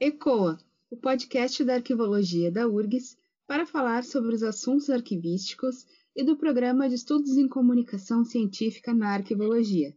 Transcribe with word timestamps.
ECOA, 0.00 0.58
o 0.90 0.96
podcast 0.96 1.62
da 1.62 1.74
arquivologia 1.74 2.50
da 2.50 2.66
URGS, 2.66 3.16
para 3.46 3.64
falar 3.64 4.02
sobre 4.02 4.34
os 4.34 4.42
assuntos 4.42 4.90
arquivísticos 4.90 5.86
e 6.16 6.24
do 6.24 6.36
Programa 6.36 6.88
de 6.88 6.96
Estudos 6.96 7.36
em 7.36 7.46
Comunicação 7.46 8.24
Científica 8.24 8.92
na 8.92 9.14
Arquivologia. 9.14 9.96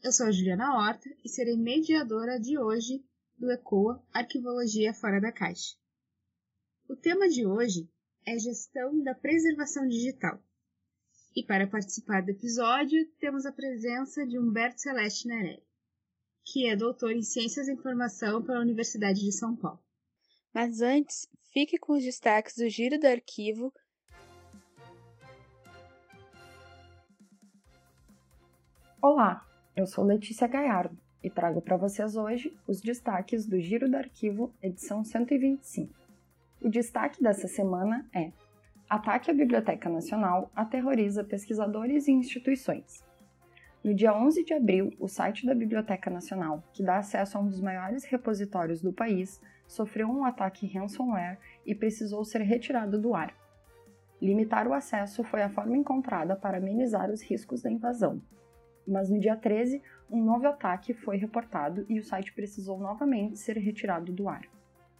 Eu 0.00 0.12
sou 0.12 0.26
a 0.26 0.30
Juliana 0.30 0.76
Horta 0.76 1.10
e 1.24 1.28
serei 1.28 1.56
mediadora 1.56 2.38
de 2.38 2.56
hoje 2.56 3.02
do 3.44 3.52
ECOA 3.52 4.02
Arquivologia 4.10 4.94
Fora 4.94 5.20
da 5.20 5.30
Caixa. 5.30 5.76
O 6.88 6.96
tema 6.96 7.28
de 7.28 7.46
hoje 7.46 7.86
é 8.26 8.38
Gestão 8.38 9.02
da 9.02 9.14
Preservação 9.14 9.86
Digital. 9.86 10.42
E 11.36 11.44
para 11.44 11.66
participar 11.66 12.22
do 12.22 12.30
episódio, 12.30 13.06
temos 13.20 13.44
a 13.44 13.52
presença 13.52 14.26
de 14.26 14.38
Humberto 14.38 14.80
Celeste 14.80 15.28
Nerelli, 15.28 15.62
que 16.42 16.66
é 16.66 16.74
doutor 16.74 17.12
em 17.12 17.20
Ciências 17.20 17.66
da 17.66 17.74
Informação 17.74 18.42
pela 18.42 18.60
Universidade 18.60 19.20
de 19.20 19.32
São 19.32 19.54
Paulo. 19.54 19.82
Mas 20.54 20.80
antes, 20.80 21.28
fique 21.52 21.76
com 21.76 21.92
os 21.92 22.02
destaques 22.02 22.56
do 22.56 22.66
Giro 22.70 22.98
do 22.98 23.06
Arquivo 23.06 23.70
Olá, 29.02 29.46
eu 29.76 29.86
sou 29.86 30.02
Letícia 30.02 30.48
Gaiardo 30.48 31.03
e 31.24 31.30
trago 31.30 31.62
para 31.62 31.78
vocês 31.78 32.16
hoje 32.16 32.54
os 32.68 32.82
destaques 32.82 33.46
do 33.46 33.58
Giro 33.58 33.90
do 33.90 33.96
Arquivo, 33.96 34.52
edição 34.62 35.02
125. 35.02 35.90
O 36.60 36.68
destaque 36.68 37.22
dessa 37.22 37.48
semana 37.48 38.06
é: 38.14 38.30
Ataque 38.86 39.30
à 39.30 39.34
Biblioteca 39.34 39.88
Nacional 39.88 40.50
aterroriza 40.54 41.24
pesquisadores 41.24 42.06
e 42.06 42.12
instituições. 42.12 43.02
No 43.82 43.94
dia 43.94 44.14
11 44.14 44.44
de 44.44 44.52
abril, 44.52 44.92
o 45.00 45.08
site 45.08 45.46
da 45.46 45.54
Biblioteca 45.54 46.10
Nacional, 46.10 46.62
que 46.74 46.82
dá 46.82 46.98
acesso 46.98 47.38
a 47.38 47.40
um 47.40 47.48
dos 47.48 47.60
maiores 47.60 48.04
repositórios 48.04 48.82
do 48.82 48.92
país, 48.92 49.40
sofreu 49.66 50.08
um 50.08 50.26
ataque 50.26 50.66
ransomware 50.66 51.38
e 51.64 51.74
precisou 51.74 52.22
ser 52.22 52.42
retirado 52.42 53.00
do 53.00 53.14
ar. 53.14 53.34
Limitar 54.20 54.68
o 54.68 54.74
acesso 54.74 55.24
foi 55.24 55.40
a 55.40 55.48
forma 55.48 55.76
encontrada 55.76 56.36
para 56.36 56.58
amenizar 56.58 57.10
os 57.10 57.22
riscos 57.22 57.62
da 57.62 57.70
invasão, 57.70 58.20
mas 58.86 59.10
no 59.10 59.18
dia 59.18 59.36
13, 59.36 59.82
um 60.10 60.22
novo 60.22 60.46
ataque 60.46 60.92
foi 60.92 61.16
reportado 61.16 61.84
e 61.88 61.98
o 61.98 62.04
site 62.04 62.32
precisou 62.32 62.78
novamente 62.78 63.38
ser 63.38 63.56
retirado 63.56 64.12
do 64.12 64.28
ar. 64.28 64.42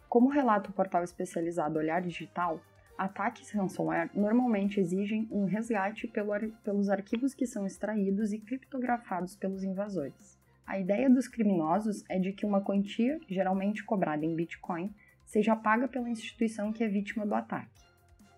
Como 0.09 0.29
relata 0.29 0.71
o 0.71 0.73
portal 0.73 1.03
especializado 1.03 1.79
Olhar 1.79 2.01
Digital, 2.01 2.61
ataques 2.97 3.51
ransomware 3.51 4.11
normalmente 4.15 4.81
exigem 4.81 5.29
um 5.31 5.45
resgate 5.45 6.07
pelo 6.07 6.33
ar 6.33 6.49
pelos 6.63 6.89
arquivos 6.89 7.35
que 7.35 7.47
são 7.47 7.67
extraídos 7.67 8.33
e 8.33 8.39
criptografados 8.39 9.37
pelos 9.37 9.63
invasores. 9.63 10.39
A 10.67 10.79
ideia 10.79 11.11
dos 11.11 11.29
criminosos 11.29 12.03
é 12.09 12.19
de 12.19 12.33
que 12.33 12.47
uma 12.47 12.63
quantia, 12.63 13.21
geralmente 13.29 13.85
cobrada 13.85 14.25
em 14.25 14.35
Bitcoin, 14.35 14.95
seja 15.25 15.55
paga 15.55 15.87
pela 15.89 16.09
instituição 16.09 16.73
que 16.73 16.83
é 16.83 16.89
vítima 16.89 17.27
do 17.27 17.35
ataque 17.35 17.84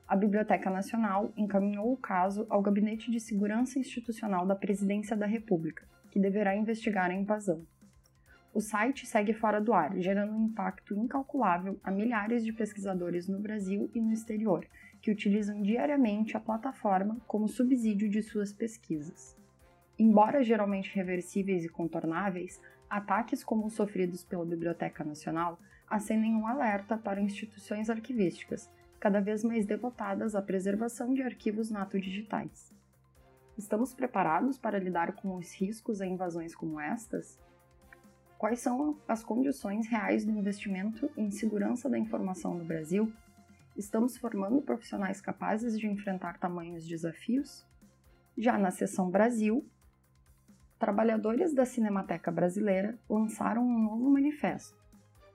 a 0.09 0.15
Biblioteca 0.15 0.71
Nacional 0.71 1.33
encaminhou 1.37 1.93
o 1.93 1.97
caso 1.97 2.47
ao 2.49 2.63
Gabinete 2.63 3.11
de 3.11 3.19
Segurança 3.19 3.79
Institucional 3.79 4.47
da 4.47 4.55
Presidência 4.55 5.17
da 5.17 5.27
República, 5.27 5.85
que 6.13 6.21
deverá 6.21 6.57
investigar 6.57 7.11
a 7.11 7.15
invasão. 7.15 7.67
O 8.55 8.61
site 8.61 9.05
segue 9.05 9.35
fora 9.35 9.61
do 9.61 9.75
ar, 9.75 9.99
gerando 9.99 10.33
um 10.33 10.47
impacto 10.47 10.95
incalculável 10.95 11.81
a 11.83 11.91
milhares 11.91 12.45
de 12.45 12.53
pesquisadores 12.53 13.27
no 13.27 13.41
Brasil 13.41 13.91
e 13.93 14.01
no 14.01 14.13
exterior, 14.13 14.65
que 15.03 15.11
utilizam 15.11 15.61
diariamente 15.61 16.37
a 16.37 16.41
plataforma 16.41 17.19
como 17.27 17.49
subsídio 17.49 18.09
de 18.09 18.23
suas 18.23 18.53
pesquisas. 18.53 19.37
Embora 19.99 20.45
geralmente 20.45 20.95
reversíveis 20.95 21.65
e 21.65 21.69
contornáveis, 21.69 22.61
ataques 22.89 23.43
como 23.43 23.67
os 23.67 23.75
sofridos 23.75 24.23
pela 24.23 24.47
Biblioteca 24.47 25.03
Nacional 25.03 25.59
acendem 25.91 26.35
um 26.35 26.47
alerta 26.47 26.97
para 26.97 27.21
instituições 27.21 27.91
arquivísticas 27.91 28.71
cada 29.07 29.21
vez 29.21 29.45
mais 29.45 29.65
devotadas 29.65 30.35
à 30.35 30.43
preservação 30.43 31.15
de 31.15 31.23
arquivos 31.23 31.71
nato-digitais. 31.71 32.75
Estamos 33.57 33.95
preparados 33.95 34.59
para 34.59 34.81
lidar 34.81 35.13
com 35.13 35.37
os 35.37 35.55
riscos 35.55 36.01
a 36.01 36.07
invasões 36.07 36.57
como 36.57 36.81
estas? 36.81 37.39
Quais 38.37 38.59
são 38.59 38.99
as 39.07 39.23
condições 39.23 39.87
reais 39.87 40.25
do 40.25 40.33
investimento 40.33 41.09
em 41.17 41.31
segurança 41.31 41.89
da 41.89 41.97
informação 41.97 42.55
no 42.55 42.65
Brasil? 42.65 43.13
Estamos 43.77 44.17
formando 44.17 44.61
profissionais 44.61 45.21
capazes 45.21 45.79
de 45.79 45.87
enfrentar 45.87 46.41
tamanhos 46.41 46.85
desafios? 46.85 47.65
Já 48.37 48.59
na 48.59 48.73
seção 48.73 49.09
Brasil, 49.09 49.65
trabalhadores 50.81 51.55
da 51.55 51.65
Cinemateca 51.65 52.33
Brasileira 52.33 52.99
lançaram 53.09 53.63
um 53.63 53.79
novo 53.85 54.11
manifesto 54.11 54.77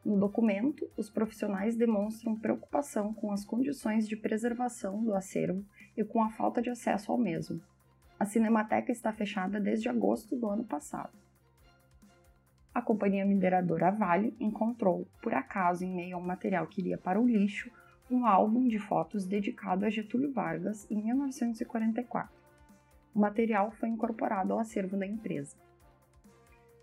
no 0.04 0.18
documento, 0.18 0.90
os 0.98 1.12
profissionais 1.12 1.76
demonstram 1.76 2.36
preocupação 2.36 3.14
com 3.14 3.32
as 3.32 3.46
condições 3.46 4.08
de 4.08 4.16
preservação 4.16 5.04
do 5.04 5.14
acervo 5.14 5.64
e 5.96 6.04
com 6.04 6.24
a 6.24 6.30
falta 6.32 6.60
de 6.60 6.72
acesso 6.72 7.12
ao 7.12 7.18
mesmo. 7.20 7.62
A 8.20 8.26
Cinemateca 8.26 8.92
está 8.92 9.14
fechada 9.14 9.60
desde 9.60 9.90
agosto 9.90 10.36
do 10.36 10.50
ano 10.50 10.64
passado. 10.64 11.12
A 12.74 12.82
companhia 12.82 13.26
mineradora 13.26 13.92
Vale 13.92 14.36
encontrou, 14.40 15.08
por 15.22 15.34
acaso, 15.34 15.84
em 15.84 15.94
meio 15.94 16.16
ao 16.16 16.22
material 16.22 16.66
que 16.66 16.82
iria 16.82 16.98
para 16.98 17.20
o 17.20 17.28
lixo, 17.28 17.70
um 18.10 18.26
álbum 18.26 18.68
de 18.68 18.80
fotos 18.80 19.26
dedicado 19.26 19.86
a 19.86 19.90
Getúlio 19.90 20.32
Vargas 20.32 20.90
em 20.90 21.04
1944. 21.04 22.34
O 23.14 23.20
material 23.20 23.72
foi 23.72 23.90
incorporado 23.90 24.54
ao 24.54 24.60
acervo 24.60 24.98
da 24.98 25.06
empresa. 25.06 25.56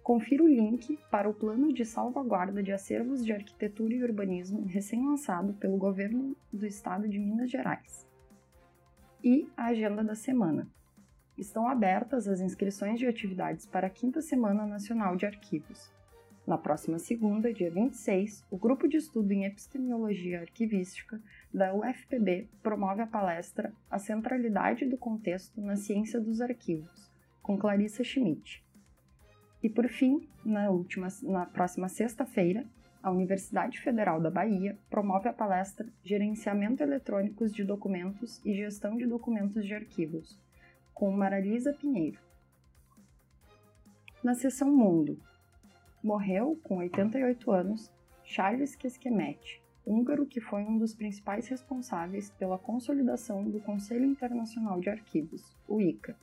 Confira 0.09 0.43
o 0.43 0.49
link 0.49 0.99
para 1.11 1.29
o 1.29 1.35
Plano 1.35 1.71
de 1.71 1.85
Salvaguarda 1.85 2.63
de 2.63 2.73
Acervos 2.73 3.23
de 3.23 3.31
Arquitetura 3.31 3.93
e 3.93 4.03
Urbanismo 4.03 4.65
recém-lançado 4.65 5.53
pelo 5.53 5.77
Governo 5.77 6.35
do 6.51 6.65
Estado 6.65 7.07
de 7.07 7.19
Minas 7.19 7.51
Gerais. 7.51 8.09
E 9.23 9.47
a 9.55 9.67
agenda 9.67 10.03
da 10.03 10.15
semana. 10.15 10.67
Estão 11.37 11.69
abertas 11.69 12.27
as 12.27 12.41
inscrições 12.41 12.99
de 12.99 13.07
atividades 13.07 13.67
para 13.67 13.89
a 13.89 13.91
Quinta 13.91 14.23
Semana 14.23 14.65
Nacional 14.65 15.15
de 15.15 15.27
Arquivos. 15.27 15.93
Na 16.47 16.57
próxima 16.57 16.99
segunda, 16.99 17.53
dia 17.53 17.71
26, 17.71 18.47
o 18.51 18.57
Grupo 18.57 18.89
de 18.89 18.97
Estudo 18.97 19.31
em 19.33 19.45
Epistemologia 19.45 20.41
Arquivística 20.41 21.21
da 21.53 21.75
UFPB 21.75 22.49
promove 22.63 23.03
a 23.03 23.07
palestra 23.07 23.75
A 23.91 23.99
Centralidade 23.99 24.87
do 24.87 24.97
Contexto 24.97 25.61
na 25.61 25.77
Ciência 25.77 26.19
dos 26.19 26.41
Arquivos, 26.41 27.13
com 27.43 27.59
Clarissa 27.59 28.03
Schmidt. 28.03 28.67
E 29.63 29.69
por 29.69 29.89
fim, 29.89 30.29
na, 30.45 30.71
última, 30.71 31.09
na 31.23 31.47
próxima 31.47 31.89
sexta-feira, 31.89 32.65
a 33.03 33.11
Universidade 33.11 33.81
Federal 33.81 34.21
da 34.21 34.31
Bahia 34.31 34.79
promove 34.91 35.29
a 35.29 35.33
palestra 35.33 35.89
Gerenciamento 36.05 36.83
Eletrônicos 36.83 37.53
de 37.53 37.65
Documentos 37.65 38.41
e 38.45 38.55
Gestão 38.55 38.97
de 38.97 39.07
Documentos 39.07 39.65
de 39.65 39.75
Arquivos, 39.75 40.39
com 40.95 41.11
Maralisa 41.11 41.73
Pinheiro. 41.73 42.21
Na 44.23 44.35
seção 44.35 44.71
Mundo, 44.71 45.19
morreu, 46.03 46.59
com 46.63 46.79
88 46.79 47.51
anos, 47.51 47.93
Charles 48.25 48.77
Keskemet, 48.77 49.63
húngaro 49.87 50.27
que 50.27 50.41
foi 50.41 50.63
um 50.63 50.77
dos 50.77 50.95
principais 50.95 51.49
responsáveis 51.49 52.31
pela 52.31 52.59
consolidação 52.59 53.49
do 53.49 53.61
Conselho 53.61 54.05
Internacional 54.05 54.81
de 54.81 54.91
Arquivos, 54.91 55.57
o 55.67 55.81
ICA. 55.81 56.17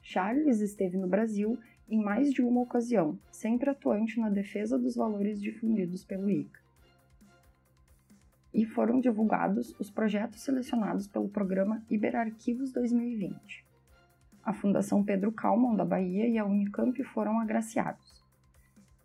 Charles 0.00 0.60
esteve 0.60 0.96
no 0.96 1.06
Brasil 1.06 1.58
em 1.88 1.98
mais 2.02 2.32
de 2.32 2.42
uma 2.42 2.60
ocasião, 2.60 3.18
sempre 3.30 3.70
atuante 3.70 4.20
na 4.20 4.28
defesa 4.28 4.78
dos 4.78 4.94
valores 4.94 5.40
difundidos 5.40 6.04
pelo 6.04 6.28
ICA. 6.28 6.60
E 8.52 8.66
foram 8.66 9.00
divulgados 9.00 9.74
os 9.78 9.90
projetos 9.90 10.42
selecionados 10.42 11.06
pelo 11.06 11.28
programa 11.28 11.82
Iberarquivos 11.88 12.72
2020. 12.72 13.64
A 14.42 14.52
Fundação 14.52 15.04
Pedro 15.04 15.32
Kalman 15.32 15.76
da 15.76 15.84
Bahia 15.84 16.26
e 16.26 16.38
a 16.38 16.44
Unicamp 16.44 17.02
foram 17.04 17.38
agraciados. 17.40 18.22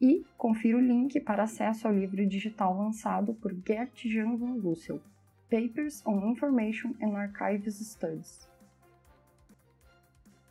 E 0.02 0.26
confira 0.38 0.78
o 0.78 0.82
link 0.82 1.20
para 1.20 1.44
acesso 1.44 1.88
ao 1.88 1.94
livro 1.94 2.26
digital 2.26 2.78
lançado 2.78 3.34
por 3.36 3.54
Gert 3.66 4.06
Jan 4.06 4.36
van 4.36 4.56
Lussel, 4.56 5.02
Papers 5.50 6.06
on 6.06 6.32
Information 6.32 6.94
and 7.02 7.16
Archives 7.16 7.76
Studies. 7.76 8.50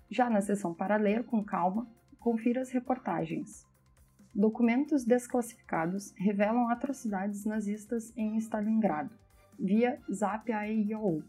Já 0.08 0.28
na 0.28 0.40
seção 0.40 0.72
para 0.74 0.96
ler 0.96 1.24
com 1.24 1.42
calma, 1.42 1.86
confira 2.22 2.60
as 2.60 2.70
reportagens. 2.70 3.66
Documentos 4.34 5.04
desclassificados 5.04 6.14
revelam 6.16 6.70
atrocidades 6.70 7.44
nazistas 7.44 8.16
em 8.16 8.36
Stalingrado, 8.38 9.10
via 9.58 10.00
Zap.io. 10.10 11.22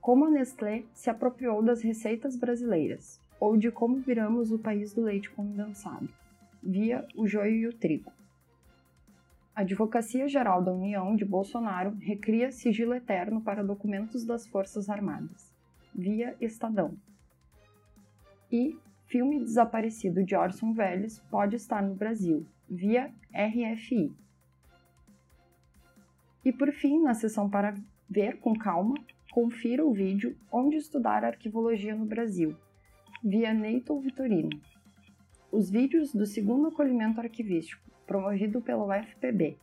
Como 0.00 0.24
a 0.24 0.30
Nestlé 0.30 0.84
se 0.94 1.10
apropriou 1.10 1.62
das 1.62 1.82
receitas 1.82 2.36
brasileiras, 2.36 3.20
ou 3.38 3.56
de 3.56 3.70
como 3.70 3.96
viramos 3.96 4.52
o 4.52 4.58
país 4.58 4.94
do 4.94 5.02
leite 5.02 5.28
condensado, 5.30 6.08
via 6.62 7.06
o 7.16 7.26
joio 7.26 7.54
e 7.56 7.66
o 7.66 7.72
trigo. 7.72 8.12
A 9.54 9.60
Advocacia 9.60 10.28
Geral 10.28 10.62
da 10.62 10.72
União 10.72 11.14
de 11.14 11.24
Bolsonaro 11.24 11.94
recria 12.00 12.50
sigilo 12.50 12.94
eterno 12.94 13.40
para 13.42 13.64
documentos 13.64 14.24
das 14.24 14.46
Forças 14.46 14.88
Armadas, 14.88 15.52
via 15.94 16.34
Estadão. 16.40 16.96
E 18.50 18.78
filme 19.12 19.40
desaparecido 19.40 20.24
de 20.24 20.34
Orson 20.34 20.74
Welles 20.74 21.20
pode 21.30 21.54
estar 21.54 21.82
no 21.82 21.94
Brasil, 21.94 22.46
via 22.66 23.12
RFI. 23.30 24.10
E 26.42 26.50
por 26.50 26.72
fim, 26.72 26.98
na 27.02 27.12
seção 27.12 27.50
para 27.50 27.74
ver 28.08 28.38
com 28.38 28.54
calma, 28.54 28.94
confira 29.30 29.84
o 29.84 29.92
vídeo 29.92 30.34
Onde 30.50 30.76
Estudar 30.76 31.26
Arquivologia 31.26 31.94
no 31.94 32.06
Brasil, 32.06 32.56
via 33.22 33.52
Neito 33.52 34.00
Vitorino. 34.00 34.58
Os 35.50 35.70
vídeos 35.70 36.14
do 36.14 36.24
segundo 36.24 36.68
acolhimento 36.68 37.20
arquivístico, 37.20 37.82
promovido 38.06 38.62
pela 38.62 38.86
UFPB, 38.86 39.58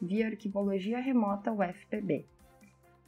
via 0.00 0.28
Arquivologia 0.28 1.00
Remota 1.00 1.50
UFPB. 1.50 2.24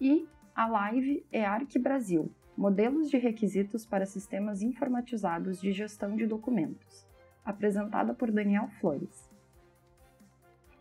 E 0.00 0.26
a 0.56 0.66
live 0.66 1.24
é 1.30 1.44
Arque 1.44 1.78
Brasil, 1.78 2.32
Modelos 2.56 3.10
de 3.10 3.18
Requisitos 3.18 3.84
para 3.84 4.06
Sistemas 4.06 4.62
Informatizados 4.62 5.60
de 5.60 5.72
Gestão 5.72 6.14
de 6.14 6.24
Documentos, 6.24 7.04
apresentada 7.44 8.14
por 8.14 8.30
Daniel 8.30 8.68
Flores. 8.80 9.28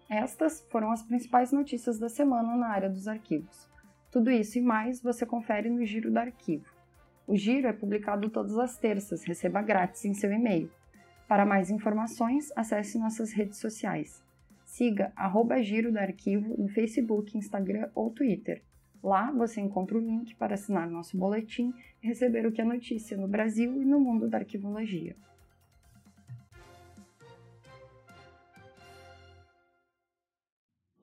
Estas 0.07 0.61
foram 0.69 0.91
as 0.91 1.01
principais 1.01 1.51
notícias 1.51 1.97
da 1.97 2.09
semana 2.09 2.55
na 2.55 2.67
área 2.67 2.89
dos 2.89 3.07
arquivos. 3.07 3.67
Tudo 4.11 4.29
isso 4.29 4.59
e 4.59 4.61
mais 4.61 5.01
você 5.01 5.25
confere 5.25 5.67
no 5.67 5.83
Giro 5.83 6.11
do 6.11 6.19
Arquivo. 6.19 6.71
O 7.25 7.35
Giro 7.35 7.67
é 7.67 7.73
publicado 7.73 8.29
todas 8.29 8.59
as 8.59 8.77
terças, 8.77 9.23
receba 9.23 9.59
grátis 9.63 10.05
em 10.05 10.13
seu 10.13 10.31
e-mail. 10.31 10.69
Para 11.27 11.43
mais 11.43 11.71
informações, 11.71 12.51
acesse 12.55 12.99
nossas 12.99 13.33
redes 13.33 13.57
sociais. 13.57 14.23
Siga 14.63 15.11
arroba 15.15 15.63
Giro 15.63 15.91
do 15.91 15.97
Arquivo 15.97 16.55
no 16.55 16.67
Facebook, 16.67 17.35
Instagram 17.35 17.89
ou 17.95 18.11
Twitter. 18.11 18.61
Lá 19.03 19.29
você 19.33 19.59
encontra 19.59 19.97
o 19.97 19.99
link 19.99 20.33
para 20.35 20.53
assinar 20.53 20.89
nosso 20.89 21.17
boletim 21.17 21.73
e 22.01 22.07
receber 22.07 22.45
o 22.45 22.53
que 22.53 22.61
é 22.61 22.63
notícia 22.63 23.17
no 23.17 23.27
Brasil 23.27 23.81
e 23.81 23.85
no 23.85 23.99
mundo 23.99 24.29
da 24.29 24.37
arquivologia. 24.37 25.13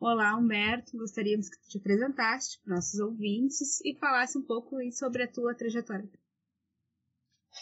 Olá, 0.00 0.34
Humberto. 0.34 0.96
Gostaríamos 0.96 1.50
que 1.50 1.60
tu 1.60 1.68
te 1.68 1.76
apresentasse 1.76 2.58
para 2.60 2.76
nossos 2.76 2.98
ouvintes 2.98 3.82
e 3.84 3.94
falasse 3.94 4.38
um 4.38 4.42
pouco 4.42 4.78
sobre 4.92 5.24
a 5.24 5.30
tua 5.30 5.54
trajetória. 5.54 6.08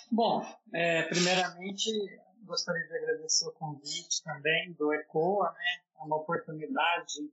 Bom, 0.09 0.47
é, 0.73 1.03
primeiramente 1.03 1.91
gostaria 2.45 2.87
de 2.87 2.97
agradecer 2.97 3.45
o 3.45 3.53
convite 3.53 4.23
também 4.23 4.73
do 4.75 4.93
ECOA, 4.93 5.51
né? 5.51 5.83
É 6.01 6.05
uma 6.05 6.17
oportunidade 6.17 7.29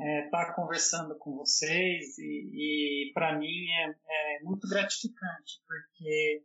é, 0.00 0.26
estar 0.26 0.46
tá 0.46 0.52
conversando 0.54 1.16
com 1.16 1.36
vocês 1.36 2.18
e, 2.18 3.08
e 3.08 3.12
para 3.14 3.38
mim 3.38 3.66
é, 3.70 3.90
é, 3.90 4.42
muito 4.42 4.68
gratificante 4.68 5.62
porque 5.66 6.44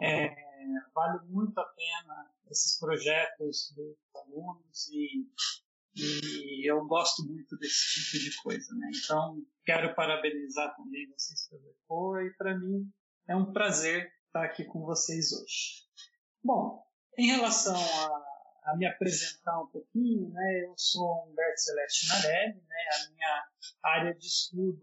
é, 0.00 0.34
vale 0.94 1.26
muito 1.26 1.58
a 1.58 1.64
pena 1.64 2.30
esses 2.50 2.78
projetos 2.78 3.72
dos 3.74 3.96
alunos 4.14 4.88
e 4.92 5.26
e 6.00 6.70
eu 6.70 6.86
gosto 6.86 7.24
muito 7.24 7.56
desse 7.56 7.94
tipo 7.94 8.24
de 8.24 8.36
coisa, 8.42 8.72
né? 8.74 8.88
Então, 8.94 9.42
quero 9.64 9.94
parabenizar 9.96 10.74
também 10.76 11.10
vocês 11.10 11.48
pelo 11.48 11.68
ECO 11.70 12.20
e 12.20 12.30
para 12.34 12.56
mim 12.56 12.88
é 13.26 13.34
um 13.34 13.52
prazer 13.52 14.08
estar 14.26 14.44
aqui 14.44 14.64
com 14.64 14.84
vocês 14.84 15.32
hoje. 15.32 15.88
Bom, 16.42 16.80
em 17.18 17.26
relação 17.26 17.74
a, 17.74 18.27
a 18.68 18.76
me 18.76 18.86
apresentar 18.86 19.60
um 19.62 19.66
pouquinho, 19.66 20.28
né? 20.30 20.64
Eu 20.64 20.74
sou 20.76 21.26
Humberto 21.26 21.60
Celeste 21.60 22.08
Narelli, 22.08 22.62
né? 22.68 22.76
A 22.94 23.10
minha 23.10 23.48
área 23.82 24.14
de 24.14 24.26
estudo 24.26 24.82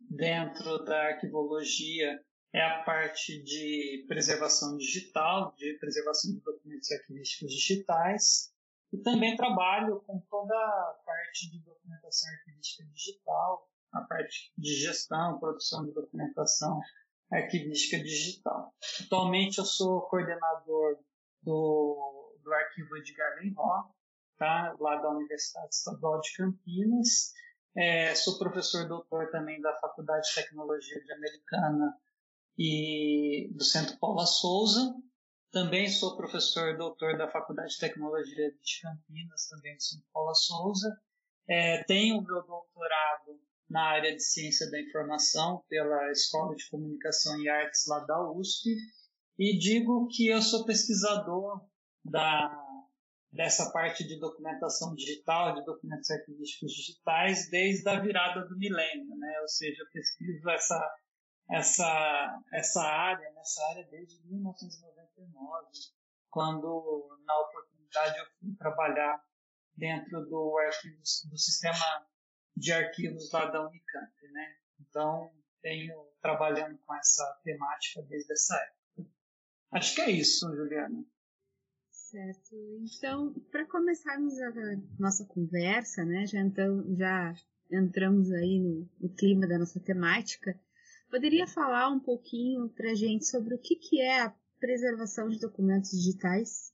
dentro 0.00 0.84
da 0.84 1.08
arquivologia 1.08 2.20
é 2.52 2.62
a 2.62 2.82
parte 2.84 3.42
de 3.42 4.04
preservação 4.06 4.76
digital, 4.76 5.54
de 5.56 5.76
preservação 5.78 6.32
de 6.32 6.40
documentos 6.40 6.90
arquivísticos 6.92 7.52
digitais. 7.52 8.52
E 8.92 8.98
também 8.98 9.36
trabalho 9.36 10.00
com 10.06 10.20
toda 10.30 10.54
a 10.54 11.02
parte 11.04 11.50
de 11.50 11.58
documentação 11.64 12.30
arquivística 12.30 12.84
digital, 12.92 13.68
a 13.92 14.00
parte 14.02 14.52
de 14.56 14.72
gestão, 14.72 15.38
produção 15.40 15.84
de 15.84 15.92
documentação 15.92 16.80
arquivística 17.32 17.98
digital. 17.98 18.72
Atualmente 19.04 19.58
eu 19.58 19.64
sou 19.64 20.02
coordenador 20.02 20.98
do, 21.42 22.13
do 22.44 22.52
arquivo 22.52 22.96
Edgar 22.96 23.36
Lenró, 23.40 23.90
tá? 24.36 24.76
lá 24.78 24.96
da 24.96 25.10
Universidade 25.10 25.74
Estadual 25.74 26.20
de 26.20 26.36
Campinas. 26.36 27.32
É, 27.76 28.14
sou 28.14 28.38
professor 28.38 28.86
doutor 28.86 29.30
também 29.30 29.60
da 29.60 29.74
Faculdade 29.78 30.28
de 30.28 30.34
Tecnologia 30.34 31.02
de 31.02 31.12
Americana 31.12 31.92
e 32.56 33.50
do 33.52 33.64
Centro 33.64 33.98
Paula 33.98 34.26
Souza, 34.26 34.94
também 35.54 35.88
sou 35.88 36.16
professor 36.16 36.76
doutor 36.76 37.16
da 37.16 37.30
Faculdade 37.30 37.74
de 37.74 37.78
Tecnologia 37.78 38.50
de 38.50 38.80
Campinas, 38.82 39.46
também 39.48 39.76
de 39.76 39.84
São 39.84 40.00
Paulo 40.12 40.34
Souza. 40.34 41.00
É, 41.48 41.84
tenho 41.84 42.20
meu 42.20 42.42
doutorado 42.42 43.40
na 43.70 43.84
área 43.84 44.16
de 44.16 44.20
Ciência 44.20 44.68
da 44.68 44.80
Informação 44.80 45.62
pela 45.68 46.10
Escola 46.10 46.56
de 46.56 46.68
Comunicação 46.68 47.40
e 47.40 47.48
Artes 47.48 47.86
lá 47.86 48.00
da 48.00 48.32
USP 48.32 48.74
e 49.38 49.56
digo 49.56 50.08
que 50.08 50.26
eu 50.26 50.42
sou 50.42 50.64
pesquisador 50.64 51.60
da, 52.04 52.64
dessa 53.32 53.70
parte 53.72 54.06
de 54.06 54.18
documentação 54.18 54.94
digital, 54.94 55.54
de 55.54 55.64
documentos 55.64 56.10
arquivísticos 56.10 56.72
digitais, 56.72 57.48
desde 57.50 57.88
a 57.88 58.00
virada 58.00 58.46
do 58.46 58.56
milênio, 58.58 59.16
né? 59.16 59.40
ou 59.40 59.48
seja, 59.48 59.82
eu 59.82 59.90
pesquiso 59.90 60.48
essa, 60.50 60.96
essa, 61.50 62.42
essa 62.52 62.82
área, 62.82 63.32
nessa 63.32 63.64
área 63.70 63.86
desde 63.90 64.22
1990 64.26 64.94
quando 66.34 67.16
na 67.24 67.38
oportunidade 67.38 68.18
eu 68.18 68.26
fui 68.40 68.56
trabalhar 68.56 69.22
dentro 69.76 70.20
do 70.26 70.58
arquivo, 70.58 70.96
do 71.30 71.38
sistema 71.38 72.08
de 72.56 72.72
arquivos 72.72 73.30
lá 73.32 73.46
da 73.46 73.64
Unicamp, 73.64 74.12
né? 74.32 74.56
Então, 74.80 75.32
tenho 75.62 75.94
trabalhando 76.20 76.76
com 76.84 76.94
essa 76.96 77.40
temática 77.44 78.02
desde 78.02 78.32
essa 78.32 78.56
época. 78.56 79.10
Acho 79.72 79.94
que 79.94 80.00
é 80.00 80.10
isso, 80.10 80.52
Juliana. 80.56 81.04
Certo. 82.14 82.54
Então, 82.80 83.34
para 83.50 83.66
começarmos 83.66 84.40
a 84.40 84.52
nossa 85.00 85.24
conversa, 85.24 86.04
né? 86.04 86.24
Já, 86.28 86.38
então, 86.42 86.94
já 86.96 87.34
entramos 87.68 88.30
aí 88.30 88.60
no, 88.60 88.88
no 89.00 89.12
clima 89.16 89.48
da 89.48 89.58
nossa 89.58 89.80
temática. 89.80 90.56
Poderia 91.10 91.44
falar 91.48 91.88
um 91.88 91.98
pouquinho 91.98 92.68
para 92.68 92.92
a 92.92 92.94
gente 92.94 93.26
sobre 93.26 93.56
o 93.56 93.58
que, 93.58 93.74
que 93.74 94.00
é 94.00 94.20
a 94.20 94.34
preservação 94.60 95.28
de 95.28 95.40
documentos 95.40 95.90
digitais? 95.90 96.72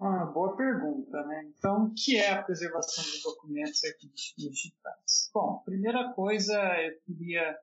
Ah, 0.00 0.24
boa 0.24 0.56
pergunta, 0.56 1.22
né? 1.26 1.52
Então, 1.54 1.84
o 1.84 1.94
que 1.94 2.16
é 2.16 2.30
a 2.30 2.42
preservação 2.42 3.04
de 3.04 3.22
documentos 3.22 3.82
digitais? 4.34 5.30
Bom, 5.34 5.62
primeira 5.62 6.14
coisa 6.14 6.54
eu 6.80 6.98
queria 7.00 7.54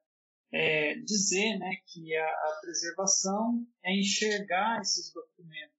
é, 0.51 0.93
dizer, 0.99 1.57
né, 1.57 1.71
que 1.87 2.15
a, 2.15 2.27
a 2.27 2.59
preservação 2.61 3.65
é 3.83 3.91
enxergar 3.97 4.79
esses 4.81 5.11
documentos, 5.11 5.72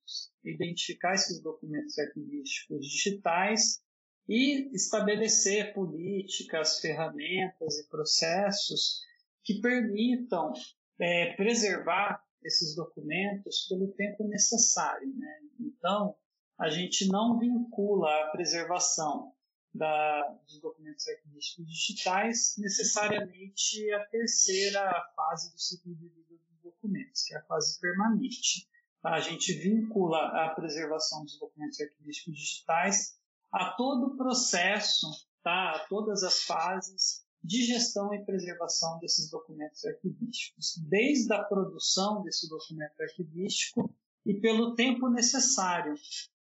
identificar 0.45 1.15
esses 1.15 1.41
documentos 1.41 1.99
arquivísticos 1.99 2.87
digitais 2.87 3.83
e 4.29 4.75
estabelecer 4.75 5.75
políticas, 5.75 6.81
ferramentas 6.81 7.79
e 7.79 7.89
processos 7.89 9.03
que 9.43 9.61
permitam 9.61 10.53
é, 10.99 11.35
preservar 11.35 12.23
esses 12.43 12.75
documentos 12.75 13.67
pelo 13.69 13.89
tempo 13.93 14.27
necessário. 14.29 15.15
Né? 15.17 15.41
Então, 15.61 16.17
a 16.59 16.69
gente 16.69 17.09
não 17.09 17.39
vincula 17.39 18.09
a 18.23 18.31
preservação 18.31 19.33
da, 19.75 20.23
dos 20.47 20.61
documentos 20.61 21.07
arquivísticos 21.09 21.67
digitais 21.67 22.55
necessariamente 22.59 23.93
à 23.93 24.05
terceira 24.07 25.13
fase 25.17 25.53
do 25.53 25.59
ciclo 25.59 25.95
de 25.95 26.09
vida 26.09 26.39
dos 26.39 26.63
documentos, 26.63 27.25
que 27.25 27.35
é 27.35 27.39
a 27.39 27.43
fase 27.43 27.81
permanente. 27.81 28.69
A 29.05 29.21
gente 29.21 29.53
vincula 29.53 30.19
a 30.19 30.49
preservação 30.55 31.25
dos 31.25 31.39
documentos 31.39 31.79
arquivísticos 31.81 32.35
digitais 32.35 33.19
a 33.53 33.73
todo 33.73 34.07
o 34.07 34.17
processo, 34.17 35.07
tá? 35.43 35.73
a 35.73 35.79
todas 35.89 36.23
as 36.23 36.43
fases 36.43 37.25
de 37.43 37.63
gestão 37.63 38.15
e 38.15 38.25
preservação 38.25 38.99
desses 39.01 39.31
documentos 39.31 39.85
arquivísticos, 39.85 40.79
desde 40.89 41.33
a 41.35 41.45
produção 41.45 42.23
desse 42.23 42.49
documento 42.49 42.99
arquivístico 42.99 43.95
e 44.25 44.33
pelo 44.41 44.75
tempo 44.75 45.11
necessário, 45.11 45.95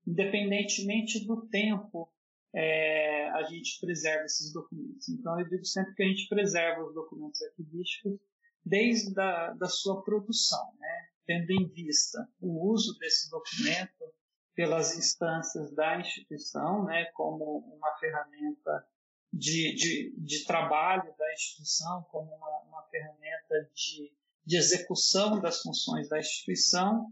independentemente 0.06 1.26
do 1.26 1.48
tempo 1.48 2.12
é, 2.54 3.30
a 3.30 3.44
gente 3.44 3.80
preserva 3.80 4.26
esses 4.26 4.52
documentos. 4.52 5.08
Então, 5.08 5.40
eu 5.40 5.48
digo 5.48 5.64
sempre 5.64 5.96
que 5.96 6.04
a 6.04 6.08
gente 6.08 6.28
preserva 6.28 6.84
os 6.84 6.94
documentos 6.94 7.42
arquivísticos 7.42 8.20
desde 8.66 9.18
a 9.20 9.54
da 9.54 9.70
sua 9.70 10.04
produção, 10.04 10.74
né? 10.78 11.11
Tendo 11.32 11.52
em 11.52 11.68
vista 11.68 12.28
o 12.42 12.70
uso 12.72 12.98
desse 13.00 13.30
documento 13.30 14.12
pelas 14.54 14.98
instâncias 14.98 15.74
da 15.74 15.98
instituição, 16.00 16.84
né, 16.84 17.06
como 17.14 17.60
uma 17.60 17.96
ferramenta 17.98 18.86
de, 19.32 19.74
de, 19.74 20.14
de 20.18 20.44
trabalho 20.44 21.16
da 21.18 21.34
instituição, 21.34 22.04
como 22.12 22.36
uma, 22.36 22.60
uma 22.64 22.84
ferramenta 22.90 23.70
de, 23.74 24.12
de 24.46 24.58
execução 24.58 25.40
das 25.40 25.62
funções 25.62 26.10
da 26.10 26.20
instituição, 26.20 27.08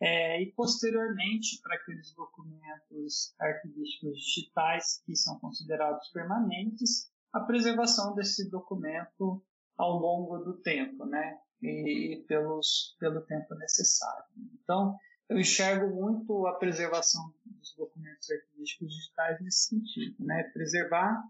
é, 0.00 0.40
e 0.40 0.52
posteriormente 0.52 1.60
para 1.62 1.74
aqueles 1.74 2.14
documentos 2.14 3.34
arquivísticos 3.40 4.18
digitais 4.18 5.02
que 5.04 5.16
são 5.16 5.38
considerados 5.40 6.08
permanentes, 6.10 7.10
a 7.32 7.40
preservação 7.40 8.14
desse 8.14 8.48
documento 8.48 9.44
ao 9.76 9.98
longo 9.98 10.38
do 10.38 10.60
tempo, 10.60 11.04
né? 11.06 11.40
E, 11.66 12.24
pelos, 12.28 12.96
pelo 12.98 13.22
tempo 13.22 13.54
necessário. 13.54 14.24
Então, 14.62 14.98
eu 15.28 15.38
enxergo 15.38 15.94
muito 15.94 16.46
a 16.46 16.58
preservação 16.58 17.22
dos 17.46 17.74
documentos 17.76 18.30
arquivísticos 18.30 18.94
digitais 18.94 19.40
nesse 19.40 19.68
sentido, 19.68 20.24
né? 20.24 20.42
Preservar 20.52 21.22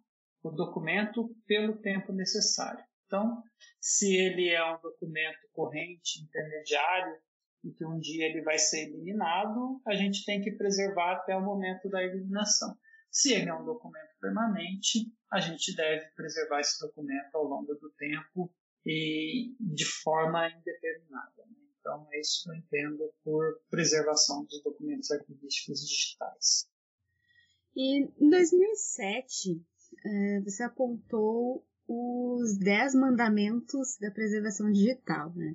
o 0.43 0.51
documento 0.51 1.35
pelo 1.47 1.77
tempo 1.79 2.13
necessário. 2.13 2.85
Então, 3.07 3.43
se 3.81 4.15
ele 4.17 4.49
é 4.49 4.65
um 4.75 4.81
documento 4.81 5.39
corrente, 5.53 6.23
intermediário, 6.23 7.17
e 7.63 7.73
que 7.73 7.85
um 7.85 7.99
dia 7.99 8.27
ele 8.27 8.43
vai 8.43 8.59
ser 8.59 8.89
eliminado, 8.89 9.81
a 9.87 9.95
gente 9.95 10.25
tem 10.25 10.43
que 10.43 10.53
preservar 10.53 11.13
até 11.13 11.35
o 11.35 11.41
momento 11.41 11.89
da 11.89 12.03
eliminação. 12.03 12.77
Se 13.11 13.33
ele 13.33 13.49
é 13.49 13.55
um 13.55 13.65
documento 13.65 14.11
permanente, 14.21 15.07
a 15.33 15.41
gente 15.41 15.75
deve 15.75 16.05
preservar 16.15 16.61
esse 16.61 16.79
documento 16.81 17.35
ao 17.35 17.45
longo 17.45 17.75
do 17.75 17.91
tempo 17.93 18.53
e 18.85 19.55
de 19.61 19.85
forma 19.85 20.49
indeterminada. 20.49 21.45
Né? 21.47 21.57
Então, 21.81 22.07
é 22.13 22.21
isso 22.21 22.45
que 22.45 22.51
eu 22.51 22.55
entendo 22.55 23.13
por 23.23 23.61
preservação 23.71 24.45
dos 24.45 24.63
documentos 24.63 25.11
arquivísticos 25.11 25.81
digitais. 25.81 26.69
E 27.77 28.05
em 28.05 28.31
2007, 28.31 29.63
é, 30.05 30.41
você 30.41 30.63
apontou 30.63 31.67
os 31.87 32.57
10 32.59 32.95
mandamentos 32.95 33.99
da 34.01 34.11
preservação 34.11 34.71
digital, 34.71 35.35
né? 35.35 35.55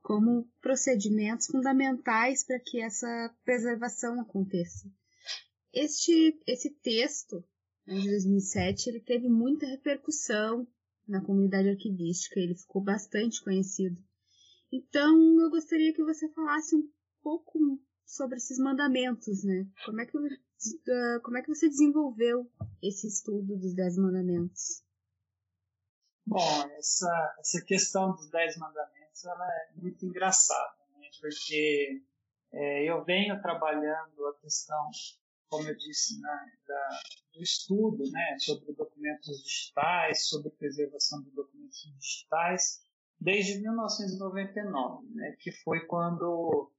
como 0.00 0.48
procedimentos 0.60 1.46
fundamentais 1.46 2.44
para 2.44 2.58
que 2.58 2.80
essa 2.80 3.34
preservação 3.44 4.20
aconteça. 4.20 4.90
Este, 5.72 6.40
esse 6.46 6.70
texto 6.70 7.44
né, 7.86 7.98
de 7.98 8.08
2007 8.08 8.88
ele 8.88 9.00
teve 9.00 9.28
muita 9.28 9.66
repercussão 9.66 10.66
na 11.08 11.24
comunidade 11.24 11.68
arquivística, 11.70 12.38
ele 12.38 12.54
ficou 12.54 12.82
bastante 12.82 13.42
conhecido. 13.42 14.00
Então, 14.70 15.40
eu 15.40 15.50
gostaria 15.50 15.94
que 15.94 16.04
você 16.04 16.28
falasse 16.32 16.76
um 16.76 16.88
pouco 17.22 17.58
sobre 18.04 18.36
esses 18.36 18.58
mandamentos, 18.58 19.44
né? 19.44 19.66
Como 19.84 20.00
é 20.00 20.06
que, 20.06 20.16
uh, 20.16 21.22
como 21.22 21.38
é 21.38 21.42
que 21.42 21.48
você 21.48 21.68
desenvolveu 21.68 22.50
esse 22.82 23.06
estudo 23.06 23.56
dos 23.56 23.74
Dez 23.74 23.96
Mandamentos? 23.96 24.82
Bom, 26.26 26.70
essa, 26.76 27.36
essa 27.38 27.64
questão 27.64 28.12
dos 28.12 28.30
Dez 28.30 28.56
Mandamentos 28.58 29.24
ela 29.24 29.46
é 29.46 29.80
muito 29.80 30.04
engraçada, 30.04 30.76
né? 30.98 31.08
porque 31.20 32.02
é, 32.52 32.84
eu 32.84 33.02
venho 33.04 33.40
trabalhando 33.40 34.26
a 34.26 34.34
questão, 34.40 34.90
como 35.48 35.68
eu 35.68 35.76
disse, 35.76 36.20
da, 36.20 37.00
do 37.34 37.42
estudo 37.42 38.10
né, 38.10 38.36
sobre 38.38 38.72
documentos 38.74 39.42
digitais, 39.42 40.28
sobre 40.28 40.50
preservação 40.50 41.22
de 41.22 41.30
documentos 41.30 41.90
digitais, 41.98 42.80
desde 43.20 43.60
1999, 43.60 45.06
né, 45.14 45.36
que 45.40 45.50
foi 45.50 45.86
quando 45.86 46.70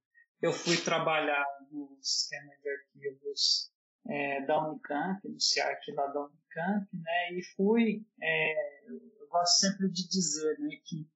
eu 0.42 0.54
fui 0.54 0.78
trabalhar 0.78 1.46
no 1.72 1.98
sistema 2.02 2.52
de 2.62 2.70
arquivos 2.70 3.72
é, 4.08 4.46
da 4.46 4.70
Unicamp, 4.70 5.28
no 5.28 5.40
CIARC 5.40 5.92
lá 5.94 6.08
da 6.08 6.26
Unicamp, 6.26 6.88
né, 6.94 7.34
e 7.34 7.44
fui, 7.56 8.06
é, 8.22 8.90
eu 8.90 9.28
gosto 9.30 9.60
sempre 9.60 9.90
de 9.90 10.08
dizer, 10.08 10.58
né, 10.60 10.78
que, 10.86 11.08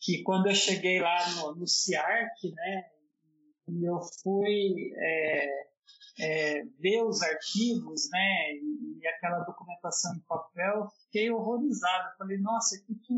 que 0.00 0.22
quando 0.22 0.46
eu 0.48 0.54
cheguei 0.54 1.00
lá 1.00 1.18
no, 1.36 1.54
no 1.54 1.66
CIARC, 1.66 2.52
né, 2.52 2.90
e 3.68 3.84
eu 3.84 4.00
fui 4.22 4.92
é, 4.96 5.73
é, 6.18 6.62
ver 6.78 7.02
os 7.02 7.20
arquivos, 7.22 8.08
né, 8.10 8.52
e, 8.54 9.00
e, 9.00 9.06
aquela 9.06 9.40
documentação 9.40 10.14
em 10.14 10.20
papel, 10.20 10.88
fiquei 11.04 11.30
horrorizado. 11.30 12.16
Falei, 12.16 12.38
nossa, 12.38 12.76
o 12.88 12.94
que 12.98 13.14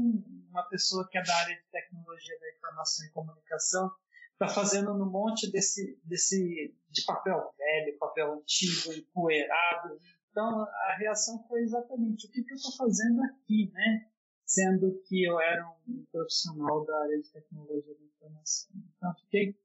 uma 0.51 0.63
pessoa 0.69 1.07
que 1.11 1.19
é 1.19 1.23
da 1.23 1.37
área 1.37 1.55
de 1.55 1.71
tecnologia 1.71 2.39
da 2.41 2.51
informação 2.51 3.07
e 3.07 3.11
comunicação 3.11 3.91
está 4.33 4.49
fazendo 4.49 4.95
no 4.95 5.07
monte 5.07 5.51
desse, 5.51 5.99
desse 6.05 6.75
de 6.91 7.05
papel 7.05 7.53
velho, 7.57 7.99
papel 7.99 8.35
antigo, 8.35 8.93
empoeirado. 8.93 9.99
Então 10.31 10.63
a 10.63 10.97
reação 10.99 11.43
foi 11.49 11.63
exatamente 11.63 12.27
o 12.27 12.31
que, 12.31 12.43
que 12.43 12.53
eu 12.53 12.57
estou 12.57 12.77
fazendo 12.77 13.23
aqui, 13.25 13.71
né? 13.73 14.07
Sendo 14.45 15.03
que 15.07 15.25
eu 15.25 15.41
era 15.41 15.67
um 15.89 16.05
profissional 16.13 16.85
da 16.85 17.03
área 17.03 17.21
de 17.21 17.33
tecnologia 17.33 17.95
da 17.95 18.05
informação. 18.05 18.71
Então 18.97 19.15
fiquei 19.21 19.57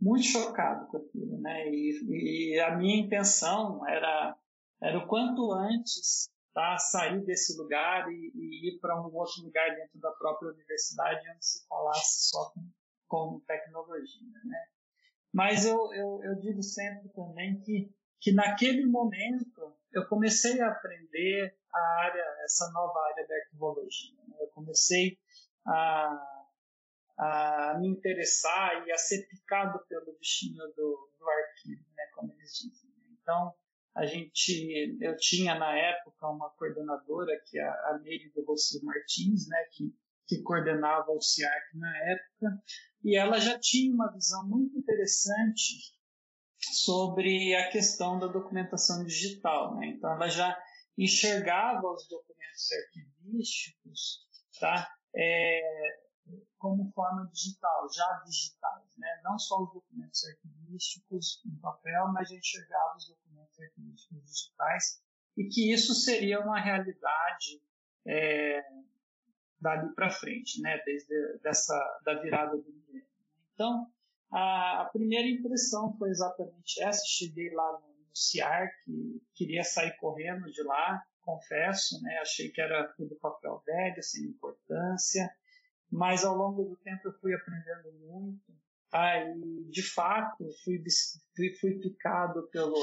muito 0.00 0.24
chocado 0.24 0.86
com 0.88 0.96
aquilo, 0.96 1.40
né? 1.40 1.68
E, 1.68 2.54
e 2.54 2.60
a 2.60 2.76
minha 2.76 2.96
intenção 2.96 3.86
era 3.86 4.36
era 4.82 4.98
o 4.98 5.06
quanto 5.06 5.52
antes 5.52 6.30
tá, 6.54 6.78
sair 6.78 7.22
desse 7.24 7.56
lugar 7.56 8.10
e, 8.10 8.32
e 8.34 8.68
ir 8.68 8.80
para 8.80 8.98
um 9.00 9.14
outro 9.14 9.42
lugar 9.42 9.68
dentro 9.76 10.00
da 10.00 10.10
própria 10.12 10.50
universidade 10.52 11.20
onde 11.30 11.44
se 11.44 11.66
falasse 11.68 12.30
só 12.30 12.50
com, 12.50 12.66
com 13.06 13.40
tecnologia, 13.46 14.26
né? 14.44 14.64
Mas 15.32 15.64
eu, 15.64 15.92
eu, 15.92 16.20
eu 16.24 16.40
digo 16.40 16.62
sempre 16.62 17.08
também 17.10 17.60
que, 17.60 17.94
que 18.20 18.32
naquele 18.32 18.84
momento 18.86 19.76
eu 19.92 20.06
comecei 20.08 20.60
a 20.60 20.70
aprender 20.72 21.56
a 21.72 21.80
área, 22.04 22.24
essa 22.44 22.70
nova 22.72 22.98
área 23.12 23.26
da 23.28 23.34
arquivologia. 23.36 24.18
Né? 24.26 24.36
Eu 24.40 24.48
comecei 24.48 25.18
a 25.64 26.39
a 27.20 27.76
me 27.78 27.88
interessar 27.88 28.86
e 28.86 28.92
a 28.92 28.96
ser 28.96 29.26
picado 29.28 29.78
pelo 29.86 30.16
bichinho 30.18 30.64
do, 30.74 31.10
do 31.18 31.28
arquivo, 31.28 31.84
né, 31.94 32.04
como 32.14 32.32
eles 32.32 32.50
dizem. 32.52 32.90
Então, 33.20 33.54
a 33.94 34.06
gente, 34.06 34.96
eu 35.00 35.14
tinha 35.16 35.54
na 35.54 35.76
época 35.76 36.28
uma 36.28 36.48
coordenadora, 36.50 37.38
que 37.46 37.58
é 37.58 37.68
a 37.68 37.98
Neide 38.02 38.30
do 38.30 38.42
Rossi 38.44 38.82
Martins, 38.82 39.46
né, 39.48 39.58
que, 39.72 39.94
que 40.26 40.42
coordenava 40.42 41.12
o 41.12 41.20
CIARC 41.20 41.74
na 41.74 41.96
época, 42.10 42.62
e 43.04 43.16
ela 43.16 43.38
já 43.38 43.58
tinha 43.58 43.92
uma 43.92 44.10
visão 44.12 44.48
muito 44.48 44.78
interessante 44.78 45.94
sobre 46.72 47.54
a 47.54 47.70
questão 47.70 48.18
da 48.18 48.28
documentação 48.28 49.04
digital. 49.04 49.76
Né? 49.76 49.88
Então, 49.88 50.10
ela 50.12 50.28
já 50.28 50.58
enxergava 50.96 51.86
os 51.86 52.08
documentos 52.08 52.68
arquivísticos 52.72 54.30
tá? 54.60 54.88
É, 55.16 55.60
como 56.60 56.92
forma 56.92 57.26
digital, 57.32 57.88
já 57.90 58.22
digitais, 58.26 58.96
né? 58.98 59.20
não 59.24 59.38
só 59.38 59.62
os 59.62 59.72
documentos 59.72 60.22
arquivísticos 60.26 61.42
em 61.46 61.56
papel, 61.56 62.08
mas 62.12 62.30
a 62.30 62.34
enxergava 62.34 62.96
os 62.98 63.08
documentos 63.08 63.58
arquivísticos 63.58 64.22
digitais 64.26 65.02
e 65.38 65.48
que 65.48 65.72
isso 65.72 65.94
seria 65.94 66.38
uma 66.38 66.60
realidade 66.60 67.62
é, 68.06 68.62
dali 69.58 69.92
para 69.94 70.10
frente, 70.10 70.60
né? 70.60 70.78
desde 70.84 71.38
dessa 71.38 71.74
da 72.04 72.20
virada 72.20 72.58
do 72.58 72.70
milênio. 72.70 73.08
Então, 73.54 73.90
a, 74.30 74.82
a, 74.82 74.84
primeira 74.84 75.28
impressão 75.28 75.96
foi 75.96 76.10
exatamente 76.10 76.80
essa. 76.82 77.02
Cheguei 77.06 77.50
lá 77.54 77.72
no, 77.80 77.88
no 77.88 78.14
CIAR, 78.14 78.70
que 78.84 79.22
queria 79.34 79.64
sair 79.64 79.96
correndo 79.96 80.52
de 80.52 80.62
lá, 80.62 81.02
confesso, 81.22 82.02
né? 82.02 82.18
achei 82.18 82.50
que 82.50 82.60
era 82.60 82.86
tudo 82.98 83.16
papel 83.16 83.62
velho, 83.66 84.02
sem 84.02 84.24
importância 84.24 85.34
mas 85.90 86.24
ao 86.24 86.36
longo 86.36 86.64
do 86.64 86.76
tempo 86.76 87.08
eu 87.08 87.12
fui 87.20 87.34
aprendendo 87.34 87.92
muito. 88.00 88.52
Aí, 88.92 89.34
de 89.70 89.82
fato, 89.82 90.44
fui, 90.64 90.82
fui, 91.36 91.54
fui 91.60 91.78
picado 91.78 92.48
pelo, 92.50 92.76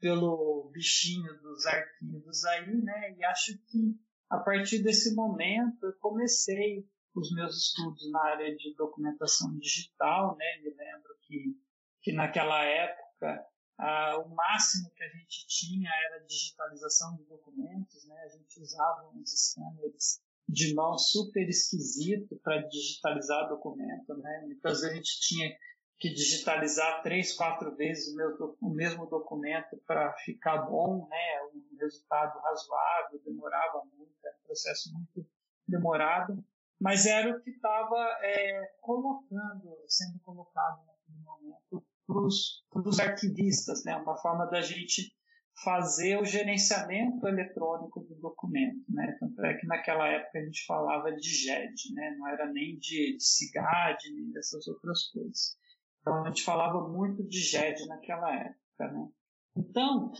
pelo 0.00 0.70
bichinho 0.72 1.40
dos 1.40 1.64
arquivos 1.66 2.44
aí, 2.44 2.82
né? 2.82 3.14
E 3.16 3.24
acho 3.24 3.56
que 3.66 3.96
a 4.30 4.38
partir 4.38 4.82
desse 4.82 5.14
momento 5.14 5.86
eu 5.86 5.92
comecei 6.00 6.86
os 7.14 7.32
meus 7.32 7.56
estudos 7.56 8.10
na 8.10 8.22
área 8.24 8.56
de 8.56 8.74
documentação 8.74 9.56
digital, 9.58 10.36
né? 10.36 10.58
Me 10.62 10.70
lembro 10.70 11.14
que, 11.22 11.56
que 12.00 12.12
naquela 12.12 12.64
época 12.64 13.46
ah, 13.78 14.18
o 14.18 14.34
máximo 14.34 14.90
que 14.94 15.02
a 15.02 15.08
gente 15.08 15.46
tinha 15.46 15.90
era 16.06 16.24
digitalização 16.24 17.16
de 17.16 17.24
documentos, 17.24 18.06
né? 18.06 18.16
A 18.24 18.28
gente 18.28 18.60
usava 18.60 19.08
uns 19.14 19.30
scanners 19.30 20.20
de 20.48 20.74
mão 20.74 20.98
super 20.98 21.48
esquisito 21.48 22.38
para 22.42 22.62
digitalizar 22.68 23.48
documento, 23.48 24.14
né? 24.18 24.42
Muitas 24.44 24.80
vezes 24.80 24.92
a 24.92 24.94
gente 24.94 25.20
tinha 25.20 25.56
que 25.98 26.12
digitalizar 26.12 27.02
três, 27.02 27.32
quatro 27.32 27.76
vezes 27.76 28.12
o 28.12 28.16
mesmo, 28.16 28.56
o 28.60 28.70
mesmo 28.70 29.06
documento 29.06 29.80
para 29.86 30.12
ficar 30.24 30.58
bom, 30.62 31.06
né? 31.08 31.42
Um 31.54 31.76
resultado 31.78 32.38
razoável, 32.40 33.20
demorava 33.24 33.82
muito, 33.96 34.12
era 34.24 34.36
um 34.36 34.46
processo 34.46 34.92
muito 34.92 35.26
demorado, 35.66 36.44
mas 36.80 37.06
era 37.06 37.30
o 37.30 37.40
que 37.40 37.50
estava 37.50 38.18
é, 38.22 38.74
colocando, 38.80 39.78
sendo 39.86 40.18
colocado 40.20 40.84
naquele 40.84 41.18
momento 41.24 41.86
para 42.06 42.82
os 42.88 42.98
arquivistas, 42.98 43.84
né? 43.84 43.96
Uma 43.96 44.16
forma 44.16 44.46
da 44.46 44.60
gente 44.60 45.14
fazer 45.62 46.20
o 46.20 46.24
gerenciamento 46.24 47.26
eletrônico 47.28 48.00
documento, 48.22 48.84
né? 48.88 49.16
Tanto 49.20 49.44
é 49.44 49.54
que 49.58 49.66
naquela 49.66 50.08
época 50.08 50.38
a 50.38 50.44
gente 50.44 50.64
falava 50.64 51.12
de 51.12 51.28
GED, 51.28 51.92
né? 51.94 52.16
Não 52.18 52.28
era 52.28 52.50
nem 52.50 52.78
de, 52.78 53.16
de 53.16 53.22
CIGAD, 53.22 54.10
nem 54.14 54.30
dessas 54.30 54.66
outras 54.66 55.08
coisas. 55.08 55.56
Então 56.00 56.24
a 56.24 56.28
gente 56.28 56.42
falava 56.42 56.88
muito 56.88 57.22
de 57.24 57.38
GED 57.38 57.86
naquela 57.86 58.34
época, 58.34 58.92
né? 58.92 59.08
Então, 59.56 60.12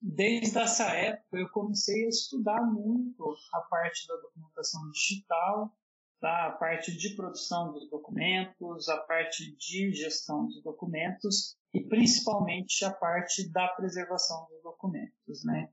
desde 0.00 0.58
essa 0.58 0.90
época 0.90 1.38
eu 1.38 1.48
comecei 1.50 2.06
a 2.06 2.08
estudar 2.08 2.62
muito 2.62 3.34
a 3.54 3.60
parte 3.60 4.08
da 4.08 4.16
documentação 4.16 4.90
digital, 4.90 5.72
tá? 6.20 6.46
a 6.46 6.52
parte 6.52 6.96
de 6.96 7.14
produção 7.14 7.72
dos 7.72 7.88
documentos, 7.88 8.88
a 8.88 8.98
parte 8.98 9.56
de 9.56 9.92
gestão 9.92 10.46
dos 10.46 10.62
documentos 10.62 11.56
e 11.72 11.80
principalmente 11.86 12.84
a 12.84 12.92
parte 12.92 13.48
da 13.50 13.68
preservação 13.68 14.46
dos 14.48 14.62
documentos, 14.62 15.44
né? 15.44 15.70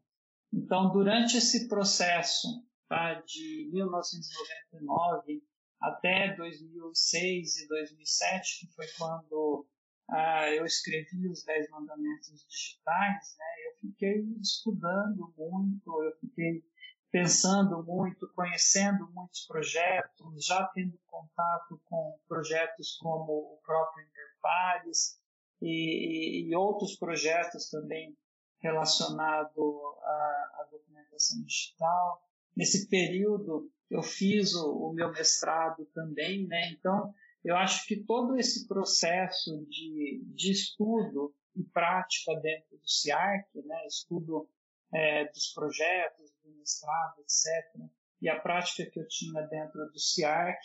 Então, 0.54 0.92
durante 0.92 1.38
esse 1.38 1.68
processo 1.68 2.48
tá, 2.88 3.16
de 3.22 3.70
1999 3.72 5.44
até 5.80 6.36
2006 6.36 7.58
e 7.58 7.68
2007, 7.68 8.60
que 8.60 8.74
foi 8.74 8.88
quando 8.98 9.68
ah, 10.10 10.50
eu 10.52 10.66
escrevi 10.66 11.28
os 11.28 11.44
Dez 11.44 11.70
Mandamentos 11.70 12.46
Digitais, 12.48 13.36
né, 13.38 13.46
eu 13.68 13.76
fiquei 13.82 14.24
estudando 14.42 15.34
muito, 15.38 16.04
eu 16.04 16.16
fiquei 16.20 16.64
pensando 17.12 17.84
muito, 17.84 18.32
conhecendo 18.34 19.10
muitos 19.14 19.46
projetos, 19.46 20.46
já 20.46 20.66
tendo 20.74 20.98
contato 21.08 21.80
com 21.86 22.20
projetos 22.28 22.98
como 22.98 23.32
o 23.32 23.60
próprio 23.66 24.06
Interpares 24.06 25.20
e, 25.62 26.48
e 26.48 26.56
outros 26.56 26.96
projetos 26.96 27.70
também 27.70 28.16
relacionados 28.60 29.58
à, 30.04 30.62
à, 30.62 30.68
documentação 30.72 31.44
digital. 31.44 32.22
Nesse 32.56 32.88
período 32.88 33.72
eu 33.90 34.02
fiz 34.02 34.54
o, 34.54 34.90
o 34.90 34.94
meu 34.94 35.12
mestrado 35.12 35.86
também, 35.94 36.48
né? 36.48 36.72
Então 36.72 37.14
eu 37.44 37.56
acho 37.56 37.86
que 37.88 38.04
todo 38.04 38.38
esse 38.38 38.68
processo 38.68 39.66
de, 39.70 40.22
de 40.36 40.52
estudo 40.52 41.34
e 41.56 41.64
prática 41.64 42.36
dentro 42.42 42.78
do 42.78 42.90
CIARC, 42.90 43.48
né, 43.66 43.88
estudo 43.88 44.50
é, 44.94 45.26
dos 45.32 45.54
projetos, 45.54 46.32
do 46.44 46.52
mestrado, 46.56 47.20
etc., 47.20 47.90
e 48.22 48.30
a 48.30 48.40
prática 48.40 48.90
que 48.90 49.00
eu 49.00 49.08
tinha 49.08 49.42
dentro 49.44 49.86
do 49.92 50.00
CIARC, 50.00 50.60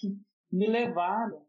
me 0.50 0.66
levaram 0.66 1.46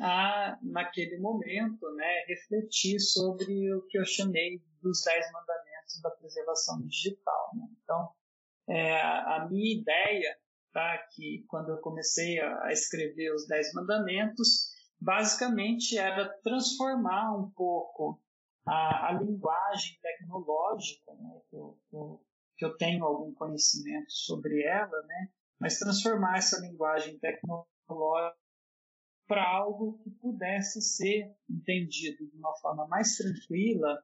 a, 0.00 0.58
naquele 0.62 1.18
momento, 1.18 1.90
né, 1.94 2.24
refletir 2.26 2.98
sobre 3.00 3.72
o 3.72 3.82
que 3.86 3.98
eu 3.98 4.04
chamei 4.04 4.62
dos 4.84 5.02
Dez 5.02 5.32
Mandamentos 5.32 6.00
da 6.02 6.10
Preservação 6.10 6.86
Digital. 6.86 7.50
Né? 7.54 7.66
Então, 7.82 8.10
é, 8.68 9.00
a 9.00 9.48
minha 9.50 9.80
ideia 9.80 10.38
tá? 10.72 10.98
que 11.14 11.44
quando 11.48 11.70
eu 11.70 11.78
comecei 11.78 12.38
a 12.38 12.70
escrever 12.70 13.34
os 13.34 13.46
Dez 13.46 13.72
Mandamentos, 13.72 14.74
basicamente 15.00 15.96
era 15.96 16.28
transformar 16.42 17.36
um 17.36 17.50
pouco 17.50 18.20
a, 18.66 19.08
a 19.08 19.12
linguagem 19.12 19.98
tecnológica, 20.02 21.12
né? 21.14 21.40
que, 21.48 21.56
eu, 21.56 21.78
que, 21.88 21.96
eu, 21.96 22.26
que 22.58 22.64
eu 22.66 22.76
tenho 22.76 23.04
algum 23.04 23.32
conhecimento 23.32 24.12
sobre 24.12 24.62
ela, 24.62 25.02
né? 25.02 25.28
mas 25.58 25.78
transformar 25.78 26.36
essa 26.36 26.60
linguagem 26.60 27.18
tecnológica 27.18 28.36
para 29.26 29.48
algo 29.48 29.98
que 30.02 30.10
pudesse 30.10 30.82
ser 30.82 31.34
entendido 31.48 32.26
de 32.26 32.36
uma 32.36 32.54
forma 32.56 32.86
mais 32.86 33.16
tranquila 33.16 34.02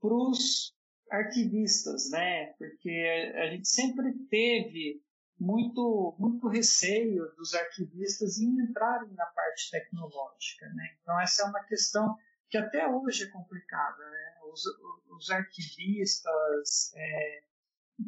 para 0.00 0.14
os 0.14 0.74
arquivistas, 1.10 2.10
né? 2.10 2.52
Porque 2.58 3.32
a 3.36 3.50
gente 3.50 3.68
sempre 3.68 4.12
teve 4.30 5.02
muito, 5.38 6.16
muito 6.18 6.48
receio 6.48 7.24
dos 7.36 7.54
arquivistas 7.54 8.38
em 8.38 8.60
entrarem 8.60 9.12
na 9.14 9.26
parte 9.26 9.70
tecnológica. 9.70 10.66
Né? 10.74 10.96
Então, 11.00 11.20
essa 11.20 11.42
é 11.42 11.46
uma 11.46 11.62
questão 11.64 12.16
que 12.50 12.58
até 12.58 12.88
hoje 12.88 13.24
é 13.24 13.28
complicada. 13.28 13.98
Né? 13.98 14.34
Os, 14.52 14.62
os 15.16 15.30
arquivistas 15.30 16.92
é, 16.94 17.42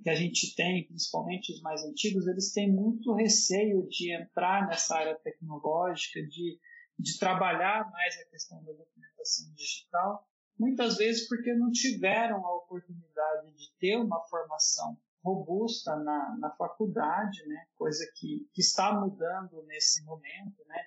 que 0.02 0.10
a 0.10 0.14
gente 0.14 0.54
tem, 0.54 0.86
principalmente 0.86 1.52
os 1.52 1.60
mais 1.62 1.82
antigos, 1.84 2.26
eles 2.26 2.52
têm 2.52 2.72
muito 2.72 3.14
receio 3.14 3.86
de 3.88 4.12
entrar 4.12 4.66
nessa 4.66 4.96
área 4.96 5.14
tecnológica, 5.16 6.20
de, 6.22 6.58
de 6.98 7.18
trabalhar 7.18 7.90
mais 7.90 8.18
a 8.18 8.24
questão 8.24 8.62
da 8.64 8.72
documentação 8.72 9.52
digital, 9.54 10.28
muitas 10.60 10.98
vezes 10.98 11.26
porque 11.26 11.54
não 11.54 11.70
tiveram 11.72 12.44
a 12.44 12.56
oportunidade 12.56 13.50
de 13.54 13.72
ter 13.80 13.96
uma 13.96 14.20
formação 14.28 14.94
robusta 15.24 15.96
na, 15.96 16.36
na 16.38 16.50
faculdade, 16.50 17.46
né? 17.46 17.64
coisa 17.76 18.06
que, 18.14 18.46
que 18.52 18.60
está 18.60 18.92
mudando 18.92 19.62
nesse 19.62 20.04
momento. 20.04 20.62
Né? 20.66 20.78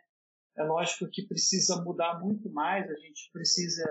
É 0.57 0.63
lógico 0.63 1.09
que 1.11 1.25
precisa 1.27 1.81
mudar 1.81 2.19
muito 2.19 2.51
mais, 2.51 2.87
a 2.87 2.95
gente 2.95 3.31
precisa 3.33 3.83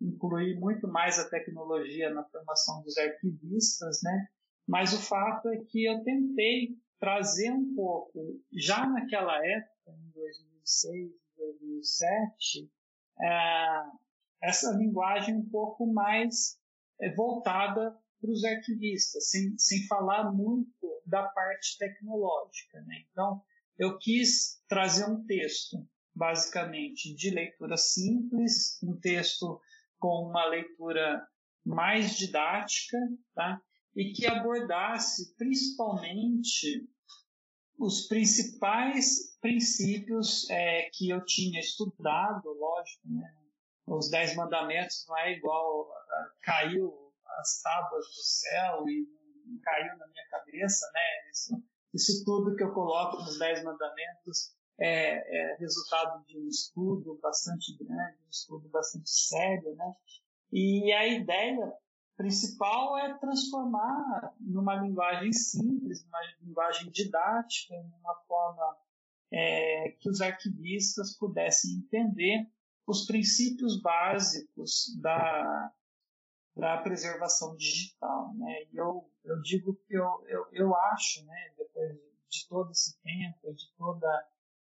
incluir 0.00 0.58
muito 0.58 0.88
mais 0.88 1.18
a 1.18 1.28
tecnologia 1.28 2.08
na 2.08 2.24
formação 2.24 2.82
dos 2.82 2.96
arquivistas, 2.96 4.00
né? 4.02 4.26
mas 4.66 4.94
o 4.94 5.02
fato 5.02 5.50
é 5.50 5.58
que 5.58 5.84
eu 5.84 6.02
tentei 6.02 6.78
trazer 6.98 7.50
um 7.50 7.74
pouco, 7.74 8.40
já 8.52 8.86
naquela 8.86 9.36
época, 9.46 9.90
em 9.90 10.10
2006, 10.12 11.10
2007, 11.36 12.70
é, 13.22 13.82
essa 14.42 14.72
linguagem 14.72 15.34
um 15.36 15.48
pouco 15.48 15.92
mais 15.92 16.58
é, 17.00 17.14
voltada 17.14 17.96
para 18.20 18.30
os 18.30 18.44
arquivistas, 18.44 19.30
sem, 19.30 19.56
sem 19.58 19.86
falar 19.86 20.32
muito 20.32 21.02
da 21.06 21.24
parte 21.28 21.78
tecnológica. 21.78 22.80
Né? 22.82 23.04
Então, 23.10 23.42
eu 23.78 23.98
quis 23.98 24.62
trazer 24.68 25.06
um 25.06 25.24
texto, 25.24 25.88
basicamente, 26.14 27.14
de 27.14 27.30
leitura 27.30 27.76
simples, 27.76 28.78
um 28.82 28.98
texto 28.98 29.60
com 29.98 30.28
uma 30.28 30.46
leitura 30.46 31.26
mais 31.64 32.16
didática, 32.16 32.98
tá? 33.34 33.60
e 33.94 34.12
que 34.12 34.26
abordasse 34.26 35.34
principalmente 35.36 36.88
os 37.78 38.06
principais 38.06 39.38
princípios 39.40 40.48
é, 40.50 40.90
que 40.92 41.08
eu 41.08 41.24
tinha 41.24 41.60
estudado, 41.60 42.52
lógico, 42.52 43.08
né? 43.08 43.34
Os 43.96 44.08
Dez 44.08 44.36
Mandamentos 44.36 45.04
não 45.08 45.18
é 45.18 45.32
igual, 45.32 45.88
caiu 46.42 47.12
as 47.40 47.60
tábuas 47.60 48.06
do 48.06 48.22
céu 48.22 48.88
e 48.88 49.06
caiu 49.62 49.98
na 49.98 50.06
minha 50.06 50.28
cabeça, 50.30 50.90
né? 50.94 51.30
Isso, 51.30 51.62
isso 51.92 52.24
tudo 52.24 52.54
que 52.54 52.62
eu 52.62 52.72
coloco 52.72 53.16
nos 53.16 53.38
Dez 53.38 53.64
Mandamentos 53.64 54.54
é, 54.78 55.54
é 55.54 55.56
resultado 55.56 56.24
de 56.26 56.38
um 56.38 56.48
estudo 56.48 57.18
bastante 57.20 57.76
grande, 57.76 58.18
um 58.24 58.30
estudo 58.30 58.68
bastante 58.68 59.10
sério, 59.10 59.74
né? 59.74 59.94
E 60.52 60.92
a 60.92 61.06
ideia 61.06 61.72
principal 62.16 62.96
é 62.98 63.18
transformar 63.18 64.34
numa 64.40 64.76
linguagem 64.76 65.32
simples, 65.32 66.04
numa 66.04 66.20
linguagem 66.42 66.90
didática, 66.90 67.74
numa 67.74 68.14
forma 68.28 68.76
é, 69.32 69.96
que 70.00 70.08
os 70.08 70.20
arquivistas 70.20 71.16
pudessem 71.16 71.72
entender 71.78 72.46
os 72.90 73.06
princípios 73.06 73.80
básicos 73.80 74.96
da, 75.00 75.72
para 76.54 76.74
a 76.74 76.82
preservação 76.82 77.56
digital. 77.56 78.34
Né? 78.34 78.64
E 78.72 78.76
eu, 78.76 79.08
eu 79.24 79.40
digo 79.40 79.74
que 79.86 79.94
eu, 79.96 80.24
eu, 80.26 80.46
eu 80.52 80.76
acho, 80.76 81.24
né, 81.24 81.52
depois 81.56 81.96
de 82.28 82.48
todo 82.48 82.70
esse 82.70 83.00
tempo, 83.00 83.54
de 83.54 83.72
toda, 83.76 84.28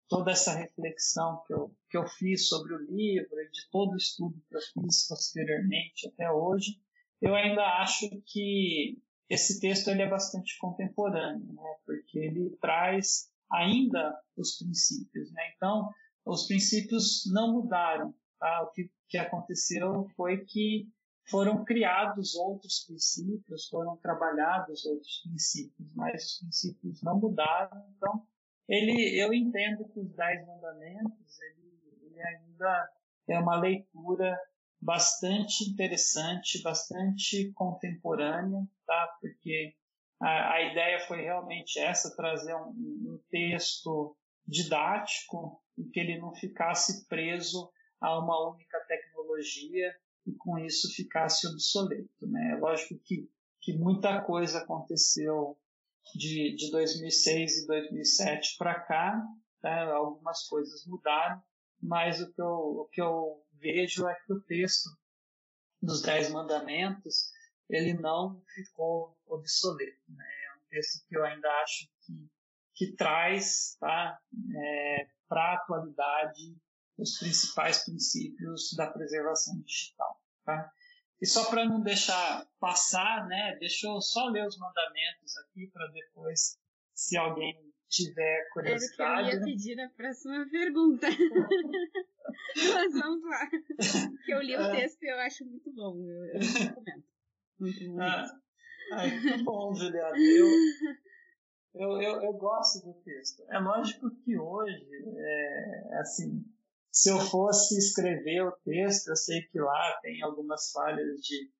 toda 0.08 0.32
essa 0.32 0.52
reflexão 0.52 1.42
que 1.46 1.52
eu, 1.52 1.74
que 1.88 1.96
eu 1.96 2.06
fiz 2.06 2.48
sobre 2.48 2.74
o 2.74 2.78
livro 2.78 3.40
e 3.40 3.50
de 3.50 3.70
todo 3.70 3.92
o 3.92 3.96
estudo 3.96 4.42
que 4.48 4.56
eu 4.56 4.60
fiz 4.60 5.06
posteriormente 5.06 6.08
até 6.08 6.30
hoje, 6.30 6.80
eu 7.20 7.34
ainda 7.34 7.62
acho 7.80 8.08
que 8.26 9.00
esse 9.28 9.60
texto 9.60 9.88
ele 9.88 10.02
é 10.02 10.08
bastante 10.08 10.56
contemporâneo, 10.58 11.52
né? 11.52 11.76
porque 11.84 12.18
ele 12.18 12.56
traz 12.60 13.30
ainda 13.50 14.16
os 14.36 14.56
princípios. 14.56 15.32
Né? 15.32 15.52
Então, 15.56 15.88
os 16.28 16.46
princípios 16.46 17.22
não 17.32 17.52
mudaram. 17.52 18.14
Tá? 18.38 18.62
O 18.62 18.70
que, 18.70 18.90
que 19.08 19.16
aconteceu 19.16 20.06
foi 20.14 20.44
que 20.44 20.86
foram 21.30 21.64
criados 21.64 22.34
outros 22.34 22.84
princípios, 22.86 23.68
foram 23.68 23.96
trabalhados 23.96 24.84
outros 24.84 25.22
princípios, 25.22 25.94
mas 25.94 26.24
os 26.24 26.38
princípios 26.38 27.02
não 27.02 27.18
mudaram. 27.18 27.82
Então, 27.96 28.26
ele, 28.68 29.18
eu 29.18 29.32
entendo 29.32 29.88
que 29.88 30.00
os 30.00 30.14
Dez 30.14 30.46
Mandamentos, 30.46 31.40
ele, 31.40 31.80
ele 32.02 32.20
ainda 32.20 32.90
é 33.28 33.38
uma 33.38 33.58
leitura 33.58 34.38
bastante 34.80 35.64
interessante, 35.64 36.62
bastante 36.62 37.52
contemporânea, 37.52 38.66
tá? 38.86 39.16
Porque 39.20 39.74
a, 40.20 40.54
a 40.54 40.62
ideia 40.62 41.00
foi 41.06 41.22
realmente 41.22 41.78
essa, 41.78 42.14
trazer 42.14 42.54
um, 42.54 42.70
um 42.70 43.20
texto 43.30 44.16
didático 44.46 45.60
e 45.78 45.84
que 45.90 46.00
ele 46.00 46.18
não 46.18 46.34
ficasse 46.34 47.06
preso 47.06 47.70
a 48.00 48.18
uma 48.18 48.50
única 48.50 48.78
tecnologia 48.86 49.94
e 50.26 50.34
com 50.34 50.58
isso 50.58 50.92
ficasse 50.94 51.46
obsoleto. 51.46 52.26
Né? 52.26 52.52
É 52.52 52.56
lógico 52.56 53.00
que, 53.04 53.30
que 53.60 53.72
muita 53.72 54.20
coisa 54.22 54.58
aconteceu 54.58 55.58
de, 56.14 56.54
de 56.54 56.70
2006 56.70 57.64
e 57.64 57.66
2007 57.66 58.56
para 58.58 58.80
cá, 58.80 59.22
tá? 59.60 59.92
algumas 59.92 60.46
coisas 60.46 60.84
mudaram, 60.86 61.42
mas 61.80 62.20
o 62.20 62.32
que, 62.32 62.40
eu, 62.40 62.46
o 62.46 62.88
que 62.92 63.00
eu 63.00 63.42
vejo 63.52 64.06
é 64.06 64.14
que 64.26 64.32
o 64.32 64.40
texto 64.40 64.90
dos 65.80 66.02
Dez 66.02 66.30
Mandamentos 66.30 67.30
ele 67.68 67.94
não 67.94 68.42
ficou 68.54 69.16
obsoleto. 69.26 70.02
Né? 70.08 70.24
É 70.24 70.56
um 70.56 70.68
texto 70.70 71.06
que 71.06 71.16
eu 71.16 71.24
ainda 71.24 71.48
acho 71.62 71.88
que, 72.00 72.30
que 72.78 72.94
traz 72.94 73.76
tá? 73.80 74.18
É, 74.56 75.08
para 75.28 75.42
a 75.42 75.54
atualidade 75.54 76.56
os 76.96 77.18
principais 77.18 77.84
princípios 77.84 78.72
da 78.76 78.86
preservação 78.86 79.60
digital. 79.62 80.20
Tá? 80.44 80.70
E 81.20 81.26
só 81.26 81.50
para 81.50 81.64
não 81.64 81.82
deixar 81.82 82.46
passar, 82.60 83.26
né, 83.26 83.56
deixa 83.58 83.88
eu 83.88 84.00
só 84.00 84.26
ler 84.28 84.46
os 84.46 84.56
mandamentos 84.56 85.36
aqui 85.38 85.68
para 85.72 85.86
depois, 85.88 86.58
se 86.94 87.16
alguém 87.16 87.56
tiver 87.88 88.48
curiosidade. 88.52 89.02
Era 89.02 89.22
o 89.22 89.30
que 89.30 89.34
eu 89.34 89.38
ia 89.38 89.44
pedir 89.44 89.76
na 89.76 89.88
próxima 89.90 90.48
pergunta. 90.50 91.06
Mas 92.74 92.92
vamos 92.92 93.24
lá. 93.24 93.48
Que 94.24 94.32
eu 94.32 94.40
li 94.40 94.56
o 94.56 94.60
é. 94.60 94.76
texto 94.76 95.02
e 95.02 95.10
eu 95.10 95.18
acho 95.18 95.44
muito 95.44 95.72
bom. 95.72 95.96
Eu, 95.96 96.24
eu 96.26 96.40
recomendo. 96.40 97.04
Muito 97.58 97.84
bom. 97.86 98.00
Ah, 98.00 98.40
ai, 98.92 99.10
que 99.20 99.42
bom, 99.42 99.74
Juliana. 99.74 100.16
Eu, 100.16 100.46
eu, 101.74 102.02
eu, 102.02 102.22
eu, 102.22 102.32
gosto 102.32 102.84
do 102.84 102.94
texto. 103.02 103.44
É 103.50 103.58
lógico 103.58 104.10
que 104.24 104.38
hoje, 104.38 104.88
é, 105.16 105.98
assim, 106.00 106.44
se 106.90 107.10
eu 107.10 107.20
fosse 107.20 107.78
escrever 107.78 108.42
o 108.42 108.52
texto, 108.64 109.08
eu 109.08 109.16
sei 109.16 109.42
que 109.42 109.58
lá 109.60 109.98
tem 110.02 110.22
algumas 110.22 110.72
falhas 110.72 111.20
de, 111.20 111.50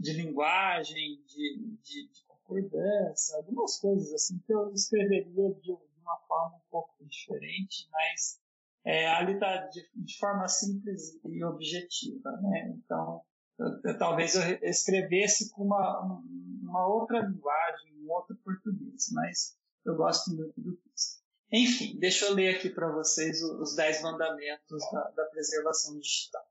de 0.00 0.12
linguagem, 0.14 1.22
de, 1.26 1.76
de, 1.82 2.08
de 2.08 2.26
concordância, 2.26 3.36
algumas 3.36 3.78
coisas 3.78 4.12
assim 4.12 4.38
que 4.46 4.52
eu 4.52 4.72
escreveria 4.72 5.52
de, 5.54 5.60
de 5.60 6.00
uma 6.00 6.16
forma 6.26 6.56
um 6.56 6.70
pouco 6.70 6.94
diferente, 7.04 7.88
mas 7.92 8.40
é, 8.84 9.06
ali 9.06 9.34
está 9.34 9.66
de, 9.66 9.86
de, 9.94 10.18
forma 10.18 10.48
simples 10.48 11.20
e 11.24 11.44
objetiva, 11.44 12.30
né? 12.40 12.74
Então, 12.74 13.22
eu, 13.58 13.66
eu, 13.84 13.98
talvez 13.98 14.34
eu 14.34 14.42
escrevesse 14.62 15.50
com 15.50 15.64
uma, 15.64 16.22
uma 16.62 16.86
outra 16.86 17.20
linguagem, 17.20 17.98
um 18.02 18.10
outro 18.10 18.34
português, 18.36 19.10
mas 19.12 19.57
eu 19.88 19.96
gosto 19.96 20.30
muito 20.30 20.60
do 20.60 20.76
texto. 20.76 21.22
Enfim, 21.50 21.98
deixa 21.98 22.26
eu 22.26 22.34
ler 22.34 22.54
aqui 22.54 22.68
para 22.68 22.92
vocês 22.92 23.42
os 23.42 23.74
dez 23.74 24.02
mandamentos 24.02 24.82
da, 24.92 25.10
da 25.10 25.24
preservação 25.26 25.98
digital. 25.98 26.44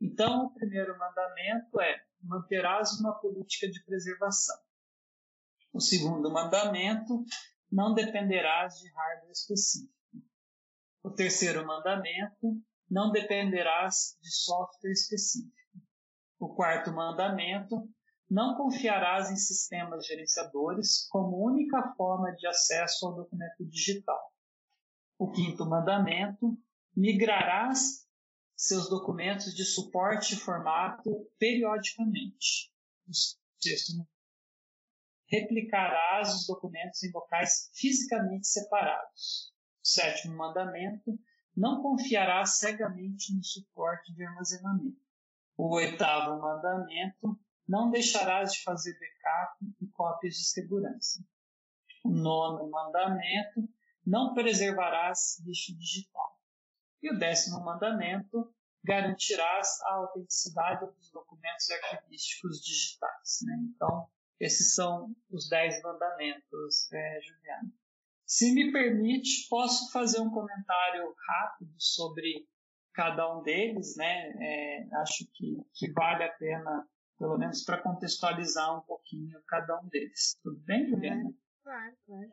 Então, 0.00 0.46
o 0.46 0.54
primeiro 0.54 0.96
mandamento 0.98 1.80
é: 1.80 2.04
manterás 2.22 3.00
uma 3.00 3.14
política 3.18 3.68
de 3.68 3.82
preservação. 3.84 4.58
O 5.72 5.80
segundo 5.80 6.30
mandamento: 6.30 7.24
não 7.72 7.94
dependerás 7.94 8.74
de 8.74 8.90
hardware 8.90 9.32
específico. 9.32 9.94
O 11.02 11.10
terceiro 11.10 11.66
mandamento: 11.66 12.60
não 12.90 13.10
dependerás 13.10 14.18
de 14.20 14.30
software 14.30 14.92
específico. 14.92 15.56
O 16.38 16.54
quarto 16.54 16.92
mandamento: 16.92 17.88
não 18.28 18.56
confiarás 18.56 19.30
em 19.30 19.36
sistemas 19.36 20.06
gerenciadores 20.06 21.06
como 21.08 21.44
única 21.44 21.94
forma 21.96 22.32
de 22.32 22.46
acesso 22.46 23.06
ao 23.06 23.14
documento 23.14 23.64
digital. 23.64 24.20
O 25.18 25.30
quinto 25.30 25.64
mandamento: 25.64 26.58
migrarás 26.94 28.06
seus 28.56 28.88
documentos 28.88 29.54
de 29.54 29.64
suporte 29.64 30.34
e 30.34 30.38
formato 30.38 31.30
periodicamente. 31.38 32.72
O 33.06 33.12
sexto 33.62 33.92
replicarás 35.28 36.34
os 36.34 36.46
documentos 36.46 37.02
em 37.02 37.10
locais 37.12 37.70
fisicamente 37.74 38.46
separados. 38.46 39.52
O 39.82 39.88
sétimo 39.88 40.36
mandamento: 40.36 41.18
não 41.56 41.82
confiarás 41.82 42.58
cegamente 42.58 43.34
no 43.34 43.42
suporte 43.44 44.12
de 44.12 44.24
armazenamento. 44.24 45.00
O 45.56 45.74
oitavo 45.74 46.40
mandamento: 46.40 47.38
não 47.68 47.90
deixarás 47.90 48.52
de 48.52 48.62
fazer 48.62 48.92
backup 48.98 49.64
e 49.80 49.86
cópias 49.88 50.34
de 50.34 50.44
segurança. 50.44 51.24
O 52.04 52.10
nono 52.10 52.70
mandamento, 52.70 53.68
não 54.04 54.34
preservarás 54.34 55.42
lixo 55.44 55.76
digital. 55.76 56.38
E 57.02 57.10
o 57.10 57.18
décimo 57.18 57.64
mandamento, 57.64 58.54
garantirás 58.84 59.80
a 59.82 59.94
autenticidade 59.94 60.86
dos 60.86 61.10
documentos 61.10 61.68
arquivísticos 61.70 62.60
digitais. 62.62 63.38
Né? 63.42 63.56
Então, 63.74 64.08
esses 64.38 64.74
são 64.74 65.14
os 65.28 65.48
dez 65.48 65.82
mandamentos, 65.82 66.90
é, 66.92 67.20
Juliana. 67.20 67.72
Se 68.24 68.52
me 68.52 68.72
permite, 68.72 69.48
posso 69.48 69.90
fazer 69.92 70.20
um 70.20 70.30
comentário 70.30 71.14
rápido 71.28 71.74
sobre 71.78 72.46
cada 72.92 73.36
um 73.36 73.42
deles, 73.42 73.94
né? 73.96 74.32
É, 74.40 74.88
acho 74.96 75.26
que, 75.32 75.58
que 75.74 75.92
vale 75.92 76.24
a 76.24 76.32
pena 76.32 76.88
pelo 77.18 77.38
menos 77.38 77.64
para 77.64 77.82
contextualizar 77.82 78.76
um 78.76 78.82
pouquinho 78.82 79.40
cada 79.46 79.80
um 79.80 79.88
deles. 79.88 80.36
Tudo 80.42 80.58
bem, 80.60 80.88
Juliana? 80.88 81.32
Claro, 81.62 81.96
claro. 82.06 82.32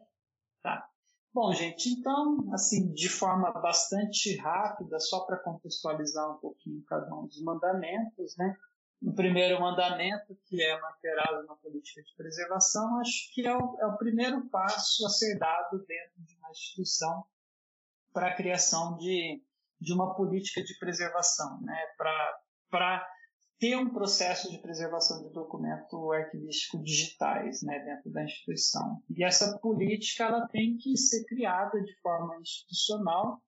Tá. 0.61 0.89
Bom, 1.33 1.51
gente, 1.53 1.89
então, 1.89 2.53
assim, 2.53 2.93
de 2.93 3.09
forma 3.09 3.51
bastante 3.53 4.37
rápida, 4.37 4.99
só 4.99 5.25
para 5.25 5.39
contextualizar 5.39 6.31
um 6.31 6.37
pouquinho 6.37 6.83
cada 6.83 7.11
um 7.15 7.25
dos 7.25 7.41
mandamentos, 7.41 8.37
né? 8.37 8.55
O 9.01 9.13
primeiro 9.13 9.59
mandamento, 9.59 10.37
que 10.45 10.61
é 10.61 10.79
manterado 10.79 11.45
na 11.45 11.55
política 11.55 12.01
de 12.03 12.15
preservação, 12.15 12.99
acho 12.99 13.33
que 13.33 13.45
é 13.45 13.53
o, 13.53 13.77
é 13.79 13.87
o 13.87 13.97
primeiro 13.97 14.47
passo 14.49 15.05
a 15.05 15.09
ser 15.09 15.37
dado 15.37 15.83
dentro 15.85 16.21
de 16.23 16.37
uma 16.37 16.51
instituição 16.51 17.25
para 18.13 18.27
a 18.27 18.35
criação 18.35 18.95
de, 18.97 19.43
de 19.81 19.93
uma 19.93 20.15
política 20.15 20.63
de 20.63 20.77
preservação, 20.77 21.59
né? 21.61 21.77
Para 22.69 23.05
ter 23.63 23.77
um 23.77 23.89
processo 23.89 24.51
de 24.51 24.57
preservação 24.57 25.23
de 25.23 25.29
documento 25.29 26.11
arquivístico 26.11 26.83
digitais 26.83 27.63
né, 27.63 27.79
dentro 27.79 28.11
da 28.11 28.21
instituição. 28.21 29.01
E 29.09 29.23
essa 29.23 29.57
política 29.59 30.25
ela 30.25 30.45
tem 30.49 30.75
que 30.75 30.97
ser 30.97 31.23
criada 31.23 31.81
de 31.81 31.95
forma 32.01 32.37
institucional, 32.41 33.41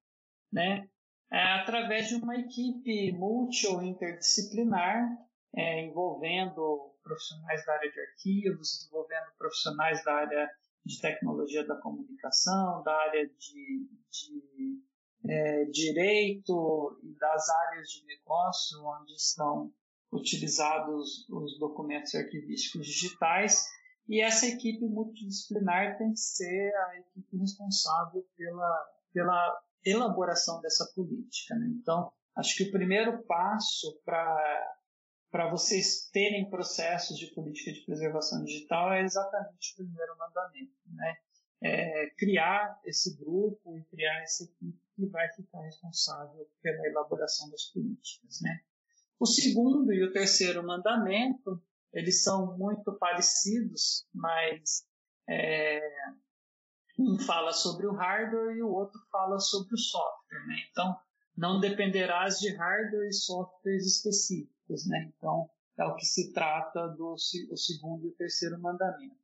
né, 0.49 0.87
é, 1.29 1.59
através 1.59 2.07
de 2.07 2.15
uma 2.15 2.33
equipe 2.37 3.11
multi 3.11 3.67
ou 3.67 3.83
interdisciplinar, 3.83 5.05
é, 5.53 5.83
envolvendo 5.83 6.95
profissionais 7.03 7.65
da 7.65 7.73
área 7.73 7.91
de 7.91 7.99
arquivos, 7.99 8.87
envolvendo 8.87 9.35
profissionais 9.37 10.01
da 10.05 10.13
área 10.13 10.49
de 10.85 11.01
tecnologia 11.01 11.67
da 11.67 11.75
comunicação, 11.75 12.81
da 12.83 12.95
área 13.01 13.27
de, 13.27 13.89
de 14.09 14.81
é, 15.29 15.65
direito 15.65 16.97
e 17.03 17.13
das 17.19 17.49
áreas 17.49 17.89
de 17.89 18.05
negócio, 18.05 18.81
onde 18.81 19.11
estão 19.11 19.73
utilizados 20.11 21.27
os 21.29 21.59
documentos 21.59 22.13
arquivísticos 22.15 22.85
digitais 22.87 23.65
e 24.07 24.21
essa 24.21 24.45
equipe 24.45 24.85
multidisciplinar 24.85 25.97
tem 25.97 26.11
que 26.11 26.19
ser 26.19 26.73
a 26.75 26.99
equipe 26.99 27.37
responsável 27.37 28.23
pela, 28.37 28.89
pela 29.11 29.61
elaboração 29.83 30.61
dessa 30.61 30.85
política. 30.93 31.55
Né? 31.55 31.67
Então, 31.81 32.11
acho 32.35 32.55
que 32.55 32.63
o 32.63 32.71
primeiro 32.71 33.23
passo 33.23 33.99
para 34.05 35.49
vocês 35.49 36.07
terem 36.11 36.49
processos 36.49 37.17
de 37.17 37.33
política 37.33 37.73
de 37.73 37.81
preservação 37.81 38.43
digital 38.43 38.93
é 38.93 39.01
exatamente 39.01 39.73
o 39.73 39.77
primeiro 39.77 40.15
mandamento. 40.17 40.73
Né? 40.87 41.15
É 41.63 42.09
criar 42.11 42.79
esse 42.85 43.17
grupo 43.17 43.75
e 43.75 43.83
criar 43.85 44.21
essa 44.21 44.43
equipe 44.43 44.79
que 44.95 45.05
vai 45.07 45.27
ficar 45.33 45.61
responsável 45.61 46.47
pela 46.61 46.87
elaboração 46.87 47.49
das 47.49 47.65
políticas. 47.71 48.39
Né? 48.41 48.61
O 49.19 49.25
segundo 49.25 49.93
e 49.93 50.03
o 50.03 50.11
terceiro 50.11 50.65
mandamento, 50.65 51.61
eles 51.93 52.23
são 52.23 52.57
muito 52.57 52.93
parecidos, 52.97 54.05
mas 54.13 54.85
é, 55.29 55.81
um 56.99 57.17
fala 57.19 57.53
sobre 57.53 57.87
o 57.87 57.93
hardware 57.93 58.57
e 58.57 58.61
o 58.61 58.69
outro 58.69 58.99
fala 59.11 59.39
sobre 59.39 59.73
o 59.73 59.77
software. 59.77 60.47
Né? 60.47 60.55
Então, 60.69 60.97
não 61.35 61.59
dependerás 61.59 62.39
de 62.39 62.53
hardware 62.55 63.07
e 63.07 63.13
softwares 63.13 63.85
específicos. 63.85 64.85
Né? 64.87 65.11
Então, 65.15 65.49
é 65.77 65.85
o 65.85 65.95
que 65.95 66.05
se 66.05 66.31
trata 66.33 66.87
do 66.89 67.13
o 67.13 67.57
segundo 67.57 68.05
e 68.05 68.09
o 68.09 68.15
terceiro 68.15 68.59
mandamento. 68.61 69.15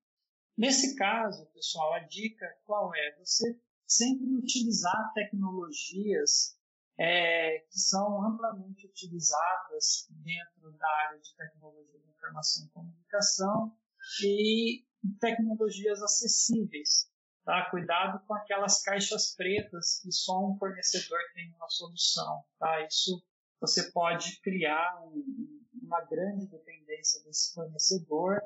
Nesse 0.58 0.96
caso, 0.96 1.46
pessoal, 1.54 1.94
a 1.94 2.00
dica 2.00 2.46
qual 2.66 2.94
é? 2.94 3.18
Você 3.20 3.60
sempre 3.88 4.36
utilizar 4.36 5.12
tecnologias 5.14 6.58
é, 7.00 7.60
que 7.70 7.80
são 7.80 8.24
amplamente 8.26 8.88
utilizadas 8.88 10.08
dentro 10.10 10.72
da 10.78 10.88
área 11.08 11.20
de 11.20 11.36
tecnologia 11.36 12.00
de 12.00 12.10
informação 12.10 12.66
e 12.66 12.70
comunicação 12.70 13.78
e 14.24 14.86
tecnologias 15.20 16.02
acessíveis. 16.02 17.10
Tá? 17.44 17.70
Cuidado 17.72 18.24
com 18.28 18.36
aquelas 18.36 18.82
caixas 18.82 19.34
pretas 19.36 20.00
que 20.02 20.12
só 20.12 20.46
um 20.46 20.58
fornecedor 20.58 21.20
tem 21.34 21.52
uma 21.56 21.70
solução. 21.70 22.44
Tá? 22.60 22.86
Isso 22.86 23.24
você 23.60 23.92
pode 23.92 24.40
criar 24.42 25.04
um, 25.06 25.66
uma 25.84 26.02
grande 26.06 26.48
dependência 26.48 27.24
desse 27.24 27.54
fornecedor 27.54 28.42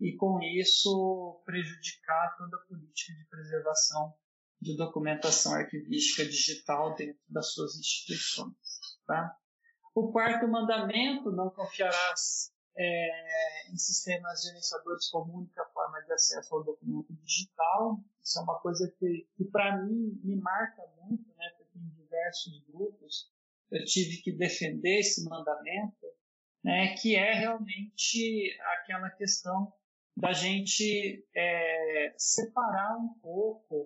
e, 0.00 0.16
com 0.16 0.40
isso, 0.42 1.42
prejudicar 1.44 2.36
toda 2.36 2.56
a 2.56 2.66
política 2.66 3.12
de 3.12 3.24
preservação 3.26 4.14
de 4.60 4.76
documentação 4.76 5.54
arquivística 5.54 6.24
digital 6.24 6.94
dentro 6.94 7.20
das 7.28 7.52
suas 7.52 7.76
instituições. 7.76 8.54
Tá? 9.06 9.34
O 9.94 10.12
quarto 10.12 10.46
mandamento, 10.46 11.32
não 11.32 11.50
confiarás 11.50 12.52
é, 12.76 13.70
em 13.72 13.76
sistemas 13.76 14.42
gerenciadores 14.42 15.08
com 15.08 15.22
única 15.22 15.64
forma 15.72 16.00
de 16.02 16.12
acesso 16.12 16.54
ao 16.54 16.64
documento 16.64 17.12
digital. 17.24 17.98
Isso 18.22 18.38
é 18.38 18.42
uma 18.42 18.58
coisa 18.60 18.92
que, 18.98 19.28
que 19.36 19.44
para 19.44 19.82
mim, 19.82 20.20
me 20.22 20.36
marca 20.36 20.82
muito, 21.02 21.28
né, 21.36 21.50
porque 21.56 21.78
em 21.78 21.88
diversos 21.88 22.62
grupos 22.68 23.30
eu 23.70 23.84
tive 23.84 24.20
que 24.22 24.32
defender 24.32 24.98
esse 24.98 25.24
mandamento, 25.24 26.06
né, 26.62 26.94
que 26.96 27.16
é 27.16 27.34
realmente 27.34 28.56
aquela 28.78 29.10
questão 29.10 29.72
da 30.16 30.32
gente 30.32 31.26
é, 31.34 32.14
separar 32.18 32.96
um 32.98 33.14
pouco 33.20 33.79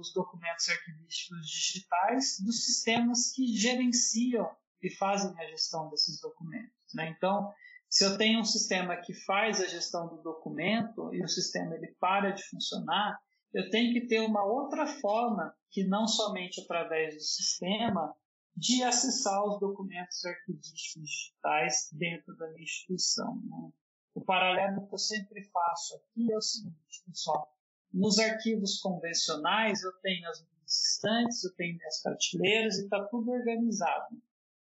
os 0.00 0.12
documentos 0.12 0.68
arquivísticos 0.68 1.46
digitais 1.46 2.40
dos 2.40 2.64
sistemas 2.64 3.32
que 3.32 3.46
gerenciam 3.56 4.50
e 4.82 4.90
fazem 4.90 5.38
a 5.38 5.46
gestão 5.50 5.90
desses 5.90 6.20
documentos. 6.20 6.94
Né? 6.94 7.14
Então, 7.16 7.52
se 7.88 8.04
eu 8.04 8.16
tenho 8.16 8.40
um 8.40 8.44
sistema 8.44 8.96
que 8.96 9.12
faz 9.12 9.60
a 9.60 9.66
gestão 9.66 10.08
do 10.08 10.22
documento 10.22 11.14
e 11.14 11.22
o 11.22 11.28
sistema 11.28 11.74
ele 11.74 11.94
para 12.00 12.30
de 12.30 12.42
funcionar, 12.44 13.20
eu 13.52 13.68
tenho 13.68 13.92
que 13.92 14.06
ter 14.06 14.20
uma 14.20 14.44
outra 14.44 14.86
forma, 14.86 15.54
que 15.70 15.84
não 15.84 16.06
somente 16.06 16.60
através 16.60 17.14
do 17.14 17.20
sistema, 17.20 18.14
de 18.56 18.82
acessar 18.82 19.44
os 19.44 19.58
documentos 19.58 20.24
arquivísticos 20.24 21.02
digitais 21.02 21.88
dentro 21.92 22.36
da 22.36 22.48
minha 22.50 22.62
instituição. 22.62 23.36
Né? 23.44 23.72
O 24.14 24.20
paralelo 24.20 24.86
que 24.86 24.94
eu 24.94 24.98
sempre 24.98 25.42
faço 25.50 25.96
aqui 25.96 26.32
é 26.32 26.36
o 26.36 26.40
seguinte, 26.40 27.02
pessoal. 27.06 27.52
Nos 27.92 28.18
arquivos 28.18 28.78
convencionais, 28.78 29.82
eu 29.82 29.92
tenho 30.00 30.28
as 30.28 30.40
minhas 30.42 30.72
estantes, 30.72 31.42
eu 31.44 31.54
tenho 31.54 31.76
minhas 31.76 32.00
prateleiras 32.02 32.78
e 32.78 32.84
está 32.84 33.04
tudo 33.04 33.32
organizado. 33.32 34.16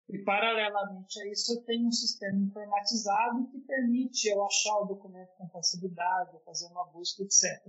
E, 0.07 0.19
paralelamente 0.19 1.19
a 1.19 1.31
isso, 1.31 1.53
eu 1.53 1.63
tenho 1.63 1.87
um 1.87 1.91
sistema 1.91 2.37
informatizado 2.37 3.47
que 3.47 3.59
permite 3.61 4.27
eu 4.27 4.45
achar 4.45 4.77
o 4.81 4.85
documento 4.85 5.31
com 5.37 5.49
facilidade, 5.49 6.37
fazer 6.45 6.67
uma 6.67 6.85
busca, 6.85 7.23
etc. 7.23 7.67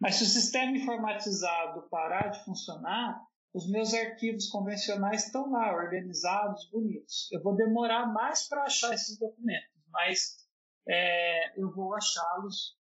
Mas 0.00 0.16
se 0.16 0.24
o 0.24 0.26
sistema 0.26 0.76
informatizado 0.76 1.88
parar 1.88 2.28
de 2.28 2.44
funcionar, 2.44 3.22
os 3.54 3.70
meus 3.70 3.94
arquivos 3.94 4.48
convencionais 4.48 5.26
estão 5.26 5.50
lá, 5.50 5.72
organizados, 5.72 6.68
bonitos. 6.70 7.28
Eu 7.30 7.42
vou 7.42 7.54
demorar 7.54 8.06
mais 8.12 8.48
para 8.48 8.64
achar 8.64 8.92
esses 8.94 9.18
documentos, 9.18 9.70
mas 9.92 10.36
é, 10.88 11.60
eu 11.60 11.70
vou 11.72 11.94
achá-los 11.94 12.79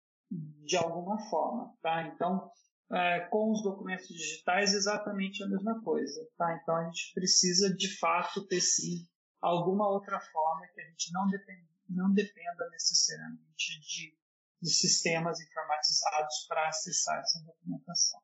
de 0.64 0.76
alguma 0.76 1.18
forma, 1.28 1.74
tá? 1.82 2.06
Então, 2.08 2.50
é, 2.92 3.20
com 3.30 3.50
os 3.50 3.62
documentos 3.62 4.08
digitais, 4.08 4.74
exatamente 4.74 5.42
a 5.42 5.48
mesma 5.48 5.80
coisa, 5.82 6.20
tá? 6.36 6.58
Então, 6.60 6.76
a 6.76 6.84
gente 6.84 7.12
precisa, 7.14 7.74
de 7.74 7.98
fato, 7.98 8.46
ter 8.46 8.60
sim 8.60 9.06
alguma 9.40 9.88
outra 9.88 10.18
forma 10.20 10.66
que 10.74 10.80
a 10.80 10.84
gente 10.84 11.12
não 11.12 11.28
dependa, 11.28 11.68
não 11.88 12.12
dependa 12.12 12.68
necessariamente 12.70 13.80
de, 13.80 14.16
de 14.62 14.70
sistemas 14.70 15.40
informatizados 15.40 16.46
para 16.48 16.68
acessar 16.68 17.20
essa 17.20 17.42
documentação. 17.44 18.20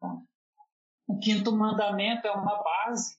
Tá? 0.00 0.16
O 1.06 1.18
quinto 1.18 1.52
mandamento 1.52 2.26
é 2.26 2.32
uma 2.32 2.62
base 2.62 3.18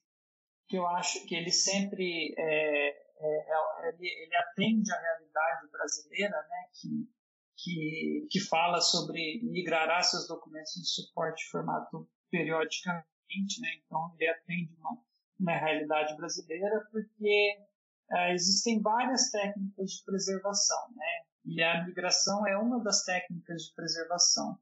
que 0.68 0.78
eu 0.78 0.88
acho 0.88 1.26
que 1.28 1.36
ele 1.36 1.52
sempre 1.52 2.34
é, 2.38 2.90
é, 2.90 3.86
é 3.86 3.90
ele, 3.90 4.08
ele 4.08 4.36
atende 4.36 4.92
à 4.92 5.00
realidade 5.00 5.70
brasileira, 5.72 6.42
né? 6.50 6.70
Que 6.74 7.15
que, 7.58 8.28
que 8.30 8.40
fala 8.40 8.82
sobre 8.82 9.42
migrará 9.44 10.02
seus 10.02 10.28
documentos 10.28 10.74
de 10.74 10.88
suporte 10.88 11.44
formato 11.50 12.08
periodicamente, 12.30 13.62
né? 13.62 13.70
Então 13.86 14.14
ele 14.20 14.30
atende 14.30 14.74
uma, 14.78 15.02
uma 15.40 15.58
realidade 15.58 16.16
brasileira 16.16 16.86
porque 16.92 17.58
é, 18.12 18.34
existem 18.34 18.82
várias 18.82 19.30
técnicas 19.32 19.92
de 19.92 20.04
preservação, 20.06 20.90
né? 20.96 21.26
E 21.46 21.62
a 21.62 21.86
migração 21.86 22.46
é 22.48 22.58
uma 22.58 22.84
das 22.84 23.04
técnicas 23.04 23.64
de 23.64 23.76
preservação. 23.76 24.58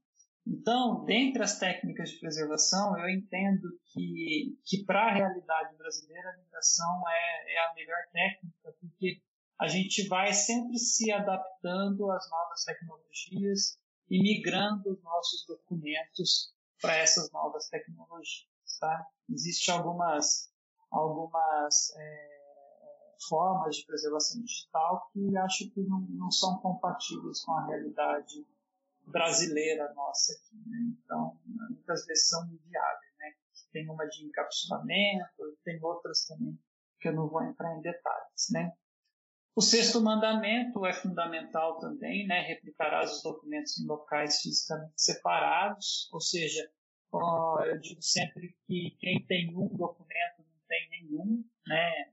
Então, 0.46 1.06
dentre 1.06 1.42
as 1.42 1.58
técnicas 1.58 2.10
de 2.10 2.20
preservação, 2.20 2.98
eu 3.00 3.10
entendo 3.10 3.70
que, 3.86 4.58
que 4.66 4.84
para 4.84 5.06
a 5.06 5.14
realidade 5.14 5.78
brasileira, 5.78 6.30
a 6.30 6.38
migração 6.38 7.04
é, 7.08 7.54
é 7.54 7.66
a 7.66 7.74
melhor 7.74 7.98
técnica, 8.12 8.76
porque 8.82 9.22
a 9.64 9.68
gente 9.70 10.06
vai 10.10 10.34
sempre 10.34 10.78
se 10.78 11.10
adaptando 11.10 12.12
às 12.12 12.30
novas 12.30 12.66
tecnologias 12.66 13.80
e 14.10 14.22
migrando 14.22 14.92
os 14.92 15.02
nossos 15.02 15.46
documentos 15.48 16.54
para 16.82 16.98
essas 16.98 17.32
novas 17.32 17.70
tecnologias. 17.70 18.46
Tá? 18.78 19.08
Existem 19.30 19.74
algumas, 19.74 20.52
algumas 20.92 21.96
é, 21.96 22.40
formas 23.30 23.78
de 23.78 23.86
preservação 23.86 24.44
digital 24.44 25.10
que 25.14 25.38
acho 25.38 25.72
que 25.72 25.80
não, 25.84 26.02
não 26.10 26.30
são 26.30 26.58
compatíveis 26.58 27.40
com 27.46 27.54
a 27.54 27.66
realidade 27.66 28.46
brasileira 29.08 29.94
nossa 29.94 30.34
aqui. 30.34 30.62
Né? 30.68 30.94
Então, 31.06 31.40
muitas 31.70 32.06
vezes 32.06 32.28
são 32.28 32.44
inviáveis. 32.48 33.14
Né? 33.18 33.34
Tem 33.72 33.90
uma 33.90 34.06
de 34.08 34.26
encapsulamento, 34.26 35.58
tem 35.64 35.82
outras 35.82 36.26
também 36.26 36.60
que 37.00 37.08
eu 37.08 37.14
não 37.14 37.30
vou 37.30 37.42
entrar 37.44 37.78
em 37.78 37.82
detalhes. 37.82 38.48
Né? 38.52 38.74
O 39.56 39.62
sexto 39.62 40.02
mandamento 40.02 40.84
é 40.84 40.94
fundamental 40.94 41.78
também, 41.78 42.26
né? 42.26 42.42
Replicarás 42.42 43.12
os 43.18 43.22
documentos 43.22 43.80
em 43.80 43.86
locais 43.86 44.42
fisicamente 44.42 44.94
separados, 44.98 46.10
ou 46.12 46.20
seja, 46.20 46.68
ó, 47.12 47.64
eu 47.64 47.80
digo 47.80 48.02
sempre 48.02 48.56
que 48.66 48.98
quem 49.00 49.24
tem 49.28 49.56
um 49.56 49.68
documento 49.68 50.40
não 50.40 50.60
tem 50.68 50.90
nenhum, 50.90 51.46
né? 51.68 52.12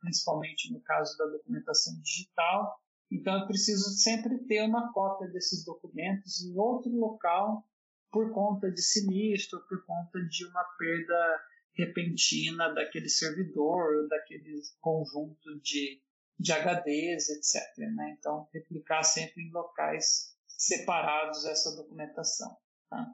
Principalmente 0.00 0.70
no 0.70 0.82
caso 0.82 1.16
da 1.16 1.24
documentação 1.26 1.98
digital. 2.02 2.78
Então, 3.10 3.40
eu 3.40 3.46
preciso 3.46 3.90
sempre 3.90 4.38
ter 4.46 4.62
uma 4.62 4.92
cópia 4.92 5.28
desses 5.28 5.64
documentos 5.64 6.42
em 6.42 6.54
outro 6.58 6.90
local 6.90 7.66
por 8.10 8.32
conta 8.32 8.70
de 8.70 8.82
sinistro, 8.82 9.64
por 9.66 9.82
conta 9.86 10.18
de 10.28 10.46
uma 10.46 10.64
perda 10.78 11.40
repentina 11.74 12.68
daquele 12.74 13.08
servidor, 13.08 14.06
daquele 14.08 14.60
conjunto 14.80 15.58
de 15.62 16.02
de 16.38 16.52
HDs, 16.52 17.28
etc. 17.30 17.62
Né? 17.94 18.16
Então, 18.18 18.48
replicar 18.52 19.02
sempre 19.02 19.42
em 19.42 19.52
locais 19.52 20.36
separados 20.48 21.44
essa 21.46 21.74
documentação. 21.76 22.56
Tá? 22.88 23.06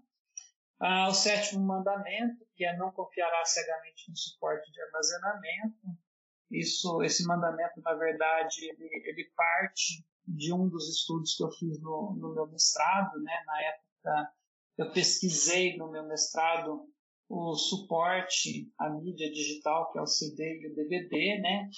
Ah, 0.80 1.08
o 1.08 1.14
sétimo 1.14 1.64
mandamento, 1.64 2.46
que 2.54 2.64
é 2.64 2.76
não 2.76 2.92
confiará 2.92 3.44
cegamente 3.44 4.08
no 4.08 4.16
suporte 4.16 4.70
de 4.70 4.80
armazenamento. 4.82 5.98
Isso, 6.50 7.02
esse 7.02 7.26
mandamento, 7.26 7.80
na 7.82 7.94
verdade, 7.94 8.64
ele, 8.64 8.88
ele 9.04 9.32
parte 9.36 10.04
de 10.26 10.52
um 10.52 10.68
dos 10.68 10.88
estudos 10.88 11.34
que 11.34 11.42
eu 11.42 11.50
fiz 11.52 11.80
no, 11.80 12.14
no 12.18 12.34
meu 12.34 12.46
mestrado. 12.46 13.20
Né? 13.20 13.32
Na 13.46 13.62
época, 13.62 14.32
eu 14.78 14.92
pesquisei 14.92 15.76
no 15.76 15.90
meu 15.90 16.06
mestrado 16.06 16.88
o 17.28 17.54
suporte 17.54 18.72
à 18.78 18.88
mídia 18.88 19.30
digital, 19.30 19.90
que 19.92 19.98
é 19.98 20.02
o 20.02 20.06
CD 20.06 20.60
e 20.62 20.68
o 20.68 20.74
DVD, 20.74 21.40
né? 21.40 21.68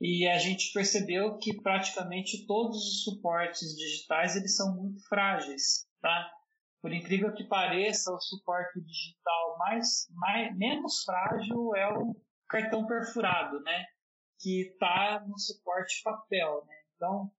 E 0.00 0.26
a 0.26 0.38
gente 0.38 0.72
percebeu 0.72 1.36
que 1.36 1.60
praticamente 1.60 2.46
todos 2.46 2.78
os 2.78 3.04
suportes 3.04 3.76
digitais 3.76 4.34
eles 4.34 4.56
são 4.56 4.74
muito 4.74 5.06
frágeis, 5.06 5.86
tá? 6.00 6.30
Por 6.80 6.92
incrível 6.92 7.34
que 7.34 7.44
pareça, 7.44 8.10
o 8.10 8.20
suporte 8.20 8.80
digital 8.80 9.58
mais, 9.58 10.08
mais 10.12 10.56
menos 10.56 11.02
frágil 11.04 11.76
é 11.76 11.92
o 11.92 12.16
cartão 12.48 12.86
perfurado, 12.86 13.60
né? 13.60 13.84
Que 14.38 14.62
está 14.62 15.22
no 15.28 15.38
suporte 15.38 16.02
papel, 16.02 16.64
né? 16.66 16.74
Então, 16.96 17.30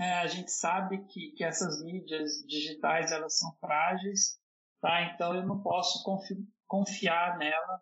é, 0.00 0.14
a 0.14 0.26
gente 0.26 0.50
sabe 0.50 1.04
que, 1.06 1.30
que 1.36 1.44
essas 1.44 1.84
mídias 1.84 2.44
digitais 2.48 3.12
elas 3.12 3.38
são 3.38 3.56
frágeis, 3.60 4.40
tá? 4.80 5.02
Então 5.14 5.32
eu 5.32 5.46
não 5.46 5.62
posso 5.62 6.02
confi 6.02 6.34
confiar 6.66 7.38
nela 7.38 7.80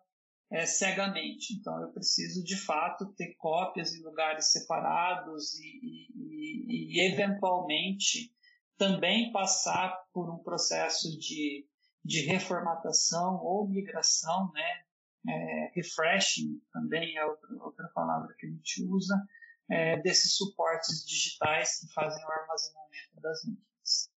é, 0.51 0.67
cegamente. 0.67 1.55
Então, 1.55 1.81
eu 1.83 1.93
preciso, 1.93 2.43
de 2.45 2.57
fato, 2.57 3.13
ter 3.15 3.35
cópias 3.37 3.95
em 3.95 4.03
lugares 4.03 4.53
separados 4.53 5.55
e, 5.59 6.09
e, 6.15 6.99
e 6.99 7.13
eventualmente, 7.13 8.33
também 8.79 9.33
passar 9.33 10.05
por 10.13 10.31
um 10.31 10.43
processo 10.43 11.19
de, 11.19 11.67
de 12.05 12.21
reformatação 12.27 13.37
ou 13.43 13.69
migração, 13.69 14.51
né? 14.53 14.83
É, 15.29 15.73
refreshing 15.75 16.61
também 16.73 17.17
é 17.17 17.25
outra, 17.25 17.49
outra 17.61 17.89
palavra 17.89 18.33
que 18.39 18.47
a 18.47 18.49
gente 18.49 18.85
usa, 18.85 19.21
é, 19.69 20.01
desses 20.01 20.37
suportes 20.37 21.05
digitais 21.05 21.81
que 21.81 21.93
fazem 21.93 22.25
o 22.25 22.31
armazenamento 22.31 23.21
das 23.21 23.45
mídias. 23.45 24.09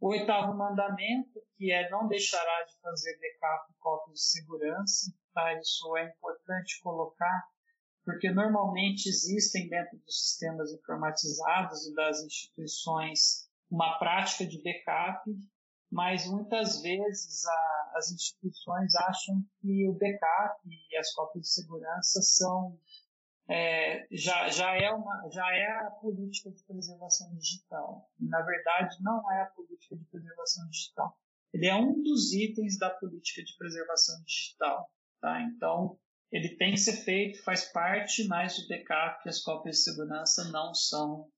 O 0.00 0.08
oitavo 0.08 0.56
mandamento, 0.56 1.42
que 1.58 1.70
é 1.70 1.90
não 1.90 2.08
deixará 2.08 2.64
de 2.64 2.78
fazer 2.80 3.18
backup 3.18 3.70
e 3.70 3.74
cópias 3.78 4.18
de 4.18 4.24
segurança, 4.24 5.12
Isso 5.60 5.96
é 5.96 6.04
importante 6.08 6.80
colocar 6.82 7.44
porque 8.06 8.30
normalmente 8.30 9.08
existem 9.08 9.68
dentro 9.68 9.98
dos 9.98 10.28
sistemas 10.28 10.72
informatizados 10.72 11.86
e 11.88 11.94
das 11.94 12.22
instituições 12.22 13.50
uma 13.68 13.98
prática 13.98 14.46
de 14.46 14.62
backup, 14.62 15.28
mas 15.90 16.24
muitas 16.28 16.80
vezes 16.82 17.44
a, 17.44 17.92
as 17.96 18.12
instituições 18.12 18.94
acham 18.94 19.42
que 19.60 19.88
o 19.88 19.92
backup 19.94 20.60
e 20.64 20.96
as 20.96 21.12
cópias 21.14 21.42
de 21.42 21.52
segurança 21.52 22.22
são 22.22 22.78
é, 23.48 24.06
já, 24.10 24.48
já, 24.50 24.76
é 24.76 24.90
uma, 24.90 25.28
já 25.30 25.46
é 25.54 25.86
a 25.86 25.90
política 25.90 26.50
de 26.50 26.62
preservação 26.64 27.34
digital. 27.36 28.08
na 28.20 28.42
verdade, 28.42 28.96
não 29.00 29.30
é 29.32 29.42
a 29.42 29.46
política 29.46 29.96
de 29.96 30.04
preservação 30.04 30.68
digital. 30.68 31.16
Ele 31.52 31.66
é 31.66 31.74
um 31.74 32.02
dos 32.02 32.32
itens 32.32 32.78
da 32.78 32.90
política 32.90 33.42
de 33.42 33.56
preservação 33.56 34.22
digital. 34.24 34.90
Tá? 35.26 35.42
Então, 35.42 35.98
ele 36.30 36.56
tem 36.56 36.70
que 36.70 36.78
ser 36.78 37.04
feito, 37.04 37.42
faz 37.42 37.64
parte, 37.72 38.28
mas 38.28 38.56
o 38.60 38.68
backup 38.68 39.26
e 39.26 39.28
as 39.28 39.40
cópias 39.40 39.78
de 39.78 39.82
segurança 39.82 40.48
não 40.52 40.72
são, 40.72 41.28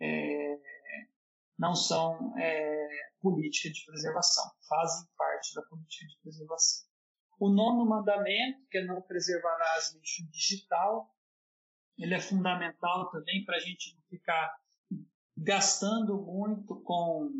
é, 0.00 0.58
não 1.58 1.74
são 1.74 2.32
é, 2.38 2.88
política 3.20 3.70
de 3.70 3.84
preservação, 3.84 4.50
fazem 4.66 5.06
parte 5.18 5.54
da 5.54 5.60
política 5.60 6.06
de 6.06 6.18
preservação. 6.22 6.86
O 7.38 7.50
nono 7.50 7.84
mandamento, 7.84 8.66
que 8.70 8.78
é 8.78 8.84
não 8.86 9.02
preservarás 9.02 9.92
lixo 9.92 10.26
digital, 10.30 11.14
ele 11.98 12.14
é 12.14 12.20
fundamental 12.20 13.10
também 13.10 13.44
para 13.44 13.58
a 13.58 13.60
gente 13.60 13.94
não 13.94 14.00
ficar 14.08 14.56
gastando 15.36 16.16
muito 16.22 16.80
com, 16.80 17.30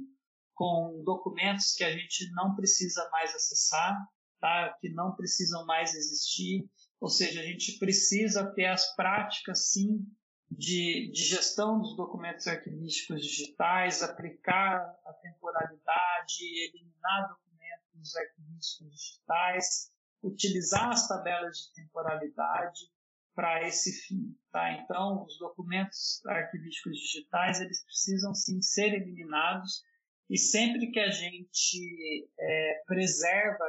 com 0.53 1.03
documentos 1.03 1.73
que 1.73 1.83
a 1.83 1.97
gente 1.97 2.31
não 2.33 2.55
precisa 2.55 3.09
mais 3.11 3.35
acessar, 3.35 3.97
tá? 4.45 4.77
que 4.79 4.91
não 4.91 5.17
precisam 5.17 5.65
mais 5.65 5.95
existir. 5.95 6.69
Ou 7.01 7.09
seja, 7.09 7.41
a 7.41 7.45
gente 7.45 7.79
precisa 7.79 8.45
ter 8.53 8.67
as 8.67 8.95
práticas, 8.95 9.71
sim, 9.71 10.05
de, 10.51 11.11
de 11.11 11.25
gestão 11.25 11.81
dos 11.81 11.97
documentos 11.97 12.47
arquivísticos 12.47 13.23
digitais, 13.23 14.03
aplicar 14.03 14.77
a 15.07 15.13
temporalidade, 15.15 16.45
eliminar 16.69 17.29
documentos 17.29 18.15
arquivísticos 18.17 18.91
digitais, 18.91 19.91
utilizar 20.23 20.91
as 20.91 21.09
tabelas 21.09 21.57
de 21.57 21.83
temporalidade 21.83 22.81
para 23.35 23.67
esse 23.67 23.93
fim. 24.07 24.37
Tá? 24.53 24.73
Então, 24.73 25.25
os 25.25 25.39
documentos 25.39 26.21
arquivísticos 26.27 26.99
digitais 26.99 27.61
eles 27.63 27.83
precisam 27.83 28.35
sim 28.35 28.61
ser 28.61 28.93
eliminados 28.93 29.83
e 30.29 30.39
sempre 30.39 30.91
que 30.91 31.01
a 31.01 31.11
gente 31.11 32.29
é, 32.39 32.83
preserva 32.87 33.65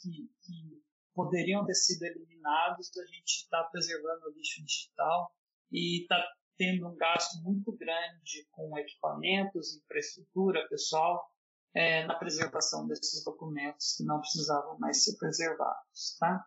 que, 0.00 0.30
que, 0.42 0.82
poderiam 1.14 1.64
ter 1.66 1.74
sido 1.74 2.02
eliminados, 2.04 2.90
a 2.96 3.06
gente 3.06 3.42
está 3.42 3.62
preservando 3.64 4.26
o 4.26 4.32
lixo 4.32 4.64
digital 4.64 5.34
e 5.70 6.02
está 6.02 6.16
tendo 6.56 6.88
um 6.88 6.96
gasto 6.96 7.42
muito 7.42 7.72
grande 7.72 8.46
com 8.50 8.78
equipamentos, 8.78 9.76
infraestrutura, 9.76 10.66
pessoal, 10.68 11.30
é, 11.74 12.06
na 12.06 12.14
preservação 12.14 12.86
desses 12.86 13.24
documentos 13.24 13.96
que 13.96 14.04
não 14.04 14.20
precisavam 14.20 14.78
mais 14.78 15.04
ser 15.04 15.16
preservados. 15.16 16.16
Tá? 16.18 16.44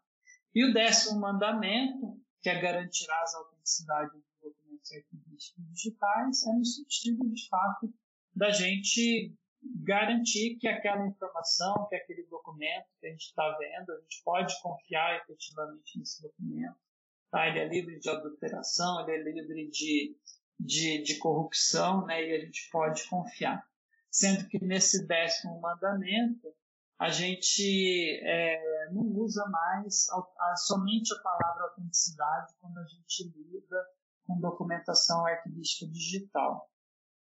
E 0.54 0.64
o 0.66 0.74
décimo 0.74 1.20
mandamento, 1.20 2.22
que 2.42 2.50
é 2.50 2.62
garantirá 2.62 3.16
a 3.16 3.38
autenticidade 3.40 4.12
dos 4.12 4.24
documentos 4.42 4.92
arquivísticos 4.92 5.66
digitais, 5.72 6.48
é 6.48 6.54
no 6.54 6.66
sentido, 6.66 7.30
de 7.30 7.48
fato, 7.48 7.94
da 8.36 8.52
gente 8.52 9.36
garantir 9.84 10.58
que 10.60 10.68
aquela 10.68 11.06
informação, 11.08 11.88
que 11.90 11.96
aquele 11.96 12.24
documento 12.24 12.88
que 13.00 13.08
a 13.08 13.10
gente 13.10 13.26
está 13.26 13.58
vendo, 13.58 13.92
a 13.92 14.00
gente 14.02 14.22
pode 14.24 14.62
confiar 14.62 15.18
efetivamente 15.18 15.98
nesse 15.98 16.22
documento. 16.22 16.78
Tá? 17.32 17.48
Ele 17.48 17.60
é 17.60 17.68
livre 17.68 18.00
de 18.00 18.10
adulteração, 18.10 19.02
ele 19.02 19.30
é 19.30 19.32
livre 19.32 19.70
de, 19.70 20.16
de, 20.60 21.04
de 21.04 21.18
corrupção, 21.18 22.06
né? 22.06 22.24
e 22.24 22.36
a 22.36 22.46
gente 22.46 22.70
pode 22.72 23.08
confiar. 23.08 23.66
Sendo 24.12 24.48
que 24.48 24.64
nesse 24.64 25.08
décimo 25.08 25.60
mandamento, 25.60 26.54
a 27.00 27.10
gente 27.10 28.20
é, 28.24 28.90
não 28.92 29.04
usa 29.20 29.44
mais 29.50 30.08
a, 30.12 30.52
a, 30.52 30.56
somente 30.56 31.14
a 31.14 31.22
palavra 31.22 31.64
autenticidade 31.64 32.54
quando 32.62 32.78
a 32.78 32.86
gente 32.86 33.34
lida 33.36 33.84
com 34.26 34.40
documentação 34.40 35.26
arquivística 35.26 35.92
digital. 35.92 36.70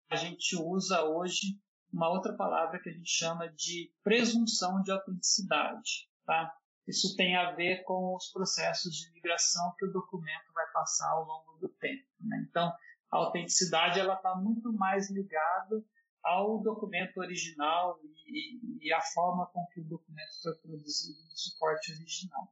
A 0.10 0.15
gente 0.15 0.56
usa 0.56 1.04
hoje 1.04 1.60
uma 1.91 2.10
outra 2.10 2.34
palavra 2.34 2.80
que 2.80 2.89
a 2.89 2.93
gente 2.93 3.10
chama 3.10 3.49
de 3.49 3.91
presunção 4.04 4.82
de 4.82 4.91
autenticidade. 4.91 6.10
Tá? 6.25 6.56
Isso 6.88 7.15
tem 7.15 7.36
a 7.36 7.52
ver 7.52 7.84
com 7.84 8.15
os 8.15 8.32
processos 8.32 8.95
de 8.95 9.12
migração 9.13 9.73
que 9.78 9.86
o 9.86 9.91
documento 9.91 10.52
vai 10.54 10.65
passar 10.71 11.10
ao 11.10 11.25
longo 11.25 11.58
do 11.60 11.69
tempo. 11.69 12.06
Né? 12.21 12.45
Então, 12.49 12.71
a 13.12 13.17
autenticidade 13.17 13.99
ela 13.99 14.15
está 14.15 14.36
muito 14.36 14.71
mais 14.73 15.10
ligada 15.10 15.84
ao 16.23 16.62
documento 16.62 17.17
original 17.17 17.99
e, 18.28 18.88
e, 18.88 18.93
a 18.93 19.02
forma 19.02 19.47
com 19.47 19.65
que 19.67 19.80
o 19.80 19.86
documento 19.86 20.41
foi 20.43 20.54
produzido 20.56 21.19
no 21.23 21.38
suporte 21.38 21.91
original. 21.93 22.52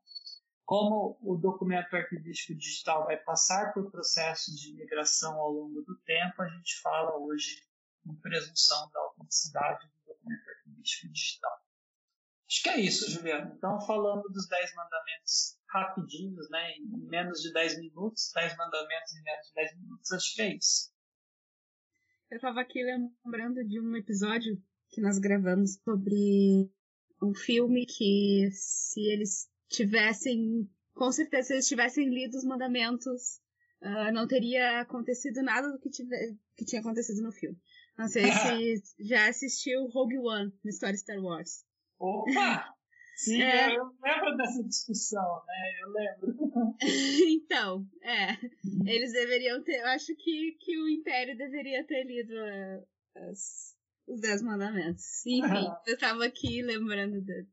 Como 0.66 1.18
o 1.22 1.36
documento 1.36 1.96
arquivístico 1.96 2.58
digital 2.58 3.06
vai 3.06 3.18
passar 3.18 3.74
por 3.74 3.92
processos 3.92 4.60
de 4.60 4.74
migração 4.74 5.40
ao 5.40 5.52
longo 5.52 5.82
do 5.82 5.96
tempo, 6.00 6.42
a 6.42 6.48
gente 6.50 6.82
fala 6.82 7.18
hoje 7.18 7.62
presunção 8.16 8.90
da 8.92 9.00
autenticidade 9.00 9.88
do 9.88 10.14
documento 10.14 10.50
arquivístico 10.50 11.12
digital. 11.12 11.68
Acho 12.50 12.64
que 12.64 12.70
é 12.70 12.80
isso, 12.80 13.12
Juliano. 13.12 13.54
Então, 13.56 13.80
falando 13.82 14.24
dos 14.30 14.48
10 14.48 14.74
mandamentos 14.76 15.58
rapidinhos, 15.70 16.50
né, 16.50 16.72
em 16.78 17.08
menos 17.08 17.42
de 17.42 17.52
10 17.52 17.80
minutos, 17.80 18.32
10 18.34 18.56
mandamentos 18.56 19.16
em 19.16 19.24
menos 19.24 19.48
de 19.48 19.54
10 19.54 19.78
minutos, 19.78 20.12
acho 20.14 20.36
que 20.36 20.42
é 20.42 20.56
isso. 20.56 20.92
Eu 22.32 22.38
estava 22.38 22.62
aqui 22.62 22.84
lembrando 22.84 23.66
de 23.66 23.80
um 23.80 23.96
episódio 23.96 24.62
que 24.90 25.02
nós 25.02 25.18
gravamos 25.18 25.76
sobre 25.84 26.72
um 27.22 27.34
filme 27.34 27.86
que 27.86 28.50
se 28.52 29.02
eles 29.02 29.50
tivessem, 29.70 30.70
com 30.94 31.12
certeza, 31.12 31.48
se 31.48 31.54
eles 31.54 31.68
tivessem 31.68 32.10
lido 32.10 32.38
os 32.38 32.46
mandamentos, 32.46 33.40
uh, 33.82 34.12
não 34.14 34.28
teria 34.28 34.82
acontecido 34.82 35.42
nada 35.42 35.72
do 35.72 35.80
que, 35.80 35.90
tive, 35.90 36.38
que 36.56 36.66
tinha 36.66 36.82
acontecido 36.82 37.22
no 37.22 37.32
filme. 37.32 37.58
Não 37.98 38.08
sei 38.08 38.24
se 38.32 38.96
já 39.00 39.28
assistiu 39.28 39.88
Rogue 39.88 40.20
One, 40.20 40.54
uma 40.64 40.70
história 40.70 40.98
Star 40.98 41.20
Wars. 41.20 41.66
Opa! 42.00 42.74
Sim, 43.18 43.42
é. 43.42 43.76
eu 43.76 43.84
lembro 44.04 44.38
dessa 44.38 44.64
discussão, 44.64 45.42
né? 45.48 45.82
Eu 45.82 45.90
lembro. 45.90 46.76
então, 47.28 47.88
é. 48.04 48.38
Eles 48.86 49.12
deveriam 49.12 49.64
ter. 49.64 49.80
Eu 49.80 49.88
acho 49.88 50.16
que, 50.16 50.56
que 50.60 50.78
o 50.78 50.88
Império 50.88 51.36
deveria 51.36 51.84
ter 51.84 52.04
lido 52.04 52.32
uh, 52.36 53.28
as, 53.28 53.76
os 54.08 54.22
Dez 54.22 54.44
Mandamentos. 54.44 55.26
Enfim, 55.26 55.68
eu 55.88 55.96
estava 55.96 56.26
aqui 56.26 56.62
lembrando 56.62 57.20
de, 57.22 57.48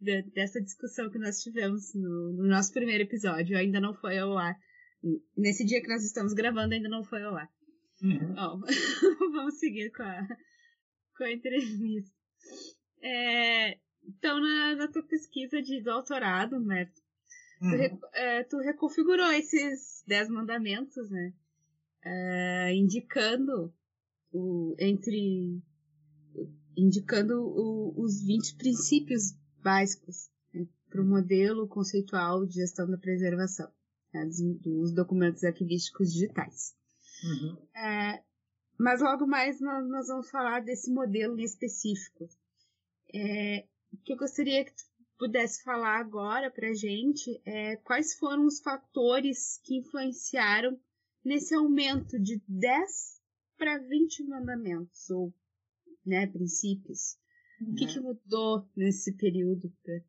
de, 0.00 0.22
dessa 0.30 0.62
discussão 0.62 1.10
que 1.10 1.18
nós 1.18 1.42
tivemos 1.42 1.94
no, 1.94 2.32
no, 2.32 2.48
nosso 2.48 2.72
primeiro 2.72 3.02
episódio. 3.02 3.58
Ainda 3.58 3.80
não 3.80 3.92
foi 3.92 4.16
ao 4.16 4.38
ar. 4.38 4.56
Nesse 5.36 5.62
dia 5.62 5.82
que 5.82 5.88
nós 5.88 6.02
estamos 6.06 6.32
gravando, 6.32 6.72
ainda 6.72 6.88
não 6.88 7.04
foi 7.04 7.22
ao 7.22 7.36
ar. 7.36 7.50
Uhum. 8.02 8.34
Bom, 8.34 8.60
vamos 9.32 9.58
seguir 9.58 9.90
com 9.92 10.02
a, 10.02 10.26
com 11.16 11.24
a 11.24 11.32
entrevista. 11.32 12.12
É, 13.00 13.78
então, 14.04 14.40
na, 14.40 14.76
na 14.76 14.88
tua 14.88 15.02
pesquisa 15.04 15.62
de 15.62 15.80
doutorado, 15.82 16.56
uhum. 16.56 16.68
tu, 17.98 18.06
é, 18.14 18.44
tu, 18.44 18.58
reconfigurou 18.58 19.30
esses 19.32 20.02
dez 20.06 20.28
mandamentos, 20.28 21.10
né? 21.10 21.32
É, 22.04 22.74
indicando 22.74 23.72
o, 24.32 24.74
entre 24.78 25.62
indicando 26.76 27.40
o, 27.40 27.94
os 27.96 28.22
20 28.24 28.56
princípios 28.56 29.36
básicos 29.62 30.30
né, 30.52 30.66
para 30.88 31.02
o 31.02 31.06
modelo 31.06 31.68
conceitual 31.68 32.44
de 32.46 32.54
gestão 32.54 32.90
da 32.90 32.98
preservação 32.98 33.70
né, 34.12 34.24
dos, 34.24 34.40
dos, 34.60 34.92
documentos 34.94 35.44
arquivísticos 35.44 36.12
digitais. 36.12 36.74
Uhum. 37.24 37.56
É, 37.76 38.22
mas 38.78 39.00
logo 39.00 39.26
mais 39.26 39.60
nós, 39.60 39.88
nós, 39.88 40.08
vamos 40.08 40.30
falar 40.30 40.60
desse 40.60 40.90
modelo 40.90 41.38
em 41.38 41.44
específico. 41.44 42.28
É, 43.14 43.66
o 43.92 43.96
que 43.98 44.12
eu 44.12 44.16
gostaria 44.16 44.64
que 44.64 44.72
tu 44.72 44.84
pudesse 45.18 45.62
falar 45.62 45.98
agora 45.98 46.50
para 46.50 46.74
gente 46.74 47.40
é 47.44 47.76
quais 47.76 48.14
foram 48.18 48.46
os 48.46 48.60
fatores 48.60 49.60
que 49.62 49.78
influenciaram 49.78 50.78
nesse 51.24 51.54
aumento 51.54 52.18
de 52.20 52.42
10 52.48 53.20
para 53.56 53.78
20 53.78 54.24
mandamentos 54.24 55.08
ou 55.10 55.32
né, 56.04 56.26
princípios. 56.26 57.16
Uhum. 57.60 57.72
O 57.72 57.74
que, 57.76 57.84
uhum. 57.84 57.90
que 57.92 58.00
mudou 58.00 58.68
nesse 58.76 59.16
período 59.16 59.72
para 59.82 60.00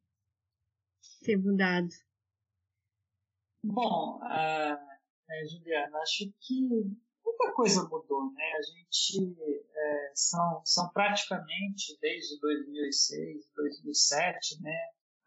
ter 1.24 1.38
mudado? 1.38 1.90
Bom, 3.64 4.20
uh, 4.20 4.93
Juliana, 5.46 5.98
acho 6.00 6.32
que 6.40 6.70
muita 7.24 7.52
coisa 7.54 7.84
mudou, 7.84 8.32
né? 8.34 8.52
A 8.58 8.62
gente 8.62 9.36
é, 9.76 10.12
são, 10.14 10.62
são 10.66 10.90
praticamente 10.90 11.98
desde 12.02 12.40
2006, 12.40 13.50
2007, 13.56 14.62
né? 14.62 14.78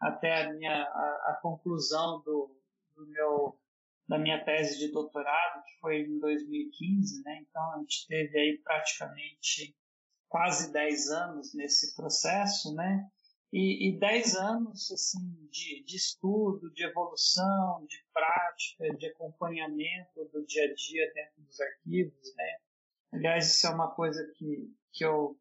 Até 0.00 0.44
a 0.44 0.52
minha 0.52 0.82
a, 0.82 1.32
a 1.32 1.38
conclusão 1.42 2.20
do, 2.22 2.54
do 2.94 3.07
meu 3.07 3.59
da 4.09 4.18
minha 4.18 4.44
tese 4.44 4.78
de 4.78 4.92
doutorado, 4.92 5.64
que 5.64 5.80
foi 5.80 6.02
em 6.02 6.20
2015, 6.20 7.22
né? 7.24 7.38
Então 7.42 7.72
a 7.72 7.78
gente 7.78 8.07
teve 8.07 8.38
aí 8.38 8.61
praticamente 8.62 9.76
quase 10.28 10.72
10 10.72 11.11
anos 11.11 11.54
nesse 11.54 11.94
processo, 11.96 12.72
né? 12.74 13.09
E, 13.53 13.88
e 13.88 13.99
10 13.99 14.36
anos 14.36 14.90
assim, 14.90 15.49
de, 15.51 15.82
de 15.84 15.97
estudo, 15.97 16.70
de 16.72 16.84
evolução, 16.84 17.86
de 17.86 18.05
prática, 18.12 18.97
de 18.97 19.07
acompanhamento 19.07 20.24
do 20.32 20.44
dia 20.44 20.64
a 20.64 20.74
dia 20.74 21.12
dentro 21.14 21.42
dos 21.42 21.61
arquivos, 21.61 22.34
né? 22.36 22.59
Aliás, 23.12 23.55
isso 23.55 23.66
é 23.66 23.70
uma 23.70 23.94
coisa 23.94 24.20
que, 24.34 24.74
que, 24.92 25.05
eu, 25.05 25.38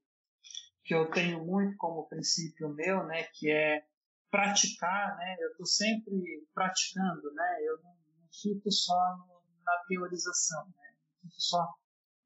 que 0.84 0.94
eu 0.94 1.10
tenho 1.10 1.44
muito 1.44 1.76
como 1.78 2.08
princípio 2.08 2.70
meu, 2.70 3.06
né? 3.06 3.24
Que 3.34 3.52
é 3.52 3.84
praticar, 4.30 5.18
né? 5.18 5.38
Eu 5.40 5.52
estou 5.52 5.66
sempre 5.66 6.48
praticando, 6.54 7.34
né? 7.34 7.58
Eu 7.62 7.82
não, 7.82 7.90
não 7.90 8.30
fico 8.42 8.72
só 8.72 9.18
no, 9.18 9.42
na 9.64 9.84
teorização, 9.88 10.66
né? 10.68 10.96
Não 11.24 11.30
fico 11.30 11.42
só 11.42 11.76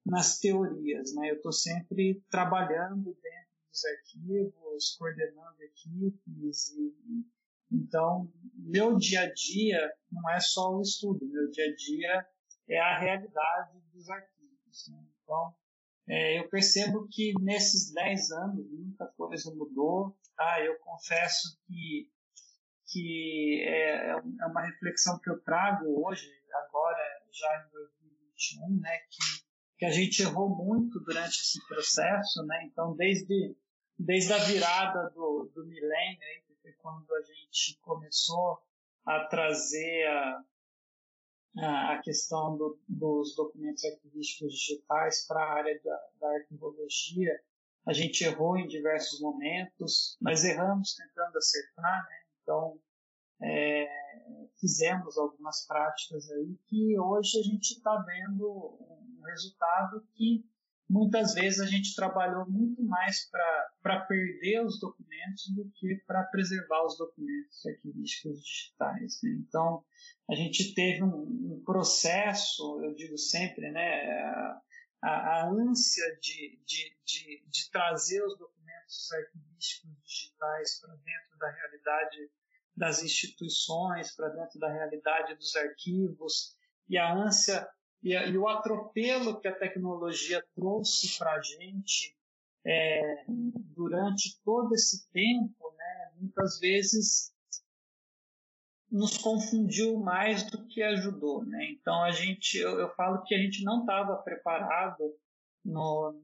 nas 0.06 0.40
teorias, 0.40 1.16
né? 1.16 1.32
Eu 1.32 1.36
estou 1.36 1.54
sempre 1.54 2.22
trabalhando 2.30 3.18
dentro 3.22 3.49
dos 3.80 3.86
arquivos, 3.86 4.96
coordenando 4.98 5.62
equipes 5.62 6.72
e 6.72 6.94
então 7.72 8.32
meu 8.56 8.98
dia 8.98 9.22
a 9.22 9.34
dia 9.34 9.94
não 10.12 10.28
é 10.32 10.40
só 10.40 10.76
o 10.76 10.82
estudo, 10.82 11.26
meu 11.26 11.50
dia 11.52 11.66
a 11.66 11.76
dia 11.76 12.28
é 12.68 12.80
a 12.80 13.00
realidade 13.00 13.80
dos 13.94 14.10
arquivos. 14.10 14.88
Né? 14.90 15.06
Então 15.24 15.56
é, 16.08 16.40
eu 16.40 16.50
percebo 16.50 17.08
que 17.12 17.34
nesses 17.40 17.94
10 17.94 18.32
anos 18.32 18.72
muita 18.72 19.06
coisa 19.16 19.54
mudou. 19.54 20.18
Tá? 20.36 20.62
Eu 20.62 20.78
confesso 20.80 21.60
que 21.68 22.10
que 22.92 23.64
é, 23.68 24.10
é 24.10 24.46
uma 24.48 24.66
reflexão 24.66 25.20
que 25.20 25.30
eu 25.30 25.40
trago 25.42 25.86
hoje, 26.08 26.28
agora 26.52 27.22
já 27.32 27.68
em 27.68 27.70
2021, 27.70 28.82
né, 28.82 28.98
que 29.12 29.50
que 29.80 29.86
a 29.86 29.92
gente 29.92 30.22
errou 30.22 30.50
muito 30.50 31.00
durante 31.00 31.40
esse 31.40 31.66
processo, 31.66 32.46
né? 32.46 32.66
Então, 32.66 32.94
desde, 32.98 33.56
desde 34.00 34.32
a 34.32 34.38
virada 34.38 35.10
do, 35.10 35.52
do 35.54 35.66
milênio, 35.66 36.42
que 36.48 36.56
foi 36.62 36.72
quando 36.82 37.14
a 37.14 37.22
gente 37.22 37.78
começou 37.82 38.58
a 39.06 39.26
trazer 39.26 40.08
a, 41.58 41.94
a 41.94 42.02
questão 42.02 42.56
do, 42.58 42.80
dos 42.88 43.36
documentos 43.36 43.84
arquivísticos 43.84 44.54
digitais 44.54 45.28
para 45.28 45.44
a 45.44 45.54
área 45.54 45.80
da, 45.84 46.00
da 46.22 46.30
arquivologia, 46.36 47.38
a 47.86 47.92
gente 47.92 48.24
errou 48.24 48.58
em 48.58 48.68
diversos 48.68 49.20
momentos, 49.20 50.18
mas 50.22 50.46
erramos 50.46 50.96
tentando 50.96 51.38
acertar, 51.38 52.08
né? 52.08 52.24
Então, 52.42 52.80
é, 53.42 53.88
fizemos 54.60 55.18
algumas 55.18 55.66
práticas 55.66 56.30
aí 56.32 56.58
que 56.68 56.98
hoje 57.00 57.40
a 57.40 57.44
gente 57.44 57.72
está 57.72 57.98
vendo 57.98 58.48
um 58.48 59.22
resultado 59.26 60.06
que 60.14 60.46
muitas 60.90 61.36
vezes 61.36 61.60
a 61.60 61.68
gente 61.68 61.96
trabalhou 61.96 62.50
muito 62.50 62.84
mais 62.84 63.30
para 63.30 64.00
perder 64.08 64.66
os 64.66 64.80
documentos 64.80 65.54
do 65.56 65.70
que 65.76 65.96
para 66.08 66.24
preservar 66.24 66.84
os 66.86 66.98
documentos 66.98 67.64
arquivísticos 67.66 68.44
digitais. 68.44 69.20
Né? 69.22 69.32
Então, 69.48 69.84
a 70.30 70.36
gente 70.36 70.74
teve 70.74 71.04
um, 71.04 71.54
um, 71.54 71.64
processo, 71.64 72.82
eu 72.84 72.96
digo 72.96 73.18
sempre, 73.18 73.70
né, 73.72 74.12
a, 75.02 75.10
a 75.10 75.50
ânsia 75.50 76.06
de, 76.22 76.60
de, 76.66 76.98
de, 77.06 77.44
de 77.48 77.72
trazer 77.72 78.24
os 78.24 78.38
documentos 78.38 79.12
arquivísticos 79.12 79.92
digitais 80.04 80.80
para 80.80 80.96
dentro 80.96 81.38
da 81.38 81.52
realidade 81.52 82.32
das 82.76 83.04
instituições, 83.04 84.16
para 84.16 84.30
dentro 84.30 84.58
da 84.58 84.72
realidade 84.72 85.36
dos 85.36 85.56
arquivos, 85.56 86.56
e 86.88 86.98
a 86.98 87.14
ânsia 87.14 87.68
e, 88.02 88.14
e 88.14 88.38
o 88.38 88.48
atropelo 88.48 89.40
que 89.40 89.48
a 89.48 89.56
tecnologia 89.56 90.44
trouxe 90.56 91.18
para 91.18 91.34
a 91.34 91.42
gente 91.42 92.16
é, 92.66 93.26
durante 93.28 94.40
todo 94.44 94.74
esse 94.74 95.10
tempo, 95.12 95.74
né, 95.78 96.12
muitas 96.20 96.60
vezes 96.60 97.34
nos 98.92 99.18
confundiu 99.18 100.00
mais 100.00 100.44
do 100.50 100.66
que 100.66 100.82
ajudou, 100.82 101.46
né? 101.46 101.70
Então 101.72 102.04
a 102.04 102.12
gente, 102.12 102.58
eu, 102.58 102.80
eu 102.80 102.90
falo 102.96 103.24
que 103.24 103.36
a 103.36 103.38
gente 103.38 103.64
não 103.64 103.82
estava 103.82 104.16
preparado 104.18 105.16
no, 105.64 106.20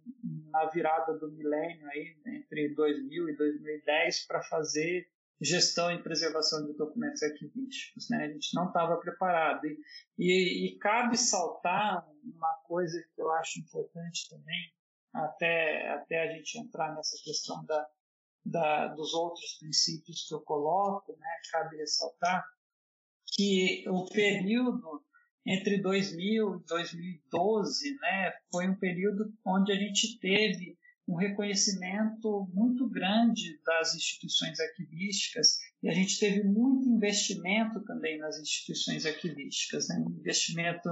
na 0.49 0.65
virada 0.65 1.13
do 1.17 1.31
milênio 1.31 1.87
aí 1.89 2.17
entre 2.25 2.69
2000 2.69 3.29
e 3.29 3.35
2010 3.35 4.25
para 4.25 4.41
fazer 4.41 5.07
gestão 5.41 5.91
e 5.91 6.01
preservação 6.01 6.65
de 6.65 6.73
documentos 6.73 7.21
arquivísticos. 7.23 8.09
Né? 8.09 8.25
A 8.25 8.27
gente 8.29 8.53
não 8.53 8.67
estava 8.67 8.97
preparado. 8.97 9.65
E, 9.65 9.77
e, 10.17 10.67
e, 10.67 10.77
cabe 10.77 11.17
saltar 11.17 12.05
uma 12.23 12.53
coisa 12.65 13.01
que 13.13 13.21
eu 13.21 13.31
acho 13.31 13.59
importante 13.59 14.29
também, 14.29 14.73
até, 15.13 15.89
até 15.89 16.23
a 16.23 16.33
gente 16.33 16.59
entrar 16.59 16.93
nessa 16.95 17.17
questão 17.23 17.63
da, 17.65 17.87
da, 18.45 18.87
dos 18.87 19.13
outros 19.13 19.57
princípios 19.59 20.27
que 20.27 20.33
eu 20.33 20.41
coloco, 20.41 21.11
né? 21.17 21.29
cabe 21.51 21.77
ressaltar 21.77 22.45
que 23.27 23.83
o 23.89 24.05
período 24.05 25.03
entre 25.45 25.81
2000 25.81 26.55
e 26.55 26.65
2012 26.65 27.95
né, 27.99 28.33
foi 28.51 28.67
um 28.67 28.75
período 28.75 29.31
onde 29.45 29.71
a 29.71 29.75
gente 29.75 30.17
teve 30.19 30.77
um 31.07 31.15
reconhecimento 31.15 32.49
muito 32.53 32.89
grande 32.89 33.59
das 33.63 33.93
instituições 33.95 34.59
arquivísticas 34.59 35.59
e 35.83 35.89
a 35.89 35.93
gente 35.93 36.19
teve 36.19 36.43
muito 36.43 36.89
investimento 36.89 37.83
também 37.85 38.17
nas 38.17 38.39
instituições 38.39 39.05
arquivísticas, 39.05 39.87
né? 39.87 40.03
investimento 40.09 40.89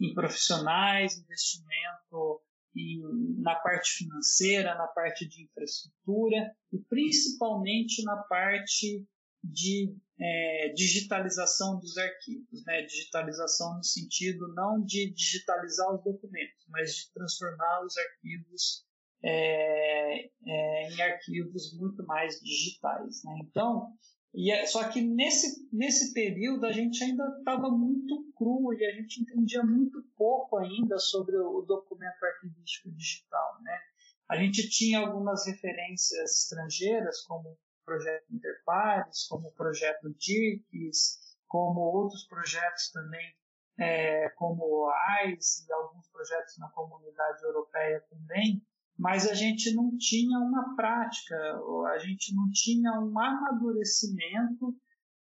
em 0.00 0.14
profissionais, 0.14 1.18
investimento 1.18 2.40
em, 2.76 3.02
na 3.42 3.56
parte 3.56 3.90
financeira, 3.90 4.76
na 4.76 4.86
parte 4.86 5.26
de 5.26 5.42
infraestrutura 5.42 6.54
e 6.72 6.78
principalmente 6.78 8.04
na 8.04 8.16
parte 8.18 9.04
de 9.42 9.96
é, 10.18 10.72
digitalização 10.74 11.78
dos 11.80 11.96
arquivos, 11.98 12.64
né? 12.64 12.82
digitalização 12.82 13.76
no 13.76 13.84
sentido 13.84 14.46
não 14.54 14.80
de 14.84 15.12
digitalizar 15.12 15.92
os 15.92 16.04
documentos, 16.04 16.64
mas 16.68 16.94
de 16.94 17.12
transformar 17.12 17.84
os 17.84 17.96
arquivos 17.96 18.85
é, 19.26 20.30
é, 20.46 20.88
em 20.88 21.02
arquivos 21.02 21.76
muito 21.76 22.06
mais 22.06 22.38
digitais. 22.40 23.22
Né? 23.24 23.38
Então, 23.42 23.92
e 24.32 24.52
é, 24.52 24.64
só 24.66 24.88
que 24.88 25.00
nesse, 25.00 25.68
nesse 25.72 26.12
período 26.12 26.64
a 26.64 26.72
gente 26.72 27.02
ainda 27.02 27.26
estava 27.38 27.68
muito 27.70 28.30
cru 28.36 28.72
e 28.72 28.86
a 28.86 28.92
gente 28.92 29.22
entendia 29.22 29.64
muito 29.64 30.00
pouco 30.16 30.58
ainda 30.58 30.98
sobre 30.98 31.36
o, 31.36 31.62
documento 31.62 32.22
arquivístico 32.22 32.90
digital. 32.92 33.60
Né? 33.62 33.78
A 34.28 34.36
gente 34.36 34.68
tinha 34.68 35.00
algumas 35.00 35.46
referências 35.46 36.42
estrangeiras, 36.42 37.22
como 37.22 37.50
o 37.50 37.58
projeto 37.84 38.26
Interpares, 38.32 39.26
como 39.28 39.48
o 39.48 39.52
projeto 39.52 40.14
DIRCS, 40.18 41.18
como 41.48 41.80
outros 41.80 42.24
projetos 42.26 42.90
também, 42.92 43.34
é, 43.78 44.28
como 44.30 44.64
o 44.64 44.90
AIS 44.90 45.66
e 45.66 45.72
alguns 45.72 46.08
projetos 46.08 46.58
na 46.58 46.68
comunidade 46.70 47.42
europeia 47.42 48.04
também, 48.10 48.62
mas 48.98 49.28
a 49.28 49.34
gente 49.34 49.74
não 49.74 49.96
tinha 49.98 50.38
uma 50.38 50.74
prática, 50.74 51.36
a 51.94 51.98
gente 51.98 52.34
não 52.34 52.50
tinha 52.50 52.92
um 52.92 53.18
amadurecimento 53.18 54.74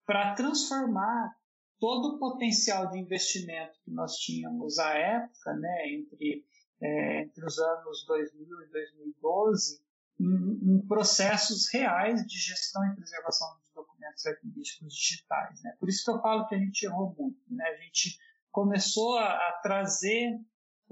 para 0.06 0.36
transformar 0.36 1.36
todo 1.80 2.16
o 2.16 2.20
potencial 2.20 2.90
de 2.90 3.00
investimento 3.00 3.80
que 3.84 3.92
nós 3.92 4.16
tínhamos 4.18 4.80
à 4.80 4.94
época, 4.94 5.54
né, 5.54 5.90
entre, 5.90 6.46
é, 6.82 7.22
entre 7.24 7.46
os 7.46 7.58
anos 7.58 8.06
2000 8.06 8.62
e 8.62 8.72
2012, 8.72 9.82
em, 10.20 10.76
em, 10.76 10.88
processos 10.88 11.68
reais 11.74 12.26
de 12.26 12.38
gestão 12.38 12.86
e 12.86 12.96
preservação 12.96 13.48
de 13.58 13.74
documentos 13.74 14.26
arquivísticos 14.26 14.94
digitais. 14.94 15.62
Né? 15.64 15.76
Por 15.80 15.90
isso 15.90 16.06
que 16.06 16.12
eu 16.12 16.22
falo 16.22 16.48
que 16.48 16.56
a 16.56 16.60
gente 16.60 16.84
errou 16.84 17.14
muito. 17.18 17.42
Né? 17.50 17.66
A 17.66 17.82
gente 17.82 18.18
começou 18.52 19.18
a, 19.18 19.26
a 19.26 19.60
trazer 19.64 20.40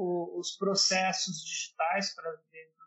o, 0.02 0.39
os 0.39 0.58
processos 0.58 1.43
digitais 1.43 2.16
para 2.16 2.32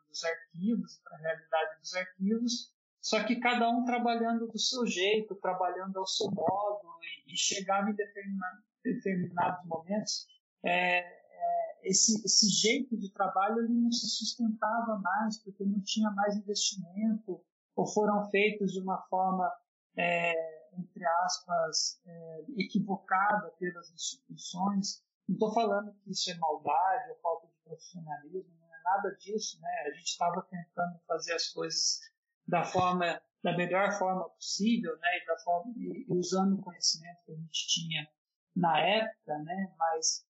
dos 0.08 0.24
arquivos, 0.24 1.00
para 1.02 1.16
a 1.16 1.20
realidade 1.20 1.80
dos 1.80 1.94
arquivos, 1.94 2.72
só 3.00 3.22
que 3.24 3.36
cada 3.36 3.68
um 3.68 3.84
trabalhando 3.84 4.46
do 4.46 4.58
seu 4.58 4.86
jeito, 4.86 5.34
trabalhando 5.36 5.98
ao 5.98 6.06
seu 6.06 6.30
modo, 6.30 6.88
e, 7.26 7.32
e 7.32 7.90
em 7.90 7.94
determinado, 7.94 8.62
determinados 8.82 9.66
momentos, 9.66 10.26
é, 10.64 10.98
é, 10.98 11.88
esse, 11.90 12.24
esse 12.24 12.48
jeito 12.48 12.96
de 12.96 13.12
trabalho 13.12 13.60
ele 13.60 13.74
não 13.74 13.92
se 13.92 14.08
sustentava 14.08 14.98
mais, 14.98 15.38
porque 15.42 15.64
não 15.64 15.80
tinha 15.82 16.10
mais 16.10 16.36
investimento, 16.36 17.44
ou 17.76 17.86
foram 17.86 18.30
feitos 18.30 18.72
de 18.72 18.80
uma 18.80 19.02
forma, 19.08 19.52
é, 19.96 20.78
entre 20.78 21.04
aspas, 21.24 22.00
é, 22.06 22.44
equivocada 22.56 23.50
pelas 23.58 23.90
instituições. 23.90 25.03
Não 25.28 25.34
estou 25.34 25.52
falando 25.54 25.94
que 26.02 26.10
isso 26.10 26.30
é 26.30 26.34
maldade 26.34 27.10
ou 27.10 27.16
falta 27.16 27.46
de 27.46 27.54
profissionalismo, 27.64 28.54
nada 28.84 29.10
disso, 29.16 29.58
né? 29.60 29.84
A 29.86 29.90
gente 29.92 30.08
estava 30.08 30.42
tentando 30.42 30.98
fazer 31.08 31.32
as 31.32 31.48
coisas 31.48 32.00
da 32.46 32.62
forma, 32.62 33.20
da 33.42 33.56
melhor 33.56 33.92
forma 33.98 34.28
possível, 34.28 34.96
né? 34.98 35.18
E, 35.22 35.26
da 35.26 35.38
forma, 35.38 35.72
e 35.76 36.06
usando 36.08 36.58
o 36.58 36.62
conhecimento 36.62 37.24
que 37.24 37.32
a 37.32 37.36
gente 37.36 37.66
tinha 37.68 38.08
na 38.54 38.78
época, 38.78 39.38
né? 39.38 39.74
Mas 39.78 40.26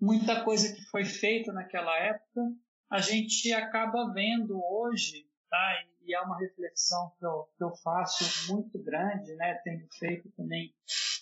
muita 0.00 0.42
coisa 0.44 0.74
que 0.74 0.82
foi 0.86 1.04
feita 1.04 1.52
naquela 1.52 1.96
época 1.98 2.42
a 2.88 3.00
gente 3.00 3.52
acaba 3.52 4.12
vendo 4.12 4.60
hoje, 4.64 5.28
tá? 5.50 5.84
E 6.02 6.14
é 6.14 6.20
uma 6.20 6.38
reflexão 6.38 7.12
que 7.18 7.26
eu, 7.26 7.48
que 7.56 7.64
eu 7.64 7.74
faço 7.78 8.52
muito 8.52 8.78
grande, 8.78 9.34
né? 9.34 9.54
Tenho 9.64 9.88
feito 9.98 10.30
também 10.36 10.72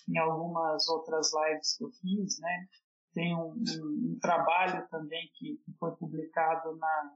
em 0.07 0.17
algumas 0.19 0.87
outras 0.87 1.31
lives 1.33 1.75
que 1.75 1.83
eu 1.83 1.91
fiz, 1.91 2.39
né? 2.39 2.67
Tem 3.15 3.33
um, 3.33 3.53
um, 3.53 4.11
um 4.11 4.19
trabalho 4.21 4.87
também 4.89 5.31
que, 5.33 5.55
que 5.65 5.71
foi 5.79 5.95
publicado 5.95 6.75
na, 6.77 7.13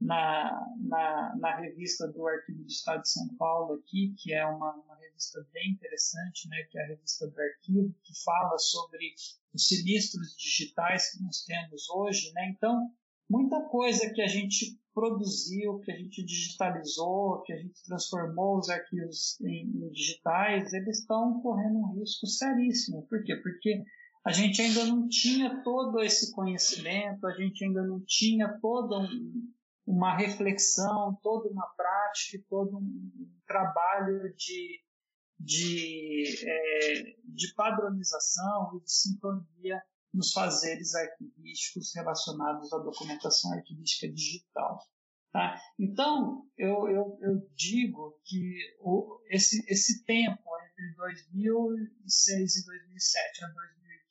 na, 0.00 0.66
na, 0.80 1.36
na, 1.36 1.56
revista 1.56 2.06
do 2.08 2.26
Arquivo 2.26 2.64
do 2.64 2.68
Estado 2.68 3.02
de 3.02 3.10
São 3.10 3.28
Paulo 3.38 3.74
aqui, 3.74 4.14
que 4.18 4.34
é 4.34 4.44
uma, 4.44 4.74
uma, 4.74 4.96
revista 4.96 5.46
bem 5.52 5.70
interessante, 5.70 6.48
né, 6.48 6.64
que 6.68 6.78
é 6.78 6.82
a 6.82 6.88
revista 6.88 7.26
do 7.28 7.40
Arquivo, 7.40 7.94
que 8.02 8.12
fala 8.24 8.58
sobre 8.58 9.14
os 9.54 9.68
sinistros 9.68 10.36
digitais 10.36 11.12
que 11.12 11.22
nós 11.22 11.44
temos 11.44 11.88
hoje. 11.90 12.32
Né? 12.34 12.52
Então, 12.54 12.90
muita 13.30 13.62
coisa 13.68 14.10
que 14.12 14.20
a 14.20 14.28
gente 14.28 14.78
produziu, 14.92 15.78
que 15.80 15.92
a 15.92 15.96
gente 15.96 16.24
digitalizou, 16.24 17.42
que 17.42 17.52
a 17.52 17.56
gente 17.56 17.84
transformou 17.84 18.58
os 18.58 18.68
arquivos 18.68 19.40
em, 19.42 19.66
em 19.66 19.90
digitais, 19.90 20.72
eles 20.72 21.00
estão 21.00 21.40
correndo 21.40 21.78
um 21.78 22.00
risco 22.00 22.26
seríssimo. 22.26 23.06
Por 23.06 23.22
quê? 23.22 23.36
Porque 23.36 23.84
a 24.26 24.32
gente 24.32 24.60
ainda 24.60 24.84
não 24.84 25.08
tinha 25.08 25.62
todo 25.62 26.02
esse 26.02 26.32
conhecimento, 26.32 27.24
a 27.28 27.32
gente 27.32 27.64
ainda 27.64 27.80
não 27.84 28.04
tinha 28.04 28.58
toda 28.60 28.98
um, 28.98 29.54
uma 29.86 30.16
reflexão, 30.16 31.16
toda 31.22 31.48
uma 31.48 31.64
prática, 31.76 32.44
todo 32.48 32.76
um 32.76 33.30
trabalho 33.46 34.34
de, 34.34 34.80
de, 35.38 36.24
é, 36.44 37.02
de 37.24 37.54
padronização 37.54 38.76
e 38.76 38.82
de 38.82 38.92
sintonia 38.92 39.80
nos 40.12 40.32
fazeres 40.32 40.92
arquivísticos 40.96 41.94
relacionados 41.94 42.72
à 42.72 42.78
documentação 42.78 43.52
arquivística 43.52 44.12
digital. 44.12 44.80
Tá? 45.32 45.56
Então, 45.78 46.42
eu, 46.58 46.88
eu, 46.88 47.18
eu 47.20 47.48
digo 47.54 48.18
que 48.24 48.56
o, 48.80 49.20
esse, 49.28 49.64
esse 49.70 50.04
tempo 50.04 50.42
entre 50.64 50.94
2006 50.96 52.56
e 52.56 52.66
2007 52.66 53.44
a 53.44 53.48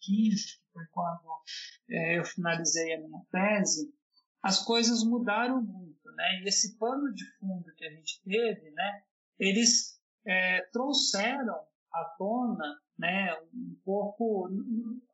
2015, 0.06 0.46
que 0.46 0.74
foi 0.74 0.86
quando 0.92 1.42
é, 1.90 2.20
eu 2.20 2.26
finalizei 2.26 2.94
a 2.94 3.00
minha 3.00 3.22
tese, 3.32 3.94
as 4.42 4.64
coisas 4.64 5.04
mudaram 5.04 5.62
muito, 5.62 6.12
né? 6.12 6.42
E 6.42 6.48
esse 6.48 6.78
pano 6.78 7.12
de 7.14 7.26
fundo 7.40 7.74
que 7.76 7.86
a 7.86 7.90
gente 7.90 8.22
teve, 8.24 8.70
né? 8.72 9.04
Eles 9.40 10.00
é, 10.26 10.62
trouxeram 10.72 11.60
à 11.92 12.04
tona, 12.18 12.80
né? 12.98 13.34
Um 13.54 13.76
pouco 13.84 14.50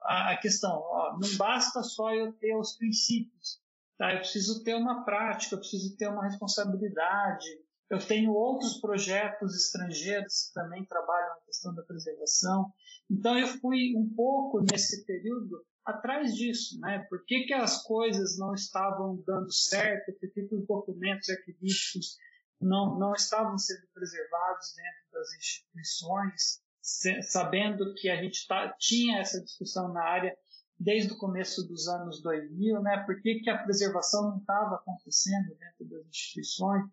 a, 0.02 0.36
questão. 0.38 0.72
Ó, 0.72 1.18
não 1.20 1.38
basta 1.38 1.82
só 1.82 2.14
eu 2.14 2.34
ter 2.34 2.56
os 2.56 2.76
princípios, 2.76 3.62
tá? 3.98 4.14
Eu 4.14 4.20
preciso 4.20 4.64
ter 4.64 4.76
uma 4.76 5.06
prática, 5.06 5.56
eu 5.56 5.60
preciso 5.60 5.96
ter 5.96 6.08
uma 6.08 6.24
responsabilidade. 6.24 7.48
Eu 7.92 8.00
tenho 8.00 8.32
outros 8.32 8.80
projetos 8.80 9.54
estrangeiros 9.54 10.48
que 10.48 10.54
também 10.54 10.86
trabalham 10.86 11.28
na 11.28 11.42
questão 11.46 11.76
da 11.76 11.84
preservação. 11.84 12.72
Então 13.10 13.38
eu 13.38 13.48
fui 13.60 13.94
um 13.98 14.10
pouco 14.16 14.62
nesse 14.62 15.06
período 15.06 15.62
atrás 15.86 16.34
disso, 16.34 16.80
né? 16.80 17.06
Por 17.10 17.26
que, 17.26 17.44
que 17.44 17.54
as 17.54 17.84
coisas 17.84 18.38
não 18.38 18.54
estavam 18.54 19.22
dando 19.28 19.52
certo? 19.52 20.14
Por 20.14 20.32
que, 20.32 20.48
que 20.48 20.56
os 20.56 20.66
documentos 20.66 21.28
arquivísticos 21.28 22.16
não, 22.62 22.98
não 22.98 23.14
estavam 23.14 23.58
sendo 23.58 23.86
preservados 23.94 24.74
dentro 24.74 25.12
das 25.12 25.34
instituições, 25.34 26.62
sabendo 27.24 27.94
que 27.96 28.10
a 28.10 28.16
gente 28.24 28.48
tá, 28.48 28.74
tinha 28.80 29.20
essa 29.20 29.44
discussão 29.44 29.92
na 29.92 30.02
área 30.02 30.34
desde 30.80 31.12
o 31.12 31.18
começo 31.18 31.68
dos 31.68 31.90
anos 31.90 32.22
2000, 32.24 32.82
né? 32.82 33.04
Por 33.06 33.22
que, 33.22 33.42
que 33.42 33.50
a 33.50 33.62
preservação 33.62 34.30
não 34.30 34.38
estava 34.38 34.76
acontecendo 34.76 35.54
dentro 35.60 35.86
das 35.90 36.08
instituições? 36.08 36.86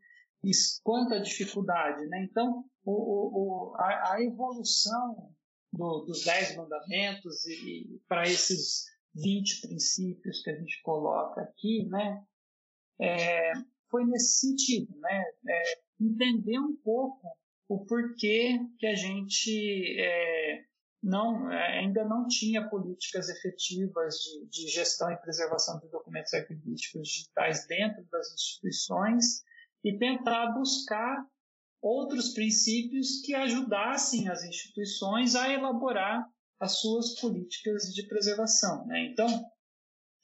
Quanta 0.82 1.20
dificuldade, 1.20 2.07
né? 2.07 2.26
Então, 2.30 2.64
o, 2.84 3.72
o, 3.72 3.76
a, 3.76 4.14
a 4.14 4.22
evolução 4.22 5.32
do, 5.72 6.05
dos 6.05 6.24
Dez 6.24 6.57
Mandamentos 6.57 7.45
e, 7.47 7.95
e 7.95 8.01
para 8.09 8.22
esses 8.24 8.86
20 9.14 9.62
princípios 9.62 10.43
que 10.43 10.51
a 10.51 10.57
gente 10.57 10.80
coloca 10.82 11.41
aqui, 11.43 11.86
né, 11.89 12.22
é, 13.01 13.53
foi 13.91 14.05
nesse 14.05 14.41
sentido, 14.41 14.97
né, 14.99 15.24
é, 15.49 15.62
entender 16.01 16.59
um 16.59 16.76
pouco 16.76 17.36
o 17.68 17.84
porquê 17.84 18.59
que 18.78 18.86
a 18.86 18.95
gente 18.95 20.01
é, 20.01 20.64
não, 21.03 21.51
é, 21.51 21.80
ainda 21.80 22.05
não 22.05 22.26
tinha 22.26 22.68
políticas 22.68 23.28
efetivas 23.28 24.16
de, 24.16 24.47
de, 24.49 24.68
gestão 24.68 25.11
e 25.12 25.16
preservação 25.16 25.78
de 25.78 25.89
documentos 25.89 26.32
arquivísticos 26.32 27.09
digitais 27.09 27.66
dentro 27.66 28.05
das 28.11 28.32
instituições 28.32 29.43
e 29.85 29.97
tentar 29.99 30.53
buscar 30.53 31.24
outros 31.81 32.35
princípios 32.35 33.20
que 33.24 33.35
ajudassem 33.35 34.29
as 34.29 34.43
instituições 34.43 35.35
a 35.35 35.49
elaborar 35.53 36.29
as 36.59 36.81
suas 36.81 37.18
políticas 37.20 37.95
de 37.95 38.07
preservação. 38.09 38.87
Né? 38.87 39.07
Então, 39.07 39.29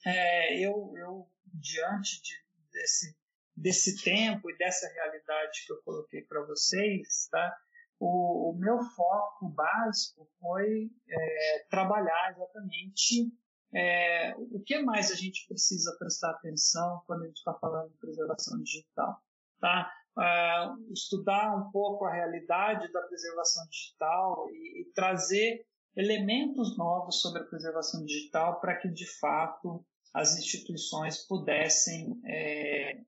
é, 0.05 0.59
eu, 0.59 0.93
eu, 0.97 1.29
diante 1.45 2.21
de, 2.21 2.33
desse, 2.71 3.17
desse 3.55 4.03
tempo 4.03 4.49
e 4.49 4.57
dessa 4.57 4.87
realidade 4.87 5.65
que 5.65 5.71
eu 5.71 5.81
coloquei 5.83 6.21
para 6.23 6.45
vocês, 6.45 7.27
tá? 7.31 7.57
o, 7.99 8.51
o, 8.51 8.57
meu 8.57 8.81
foco 8.95 9.49
básico 9.49 10.29
foi 10.39 10.91
é, 11.07 11.65
trabalhar 11.69 12.31
exatamente 12.35 13.31
é, 13.73 14.35
o 14.37 14.61
que 14.63 14.79
mais 14.81 15.11
a 15.11 15.15
gente 15.15 15.45
precisa 15.47 15.95
prestar 15.97 16.31
atenção 16.31 17.01
quando 17.05 17.23
a 17.23 17.27
gente 17.27 17.37
está 17.37 17.53
falando 17.53 17.91
de 17.91 17.97
preservação 17.97 18.61
digital. 18.61 19.21
Tá? 19.65 19.91
uh, 20.15 20.93
estudar 20.93 21.55
um 21.55 21.71
pouco 21.71 22.05
a 22.05 22.13
realidade 22.13 22.91
da 22.91 23.01
preservação 23.01 23.63
digital 23.69 24.47
e, 24.51 24.81
e 24.81 24.85
trazer 24.93 25.65
elementos 25.95 26.77
novos 26.77 27.21
sobre 27.21 27.41
a 27.41 27.45
preservação 27.45 28.03
digital 28.05 28.59
para 28.59 28.75
que, 28.75 28.89
de 28.89 29.07
fato, 29.19 29.85
as 30.13 30.37
instituições 30.37 31.25
pudessem 31.25 32.19
é, 32.25 33.01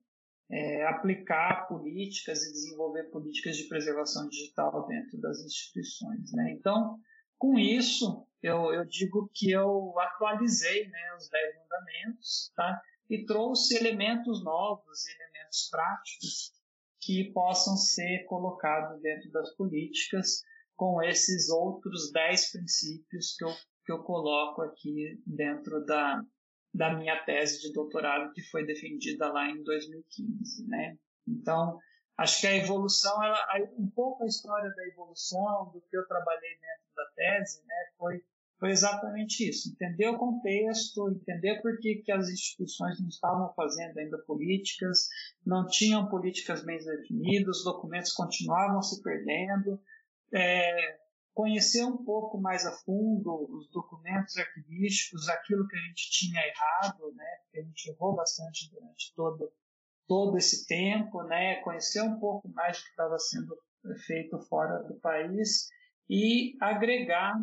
é, 0.50 0.86
aplicar 0.86 1.68
políticas 1.68 2.42
e 2.42 2.52
desenvolver 2.52 3.04
políticas 3.04 3.56
de 3.56 3.68
preservação 3.68 4.28
digital 4.28 4.86
dentro 4.86 5.20
das 5.20 5.38
instituições. 5.44 6.32
Né? 6.32 6.56
Então, 6.58 6.98
com 7.38 7.58
isso, 7.58 8.26
eu, 8.42 8.72
eu, 8.72 8.84
digo 8.84 9.30
que 9.34 9.50
eu 9.50 9.94
atualizei 9.98 10.88
né, 10.88 11.14
os 11.16 11.28
10 11.28 11.54
mandamentos 11.56 12.52
tá? 12.56 12.80
e 13.08 13.24
trouxe 13.24 13.76
elementos 13.76 14.42
novos, 14.42 15.06
práticos 15.70 16.52
que 17.00 17.32
possam 17.32 17.76
ser 17.76 18.24
colocados 18.26 19.00
dentro 19.00 19.30
das 19.30 19.54
políticas 19.56 20.42
com 20.76 21.02
esses 21.02 21.48
outros 21.48 22.12
dez 22.12 22.50
princípios 22.52 23.34
que 23.36 23.44
eu, 23.44 23.52
que 23.84 23.92
eu 23.92 24.02
coloco 24.02 24.62
aqui 24.62 25.20
dentro 25.26 25.84
da, 25.84 26.22
da 26.72 26.94
minha 26.94 27.24
tese 27.24 27.60
de 27.60 27.72
doutorado 27.72 28.32
que 28.32 28.42
foi 28.42 28.64
defendida 28.64 29.32
lá 29.32 29.48
em 29.50 29.62
2015, 29.62 30.66
né? 30.68 30.96
Então, 31.26 31.78
acho 32.16 32.40
que 32.40 32.46
a 32.46 32.56
evolução, 32.56 33.22
ela, 33.22 33.38
um 33.76 33.90
pouco 33.90 34.24
a 34.24 34.26
história 34.26 34.70
da 34.74 34.86
evolução 34.86 35.70
do 35.72 35.80
que 35.80 35.96
eu 35.96 36.06
trabalhei 36.06 36.50
dentro 36.50 36.94
da 36.94 37.06
tese, 37.14 37.62
né, 37.66 37.74
foi 37.96 38.22
foi 38.58 38.70
exatamente 38.70 39.48
isso, 39.48 39.70
entender 39.70 40.08
o 40.08 40.18
contexto, 40.18 41.08
entender 41.10 41.62
por 41.62 41.78
que, 41.78 41.96
que 41.96 42.10
as 42.10 42.28
instituições 42.28 43.00
não 43.00 43.08
estavam 43.08 43.52
fazendo 43.54 43.96
ainda 43.98 44.18
políticas, 44.18 45.08
não 45.46 45.66
tinham 45.66 46.08
políticas 46.08 46.64
bem 46.64 46.78
definidas, 46.78 47.58
os 47.58 47.64
documentos 47.64 48.12
continuavam 48.12 48.82
se 48.82 49.00
perdendo, 49.00 49.80
é, 50.34 50.98
conhecer 51.32 51.84
um 51.84 51.98
pouco 52.04 52.40
mais 52.40 52.66
a 52.66 52.72
fundo 52.72 53.46
os 53.48 53.70
documentos 53.70 54.36
arquivísticos, 54.36 55.28
aquilo 55.28 55.68
que 55.68 55.76
a 55.76 55.80
gente 55.82 56.10
tinha 56.10 56.40
errado, 56.44 57.12
né, 57.14 57.36
porque 57.42 57.60
a 57.60 57.62
gente 57.62 57.90
errou 57.90 58.16
bastante 58.16 58.68
durante 58.72 59.14
todo, 59.14 59.52
todo 60.08 60.36
esse 60.36 60.66
tempo, 60.66 61.22
né, 61.22 61.60
conhecer 61.62 62.02
um 62.02 62.18
pouco 62.18 62.48
mais 62.48 62.78
do 62.78 62.82
que 62.82 62.90
estava 62.90 63.18
sendo 63.20 63.56
feito 64.04 64.36
fora 64.48 64.82
do 64.82 64.98
país 64.98 65.68
e 66.10 66.56
agregar 66.60 67.40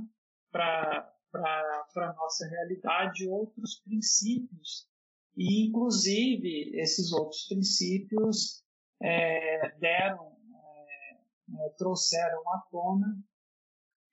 para 0.56 2.08
a 2.10 2.14
nossa 2.14 2.48
realidade 2.48 3.28
outros 3.28 3.82
princípios. 3.82 4.88
E, 5.36 5.68
inclusive, 5.68 6.72
esses 6.80 7.12
outros 7.12 7.46
princípios 7.48 8.64
é, 9.02 9.70
deram, 9.78 10.38
é, 10.54 11.66
é, 11.66 11.70
trouxeram 11.78 12.40
à 12.54 12.60
tona 12.72 13.18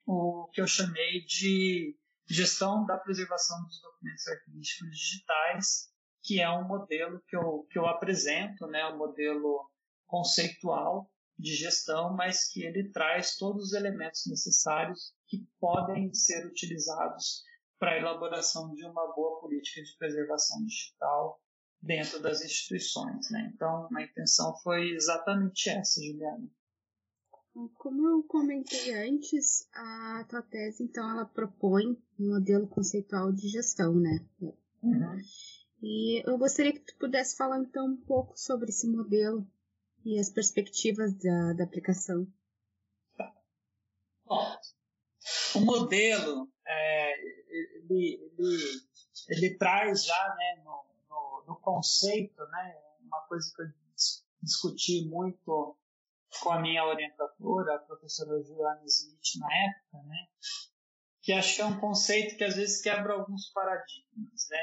o 0.05 0.49
que 0.51 0.59
eu 0.59 0.67
chamei 0.67 1.23
de 1.25 1.97
gestão 2.27 2.85
da 2.85 2.97
preservação 2.97 3.63
dos 3.63 3.79
documentos 3.81 4.27
arquivísticos 4.27 4.89
digitais, 4.89 5.93
que 6.21 6.41
é 6.41 6.49
um 6.49 6.67
modelo 6.67 7.21
que 7.25 7.37
eu, 7.37 7.65
que 7.69 7.79
eu 7.79 7.85
apresento, 7.85 8.67
né, 8.67 8.85
um 8.87 8.97
modelo 8.97 9.69
conceitual 10.05 11.09
de 11.39 11.55
gestão, 11.55 12.13
mas 12.13 12.49
que 12.49 12.63
ele 12.63 12.91
traz 12.91 13.37
todos 13.37 13.67
os 13.67 13.73
elementos 13.73 14.25
necessários 14.27 15.13
que 15.37 15.47
podem 15.59 16.13
ser 16.13 16.45
utilizados 16.45 17.43
para 17.79 17.91
a 17.91 17.97
elaboração 17.97 18.73
de 18.73 18.85
uma 18.85 19.13
boa 19.13 19.39
política 19.39 19.81
de 19.81 19.97
preservação 19.97 20.63
digital 20.65 21.41
dentro 21.81 22.21
das 22.21 22.43
instituições. 22.43 23.29
Né? 23.31 23.51
Então, 23.53 23.89
a 23.95 24.03
intenção 24.03 24.55
foi 24.57 24.91
exatamente 24.91 25.69
essa, 25.69 26.01
Juliana. 26.01 26.49
Como 27.75 28.07
eu 28.07 28.23
comentei 28.23 28.93
antes, 28.95 29.67
a 29.73 30.25
tua 30.27 30.41
tese, 30.41 30.83
então, 30.83 31.09
ela 31.09 31.25
propõe 31.25 31.97
um 32.19 32.29
modelo 32.29 32.67
conceitual 32.67 33.31
de 33.31 33.47
gestão, 33.47 33.93
né? 33.93 34.25
Uhum. 34.81 35.21
E 35.81 36.27
eu 36.27 36.37
gostaria 36.37 36.73
que 36.73 36.79
tu 36.79 36.95
pudesse 36.97 37.35
falar, 37.35 37.59
então, 37.59 37.85
um 37.85 37.97
pouco 37.97 38.33
sobre 38.35 38.69
esse 38.69 38.87
modelo 38.87 39.45
e 40.03 40.19
as 40.19 40.29
perspectivas 40.29 41.13
da, 41.13 41.53
da 41.53 41.63
aplicação. 41.63 42.27
Tá. 43.15 43.31
Bom, 44.25 44.57
o 45.55 45.61
modelo, 45.61 46.49
é, 46.65 47.19
ele, 47.19 48.31
ele, 48.37 48.57
ele, 49.29 49.57
traz 49.57 50.05
já 50.05 50.35
né, 50.35 50.61
no, 50.63 50.85
no, 51.09 51.43
no 51.47 51.55
conceito, 51.57 52.43
né, 52.47 52.77
uma 53.01 53.21
coisa 53.21 53.51
que 53.55 53.61
eu 53.61 53.67
discuti 54.41 55.07
muito 55.07 55.77
com 56.41 56.51
a 56.51 56.59
minha 56.59 56.83
orientadora, 56.85 57.75
a 57.75 57.79
professora 57.79 58.41
Juliana 58.43 58.81
Smith, 58.85 59.39
na 59.39 59.47
época, 59.55 60.07
né? 60.07 60.27
que 61.21 61.31
acho 61.31 61.55
que 61.55 61.61
é 61.61 61.65
um 61.65 61.79
conceito 61.79 62.37
que 62.37 62.43
às 62.43 62.55
vezes 62.55 62.81
quebra 62.81 63.13
alguns 63.13 63.49
paradigmas. 63.51 64.47
Né? 64.49 64.59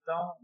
Então, 0.00 0.36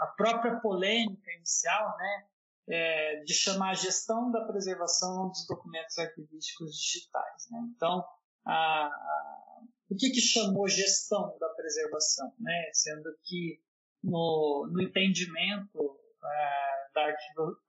a 0.00 0.06
própria 0.16 0.58
polêmica 0.60 1.30
inicial 1.32 1.96
né, 1.96 2.26
é, 2.68 3.22
de 3.24 3.34
chamar 3.34 3.70
a 3.70 3.74
gestão 3.74 4.30
da 4.30 4.44
preservação 4.44 5.28
dos 5.28 5.46
documentos 5.46 5.96
arquivísticos 5.98 6.76
digitais. 6.76 7.48
Né? 7.50 7.60
Então, 7.76 8.04
a, 8.44 8.86
a, 8.86 9.60
o 9.90 9.96
que, 9.96 10.10
que 10.10 10.20
chamou 10.20 10.68
gestão 10.68 11.36
da 11.38 11.48
preservação? 11.50 12.32
Né? 12.38 12.70
Sendo 12.72 13.10
que 13.24 13.60
no, 14.02 14.68
no 14.72 14.82
entendimento 14.82 15.98
é, 16.24 16.70
da 16.94 17.14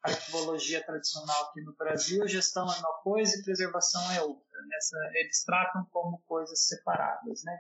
arquivologia 0.04 0.84
tradicional 0.84 1.46
aqui 1.46 1.62
no 1.62 1.76
Brasil, 1.76 2.28
gestão 2.28 2.72
é 2.72 2.78
uma 2.78 2.94
coisa 3.02 3.38
e 3.38 3.44
preservação 3.44 4.12
é 4.12 4.22
outra. 4.22 4.62
Nessa, 4.68 4.98
eles 5.16 5.44
tratam 5.44 5.86
como 5.92 6.22
coisas 6.28 6.68
separadas, 6.68 7.44
né? 7.44 7.58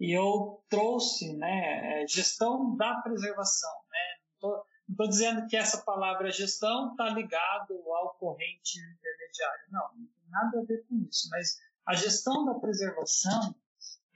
E 0.00 0.10
eu 0.10 0.60
trouxe, 0.68 1.36
né, 1.36 2.02
é, 2.02 2.06
gestão 2.08 2.74
da 2.76 3.00
preservação, 3.02 3.70
né? 3.88 3.98
Não 4.42 4.64
estou 4.90 5.08
dizendo 5.08 5.46
que 5.46 5.56
essa 5.56 5.82
palavra 5.84 6.30
gestão 6.32 6.90
está 6.90 7.08
ligado 7.10 7.72
ao 7.92 8.14
corrente 8.18 8.80
intermediário, 8.80 9.64
não, 9.70 9.80
não 9.96 10.06
tem 10.08 10.28
nada 10.28 10.58
a 10.58 10.64
ver 10.64 10.84
com 10.88 10.96
isso. 11.08 11.28
Mas 11.30 11.56
a 11.86 11.94
gestão 11.94 12.44
da 12.44 12.54
preservação, 12.54 13.54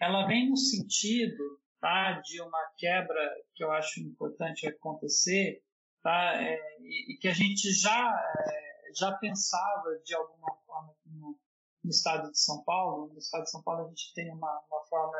ela 0.00 0.26
vem 0.26 0.50
no 0.50 0.56
sentido, 0.56 1.60
tá, 1.80 2.20
de 2.20 2.40
uma 2.40 2.72
quebra 2.76 3.20
que 3.54 3.64
eu 3.64 3.70
acho 3.70 4.00
importante 4.00 4.66
acontecer 4.66 5.62
tá? 6.06 6.40
É, 6.40 6.56
e, 6.80 7.18
que 7.20 7.26
a 7.26 7.32
gente 7.32 7.72
já, 7.72 8.08
é, 8.38 8.92
já 8.94 9.10
pensava 9.18 9.98
de 10.04 10.14
alguma 10.14 10.54
forma 10.64 10.94
no, 11.04 11.36
no, 11.82 11.90
estado 11.90 12.30
de 12.30 12.38
São 12.38 12.62
Paulo. 12.62 13.12
No 13.12 13.18
estado 13.18 13.42
de 13.42 13.50
São 13.50 13.60
Paulo 13.64 13.86
a 13.86 13.88
gente 13.88 14.14
tem 14.14 14.30
uma, 14.30 14.62
uma 14.70 14.84
forma, 14.88 15.18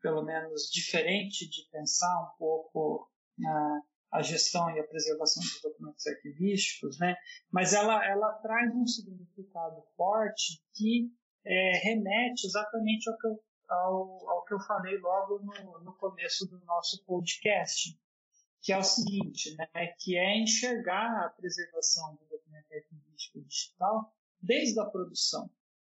pelo 0.00 0.22
menos, 0.22 0.70
diferente 0.72 1.46
de 1.46 1.68
pensar 1.70 2.22
um 2.22 2.38
pouco 2.38 3.10
na, 3.36 3.82
a 4.10 4.22
gestão 4.22 4.70
e 4.70 4.80
a 4.80 4.86
preservação 4.88 5.42
dos 5.42 5.60
documentos 5.60 6.06
arquivísticos, 6.06 6.98
né? 6.98 7.14
mas 7.50 7.74
ela, 7.74 8.02
ela 8.06 8.32
traz 8.34 8.74
um 8.74 8.86
significado 8.86 9.82
forte 9.98 10.62
que 10.72 11.12
é, 11.46 11.78
remete 11.78 12.46
exatamente 12.46 13.08
ao 13.08 13.16
que, 13.16 13.26
eu, 13.28 13.40
ao, 13.68 14.30
ao 14.30 14.44
que 14.44 14.54
eu 14.54 14.60
falei 14.60 14.98
logo 14.98 15.38
no, 15.38 15.80
no 15.80 15.94
começo 15.94 16.44
do 16.46 16.58
nosso 16.64 17.02
podcast, 17.04 17.96
que 18.60 18.72
é 18.72 18.78
o 18.78 18.82
seguinte, 18.82 19.54
né, 19.56 19.86
que 20.00 20.16
é 20.16 20.38
enxergar 20.38 21.24
a 21.24 21.30
preservação 21.30 22.16
do 22.16 22.24
documento 22.26 22.72
arquivístico 22.72 23.40
digital 23.42 24.12
desde 24.42 24.80
a 24.80 24.84
produção, 24.84 25.48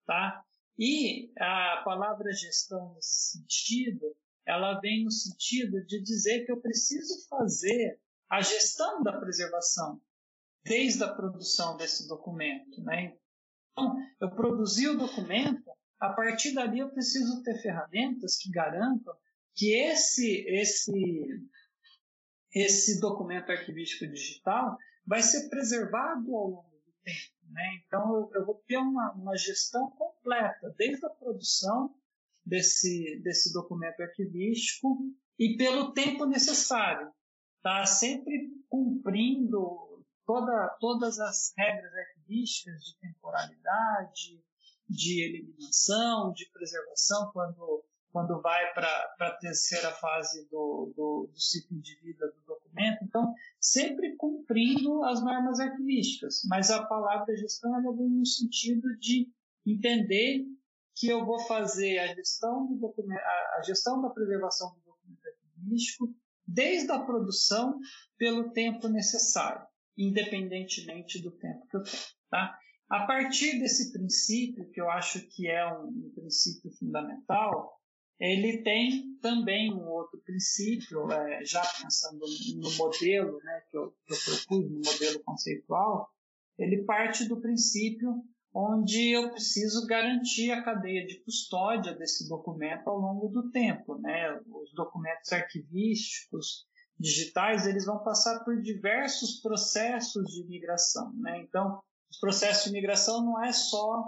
tá? 0.07 0.43
E 0.77 1.31
a 1.37 1.83
palavra 1.85 2.33
gestão 2.33 2.93
nesse 2.95 3.37
sentido, 3.37 4.15
ela 4.43 4.79
vem 4.79 5.03
no 5.03 5.11
sentido 5.11 5.85
de 5.85 6.01
dizer 6.01 6.45
que 6.45 6.51
eu 6.51 6.59
preciso 6.59 7.27
fazer 7.27 8.01
a 8.27 8.41
gestão 8.41 9.03
da 9.03 9.19
preservação 9.19 10.01
desde 10.65 11.03
a 11.03 11.13
produção 11.13 11.77
desse 11.77 12.07
documento, 12.07 12.81
né? 12.81 13.15
Então, 13.73 13.95
eu 14.21 14.31
produzi 14.31 14.87
o 14.87 14.97
documento, 14.97 15.69
a 15.99 16.09
partir 16.09 16.53
dali 16.53 16.79
eu 16.79 16.89
preciso 16.89 17.43
ter 17.43 17.59
ferramentas 17.61 18.37
que 18.37 18.49
garantam 18.49 19.13
que 19.55 19.73
esse 19.73 20.45
esse 20.47 20.91
esse 22.53 22.99
documento 22.99 23.51
arquivístico 23.51 24.05
digital 24.07 24.77
vai 25.05 25.21
ser 25.21 25.49
preservado 25.49 26.35
ao 26.35 26.47
longo 26.47 26.69
do 26.69 26.93
tempo. 27.03 27.33
Né? 27.49 27.81
Então, 27.85 28.15
eu, 28.15 28.29
eu, 28.35 28.45
vou 28.45 28.63
ter 28.67 28.77
uma, 28.77 29.11
uma 29.13 29.35
gestão 29.35 29.89
completa, 29.91 30.73
desde 30.77 31.05
a 31.05 31.09
produção 31.09 31.95
desse, 32.45 33.19
desse 33.23 33.51
documento 33.51 34.01
arquivístico 34.01 34.97
e 35.37 35.57
pelo 35.57 35.93
tempo 35.93 36.25
necessário. 36.25 37.11
Tá? 37.61 37.85
Sempre 37.85 38.51
cumprindo 38.69 40.03
toda, 40.25 40.77
todas 40.79 41.19
as 41.19 41.53
regras 41.57 41.93
arquivísticas 41.93 42.22
de 42.41 42.97
temporalidade, 42.99 44.43
de 44.89 45.21
eliminação, 45.21 46.33
de 46.33 46.49
preservação, 46.51 47.31
quando 47.31 47.83
quando 48.13 48.39
vai 48.41 48.71
para 48.73 49.15
a 49.21 49.31
terceira 49.31 49.91
fase 49.91 50.47
do, 50.47 50.93
do, 50.95 51.29
do, 51.33 51.39
ciclo 51.41 51.81
de 51.81 51.99
vida 51.99 52.27
do 52.27 52.41
documento. 52.45 53.03
Então, 53.03 53.33
sempre 53.59 54.15
cumprindo 54.15 55.03
as 55.03 55.19
normas 55.23 55.59
arquivísticas, 55.59 56.41
mas 56.47 56.69
a 56.69 56.85
palavra 56.85 57.35
gestão 57.35 57.75
ela 57.75 57.91
vem 57.95 58.07
no 58.07 58.25
sentido 58.25 58.95
de 58.99 59.27
entender 59.65 60.45
que 60.95 61.07
eu 61.07 61.25
vou 61.25 61.39
fazer 61.39 61.97
a 61.97 62.13
gestão, 62.13 62.67
do 62.67 62.75
documento, 62.75 63.19
a 63.19 63.61
gestão 63.65 63.99
da 63.99 64.11
preservação 64.11 64.75
do 64.75 64.81
documento 64.81 65.27
arquivístico 65.27 66.13
desde 66.45 66.91
a 66.91 66.99
produção 66.99 67.79
pelo 68.15 68.51
tempo 68.51 68.87
necessário, 68.89 69.65
independentemente 69.97 71.19
do 71.19 71.31
tempo 71.31 71.67
que 71.67 71.77
eu 71.77 71.83
tenho. 71.83 72.03
Tá? 72.33 72.57
A 72.89 73.05
partir 73.05 73.59
desse 73.59 73.93
princípio, 73.93 74.67
que 74.71 74.81
eu 74.81 74.89
acho 74.89 75.21
que 75.27 75.47
é 75.47 75.71
um, 75.71 75.85
um 75.85 76.11
princípio 76.15 76.71
fundamental, 76.71 77.79
ele 78.19 78.63
tem 78.63 79.19
também 79.21 79.71
um 79.71 79.87
outro 79.87 80.19
princípio, 80.25 81.11
é, 81.11 81.45
já 81.45 81.61
pensando 81.79 82.25
no 82.55 82.71
modelo 82.71 83.37
né, 83.43 83.61
que, 83.69 83.77
eu, 83.77 83.93
que 84.03 84.13
eu 84.13 84.17
propus, 84.17 84.71
no 84.71 84.77
modelo 84.77 85.23
conceitual, 85.23 86.09
ele 86.57 86.83
parte 86.85 87.27
do 87.27 87.39
princípio 87.39 88.23
onde 88.51 89.11
eu 89.11 89.29
preciso 89.29 89.85
garantir 89.85 90.49
a 90.49 90.63
cadeia 90.63 91.05
de 91.05 91.23
custódia 91.23 91.93
desse 91.93 92.27
documento 92.27 92.87
ao 92.87 92.97
longo 92.97 93.27
do 93.27 93.51
tempo. 93.51 93.95
Né? 93.99 94.41
Os 94.47 94.73
documentos 94.73 95.31
arquivísticos 95.31 96.65
digitais 96.99 97.67
eles 97.67 97.85
vão 97.85 98.03
passar 98.03 98.43
por 98.43 98.59
diversos 98.59 99.39
processos 99.39 100.25
de 100.33 100.43
migração. 100.47 101.13
Né? 101.17 101.39
Então, 101.41 101.79
os 102.13 102.19
processos 102.19 102.65
de 102.65 102.71
migração 102.71 103.25
não 103.25 103.43
é 103.43 103.51
só 103.51 104.07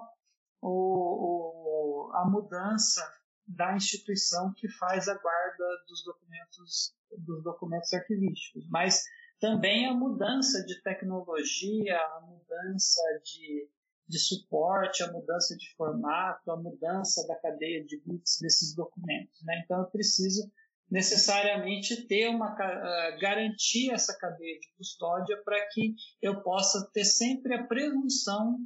o, 0.62 2.10
o, 2.10 2.12
a 2.14 2.30
mudança 2.30 3.01
da 3.47 3.76
instituição 3.76 4.53
que 4.53 4.70
faz 4.70 5.08
a 5.08 5.16
guarda 5.16 5.66
dos 5.88 6.03
documentos, 6.03 6.95
dos 7.18 7.43
documentos 7.43 7.91
arquivísticos, 7.93 8.68
mas 8.70 9.03
também 9.39 9.88
a 9.88 9.93
mudança 9.93 10.64
de 10.66 10.82
tecnologia, 10.84 11.97
a 11.97 12.22
mudança 12.22 13.01
de, 13.24 13.68
de 14.08 14.20
suporte, 14.20 15.01
a 15.03 15.12
mudança 15.12 15.58
de 15.58 15.74
formato, 15.76 16.51
a 16.51 16.58
mudança 16.58 17.26
da 17.28 17.36
cadeia 17.36 17.84
de 17.84 17.99
bits 18.06 18.38
desses 18.39 18.76
documentos. 18.76 19.43
Né? 19.43 19.62
Então, 19.64 19.80
eu 19.80 19.88
preciso 19.88 20.51
necessariamente 20.89 22.07
ter 22.07 22.29
uma 22.29 22.53
uh, 22.53 23.19
garantir 23.19 23.91
essa 23.91 24.17
cadeia 24.17 24.59
de 24.59 24.71
custódia 24.77 25.41
para 25.43 25.59
que 25.69 25.95
eu 26.21 26.41
possa 26.41 26.89
ter 26.93 27.05
sempre 27.05 27.55
a 27.55 27.63
presunção 27.63 28.59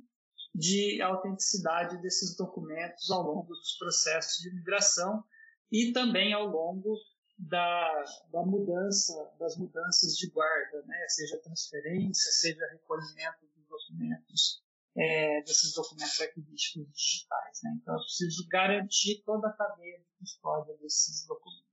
de 0.53 1.01
autenticidade 1.01 2.01
desses 2.01 2.35
documentos 2.35 3.09
ao 3.09 3.23
longo 3.23 3.53
dos 3.53 3.77
processos 3.77 4.41
de 4.43 4.53
migração 4.53 5.23
e 5.71 5.93
também 5.93 6.33
ao 6.33 6.47
longo 6.47 6.97
da, 7.37 8.03
da 8.31 8.41
mudança, 8.41 9.13
das 9.39 9.55
mudanças 9.57 10.17
de 10.17 10.29
guarda, 10.29 10.83
né? 10.85 11.05
seja 11.07 11.37
transferência, 11.37 12.31
seja 12.31 12.67
recolhimento 12.71 13.45
dos 13.55 13.65
documentos, 13.69 14.61
é, 14.97 15.41
desses 15.43 15.73
documentos 15.73 16.19
arquivísticos 16.19 16.91
digitais. 16.91 17.59
Né? 17.63 17.77
Então, 17.81 17.93
eu 17.93 18.01
preciso 18.01 18.45
garantir 18.49 19.23
toda 19.25 19.47
a 19.47 19.53
cadeia 19.53 19.99
de 19.99 20.09
custódia 20.19 20.75
desses 20.81 21.25
documentos. 21.25 21.68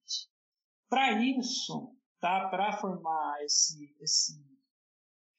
Para 0.89 1.21
isso, 1.21 1.93
tá? 2.21 2.49
para 2.49 2.73
formar 2.79 3.43
esse, 3.45 3.95
esse, 4.01 4.41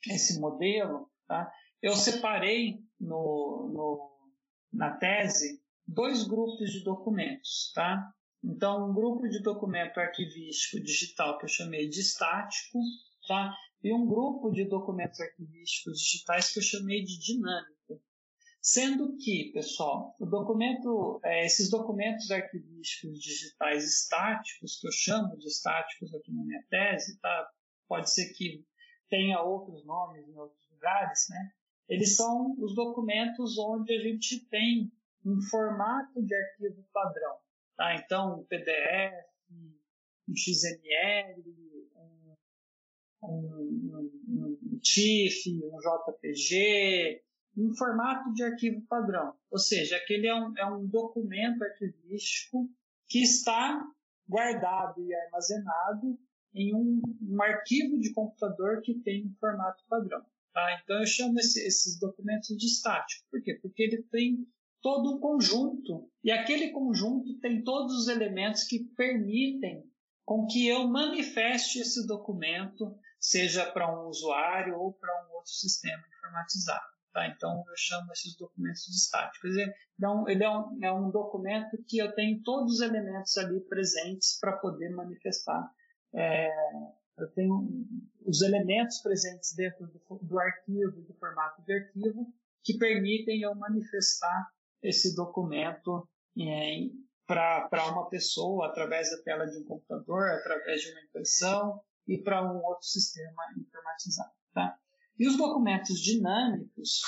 esse 0.08 0.40
modelo, 0.40 1.10
tá? 1.28 1.52
eu 1.82 1.94
separei 1.94 2.80
no, 3.00 3.70
no, 3.74 4.32
na 4.74 4.98
tese 4.98 5.62
dois 5.88 6.28
grupos 6.28 6.72
de 6.72 6.84
documentos. 6.84 7.72
Tá? 7.74 8.12
Então, 8.44 8.90
um 8.90 8.94
grupo 8.94 9.28
de 9.28 9.42
documento 9.42 10.00
arquivístico 10.00 10.84
digital 10.84 11.38
que 11.38 11.46
eu 11.46 11.50
chamei 11.50 11.90
de 11.90 12.02
estático, 12.02 12.80
tá? 13.28 13.54
E 13.84 13.94
um 13.94 14.06
grupo 14.06 14.52
de 14.52 14.66
documentos 14.66 15.20
arquivísticos 15.20 16.00
digitais 16.00 16.52
que 16.52 16.60
eu 16.60 16.64
chamei 16.64 17.04
de 17.04 17.18
dinâmico. 17.20 17.77
Sendo 18.70 19.16
que, 19.16 19.50
pessoal, 19.54 20.14
o 20.20 20.26
documento, 20.26 21.22
é, 21.24 21.46
esses 21.46 21.70
documentos 21.70 22.30
arquivísticos 22.30 23.18
digitais 23.18 23.86
estáticos, 23.86 24.78
que 24.78 24.88
eu 24.88 24.92
chamo 24.92 25.38
de 25.38 25.48
estáticos 25.48 26.14
aqui 26.14 26.34
na 26.34 26.44
minha 26.44 26.62
tese, 26.70 27.18
tá? 27.22 27.50
pode 27.88 28.12
ser 28.12 28.34
que 28.34 28.66
tenha 29.10 29.42
outros 29.42 29.86
nomes 29.86 30.28
em 30.28 30.36
outros 30.36 30.70
lugares, 30.70 31.28
né? 31.30 31.54
eles 31.88 32.18
são 32.18 32.58
os 32.60 32.76
documentos 32.76 33.58
onde 33.58 33.94
a 33.94 34.02
gente 34.02 34.46
tem 34.50 34.92
um 35.26 35.42
formato 35.44 36.22
de 36.22 36.36
arquivo 36.36 36.86
padrão. 36.92 37.38
Tá? 37.78 37.96
Então, 37.96 38.42
um 38.42 38.44
PDF, 38.48 39.14
um 40.28 40.36
XML, 40.36 41.42
um, 41.96 42.36
um, 43.24 44.12
um, 44.28 44.60
um 44.62 44.80
TIFF, 44.80 45.58
um 45.64 45.80
JPG, 45.80 47.24
um 47.58 47.76
formato 47.76 48.32
de 48.34 48.44
arquivo 48.44 48.82
padrão. 48.88 49.34
Ou 49.50 49.58
seja, 49.58 49.98
aquele 49.98 50.28
é 50.28 50.36
um, 50.36 50.58
é 50.58 50.66
um 50.66 50.86
documento 50.86 51.64
arquivístico 51.64 52.70
que 53.08 53.24
está 53.24 53.84
guardado 54.28 55.02
e 55.02 55.14
armazenado 55.14 56.20
em 56.54 56.76
um, 56.76 57.02
um 57.22 57.42
arquivo 57.42 58.00
de 58.00 58.14
computador 58.14 58.82
que 58.82 58.96
tem 58.96 59.26
um 59.26 59.36
formato 59.40 59.84
padrão. 59.90 60.24
Tá? 60.54 60.80
Então 60.84 61.00
eu 61.00 61.06
chamo 61.06 61.40
esse, 61.40 61.66
esses 61.66 62.00
documentos 62.00 62.56
de 62.56 62.66
estático. 62.66 63.26
Por 63.32 63.42
quê? 63.42 63.56
Porque 63.62 63.84
ele 63.84 64.04
tem 64.04 64.48
todo 64.82 65.16
um 65.16 65.20
conjunto 65.20 66.10
e 66.24 66.32
aquele 66.32 66.70
conjunto 66.70 67.40
tem 67.40 67.64
todos 67.64 67.94
os 67.96 68.08
elementos 68.08 68.64
que 68.64 68.84
permitem 68.96 69.84
com 70.26 70.46
que 70.46 70.68
eu 70.68 70.88
manifeste 70.88 71.80
esse 71.80 72.06
documento, 72.06 72.94
seja 73.20 73.66
para 73.72 73.90
um 73.90 74.08
usuário 74.08 74.78
ou 74.78 74.94
para 74.94 75.26
um 75.26 75.36
outro 75.36 75.52
sistema 75.52 76.04
informatizado. 76.18 76.97
Tá? 77.18 77.28
Então 77.28 77.64
eu 77.68 77.76
chamo 77.76 78.12
esses 78.12 78.38
documentos 78.38 78.84
de 78.84 78.96
estáticos. 78.96 79.56
Um, 80.04 80.30
ele 80.30 80.44
é, 80.44 80.50
um, 80.52 80.78
é 80.84 80.92
um 80.92 81.10
documento 81.10 81.76
que 81.88 81.98
eu 81.98 82.14
tenho 82.14 82.44
todos 82.44 82.76
os 82.76 82.82
elementos 82.82 83.36
ali 83.38 83.60
presentes 83.62 84.38
para 84.40 84.54
poder 84.58 84.90
manifestar 84.92 85.68
é, 86.14 86.48
eu 87.18 87.28
tenho 87.34 87.68
os 88.26 88.42
elementos 88.42 89.00
presentes 89.02 89.54
dentro 89.56 89.88
do, 89.88 90.20
do 90.22 90.40
arquivo, 90.40 91.02
do 91.02 91.14
formato 91.16 91.64
de 91.64 91.74
arquivo, 91.74 92.32
que 92.64 92.78
permitem 92.78 93.42
eu 93.42 93.56
manifestar 93.56 94.48
esse 94.84 95.16
documento 95.16 96.08
é, 96.40 96.90
para 97.26 97.92
uma 97.92 98.10
pessoa 98.10 98.68
através 98.68 99.10
da 99.10 99.24
tela 99.24 99.46
de 99.46 99.58
um 99.58 99.66
computador, 99.66 100.30
através 100.30 100.82
de 100.82 100.92
uma 100.92 101.02
impressão 101.02 101.82
e 102.08 102.18
para 102.20 102.44
um 102.44 102.64
outro 102.64 102.86
sistema 102.86 103.44
informatizado. 103.58 104.32
Tá? 104.54 104.78
E 105.20 105.28
os 105.28 105.38
documentos 105.38 106.00
dinâmicos 106.00 107.02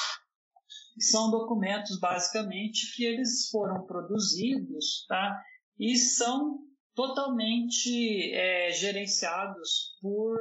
são 0.99 1.31
documentos 1.31 1.99
basicamente 1.99 2.93
que 2.95 3.05
eles 3.05 3.49
foram 3.49 3.85
produzidos 3.85 5.05
tá? 5.07 5.41
e 5.79 5.95
são 5.95 6.59
totalmente 6.95 8.33
é, 8.33 8.71
gerenciados 8.71 9.97
por 10.01 10.37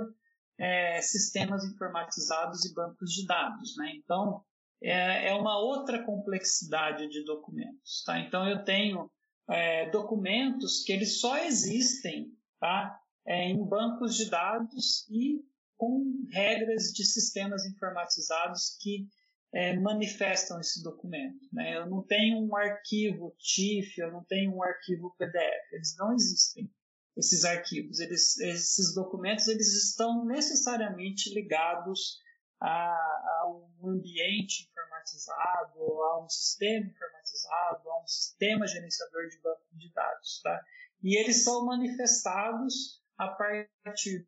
é, 0.58 1.00
sistemas 1.00 1.64
informatizados 1.64 2.64
e 2.64 2.74
bancos 2.74 3.12
de 3.12 3.26
dados. 3.26 3.76
Né? 3.76 3.92
Então, 3.96 4.42
é, 4.82 5.28
é, 5.28 5.34
uma 5.34 5.58
outra 5.58 6.02
complexidade 6.04 7.08
de 7.08 7.24
documentos. 7.24 8.02
Tá? 8.04 8.18
Então, 8.18 8.48
eu 8.48 8.64
tenho 8.64 9.10
é, 9.48 9.88
documentos 9.90 10.82
que 10.82 10.92
eles 10.92 11.20
só 11.20 11.38
existem 11.38 12.32
tá? 12.58 12.98
É, 13.26 13.48
em 13.48 13.64
bancos 13.64 14.16
de 14.16 14.28
dados 14.28 15.06
e 15.08 15.40
com 15.79 16.26
regras 16.31 16.93
de 16.93 17.05
sistemas 17.05 17.64
informatizados 17.64 18.76
que 18.81 19.07
é, 19.55 19.76
manifestam 19.79 20.61
esse 20.61 20.83
documento. 20.83 21.39
Né? 21.53 21.79
Eu 21.79 21.89
não 21.89 22.03
tenho 22.03 22.39
um 22.39 22.55
arquivo 22.55 23.35
TIFF, 23.39 24.01
eu 24.01 24.12
não 24.12 24.24
tenho 24.24 24.55
um 24.55 24.62
arquivo 24.62 25.14
PDF, 25.16 25.72
eles 25.72 25.97
não 25.97 26.12
existem. 26.12 26.70
Esses 27.16 27.45
arquivos, 27.45 27.99
eles, 27.99 28.39
esses 28.39 28.95
documentos, 28.95 29.49
eles 29.49 29.72
estão 29.74 30.24
necessariamente 30.24 31.33
ligados 31.33 32.18
a, 32.61 32.68
a, 32.68 33.70
um 33.83 33.89
ambiente 33.89 34.68
informatizado, 34.68 35.81
a 35.81 36.24
um 36.24 36.29
sistema 36.29 36.87
informatizado, 36.87 37.91
a 37.91 38.03
um 38.03 38.07
sistema 38.07 38.66
gerenciador 38.66 39.29
de 39.29 39.41
banco 39.41 39.62
de 39.72 39.93
dados, 39.93 40.41
tá? 40.43 40.64
E 41.03 41.16
eles 41.18 41.43
são 41.43 41.64
manifestados 41.64 43.03
a 43.16 43.29
partir 43.29 44.26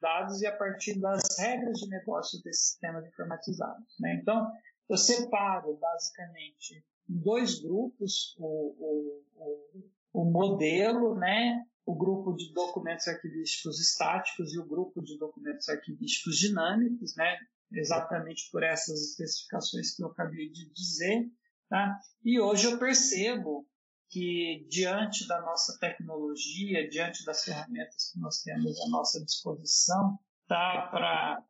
dados 0.00 0.40
e 0.40 0.46
a 0.46 0.56
partir 0.56 0.98
das 0.98 1.20
regras 1.38 1.78
de 1.78 1.88
negócio 1.88 2.42
desses 2.42 2.70
sistemas 2.70 3.06
informatizados. 3.06 3.94
Né? 4.00 4.18
Então, 4.20 4.50
eu 4.88 4.96
separo 4.96 5.76
basicamente 5.76 6.84
em 7.08 7.18
dois 7.18 7.60
grupos 7.60 8.34
o, 8.38 8.46
o, 8.46 9.24
o, 9.36 10.22
o 10.22 10.24
modelo, 10.24 11.14
né? 11.14 11.64
o 11.84 11.94
grupo 11.94 12.34
de 12.34 12.52
documentos 12.52 13.06
arquivísticos 13.08 13.80
estáticos 13.80 14.54
e 14.54 14.58
o 14.58 14.66
grupo 14.66 15.02
de 15.02 15.18
documentos 15.18 15.68
arquivísticos 15.68 16.36
dinâmicos, 16.36 17.14
né? 17.16 17.36
exatamente 17.72 18.50
por 18.50 18.62
essas 18.62 19.00
especificações 19.10 19.94
que 19.94 20.02
eu 20.02 20.08
acabei 20.08 20.50
de 20.50 20.70
dizer. 20.72 21.30
Tá? 21.68 22.00
E 22.24 22.40
hoje 22.40 22.66
eu 22.66 22.78
percebo 22.78 23.66
que 24.10 24.66
diante 24.68 25.26
da 25.26 25.40
nossa 25.40 25.78
tecnologia, 25.78 26.88
diante 26.88 27.24
das 27.24 27.44
ferramentas 27.44 28.10
que 28.12 28.18
nós 28.18 28.42
temos 28.42 28.80
à 28.80 28.88
nossa 28.88 29.24
disposição, 29.24 30.18
tá, 30.48 30.88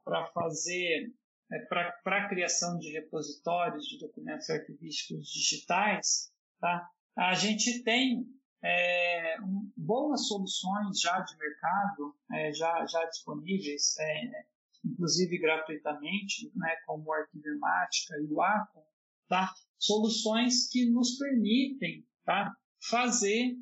para 0.04 0.26
fazer, 0.34 1.10
é, 1.50 1.58
para 1.60 1.94
a 2.04 2.28
criação 2.28 2.78
de 2.78 2.92
repositórios 2.92 3.86
de 3.86 3.98
documentos 3.98 4.48
arquivísticos 4.50 5.28
digitais, 5.28 6.30
tá, 6.60 6.86
a 7.16 7.34
gente 7.34 7.82
tem 7.82 8.26
é, 8.62 9.40
um, 9.40 9.72
boas 9.74 10.28
soluções 10.28 11.00
já 11.00 11.18
de 11.20 11.36
mercado, 11.38 12.14
é, 12.30 12.52
já, 12.52 12.86
já 12.86 13.06
disponíveis, 13.06 13.96
é, 13.98 14.44
inclusive 14.84 15.38
gratuitamente, 15.38 16.52
né, 16.54 16.76
como 16.84 17.08
o 17.08 17.12
Arquivemática 17.14 18.16
e 18.20 18.30
o 18.30 18.42
Atom, 18.42 18.84
tá? 19.28 19.50
soluções 19.78 20.68
que 20.68 20.90
nos 20.90 21.16
permitem 21.16 22.06
tá? 22.30 22.54
fazer 22.88 23.56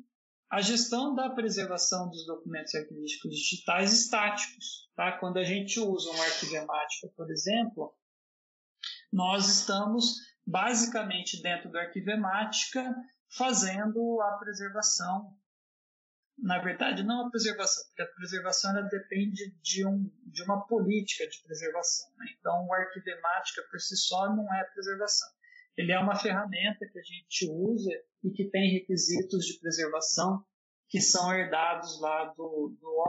a 0.47 0.61
gestão 0.61 1.15
da 1.15 1.31
preservação 1.31 2.07
dos 2.07 2.25
documentos 2.27 2.73
arquivísticos 2.75 3.31
digitais 3.31 3.93
estáticos. 3.93 4.89
Tá? 4.95 5.11
Quando 5.13 5.37
a 5.37 5.43
gente 5.43 5.79
usa 5.79 6.11
uma 6.11 6.23
arquivemática, 6.23 7.07
por 7.15 7.31
exemplo, 7.31 7.95
nós 9.11 9.47
estamos 9.47 10.17
basicamente 10.45 11.41
dentro 11.41 11.71
da 11.71 11.81
arquivemática 11.81 12.95
fazendo 13.35 14.21
a 14.21 14.37
preservação. 14.37 15.35
Na 16.37 16.59
verdade, 16.59 17.03
não 17.03 17.25
a 17.25 17.29
preservação, 17.29 17.83
porque 17.87 18.01
a 18.03 18.15
preservação 18.15 18.71
ela 18.71 18.87
depende 18.87 19.51
de, 19.61 19.85
um, 19.85 20.09
de 20.25 20.43
uma 20.43 20.65
política 20.67 21.27
de 21.27 21.41
preservação. 21.41 22.07
Né? 22.17 22.27
Então, 22.39 22.65
o 22.65 22.73
arquivemática 22.73 23.63
por 23.69 23.79
si 23.79 23.97
só 23.97 24.33
não 24.33 24.51
é 24.53 24.63
preservação. 24.63 25.27
Ele 25.79 25.93
é 25.93 25.97
uma 25.97 26.13
ferramenta 26.13 26.85
que 26.91 26.99
a 26.99 27.01
gente 27.01 27.49
usa 27.49 27.89
e 28.21 28.29
que 28.31 28.49
tem 28.49 28.73
requisitos 28.73 29.45
de 29.45 29.57
preservação 29.61 30.43
que 30.89 30.99
são 30.99 31.33
herdados 31.33 32.01
lá 32.01 32.25
do, 32.35 32.75
do. 32.81 33.05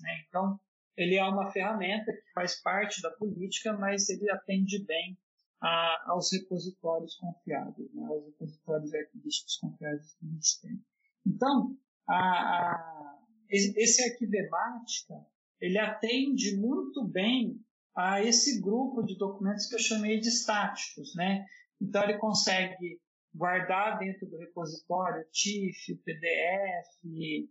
Né? 0.00 0.24
Então, 0.26 0.58
ele 0.96 1.16
é 1.16 1.24
uma 1.24 1.52
ferramenta 1.52 2.10
que 2.10 2.32
faz 2.32 2.58
parte 2.62 3.02
da 3.02 3.10
política, 3.10 3.74
mas 3.74 4.08
ele 4.08 4.30
atende 4.30 4.82
bem 4.86 5.18
a, 5.60 6.04
aos 6.10 6.32
repositórios 6.32 7.16
confiáveis, 7.16 7.92
né? 7.92 8.06
aos 8.06 8.24
repositórios 8.24 8.94
arquivísticos 8.94 9.58
confiáveis 9.58 10.14
que 10.14 10.24
a 10.24 10.28
gente 10.30 10.60
tem. 10.62 10.82
Então, 11.26 11.76
a, 12.08 12.14
a, 12.14 13.18
esse 13.50 14.02
arquivemática, 14.10 15.14
ele 15.60 15.78
atende 15.78 16.56
muito 16.56 17.04
bem 17.04 17.60
a 17.94 18.22
esse 18.22 18.58
grupo 18.58 19.02
de 19.02 19.18
documentos 19.18 19.66
que 19.66 19.74
eu 19.74 19.80
chamei 19.80 20.18
de 20.18 20.28
estáticos, 20.28 21.14
né? 21.14 21.44
Então 21.80 22.02
ele 22.04 22.18
consegue 22.18 23.00
guardar 23.34 23.98
dentro 23.98 24.26
do 24.26 24.38
repositório 24.38 25.24
TIFF, 25.30 25.96
PDF, 26.04 27.44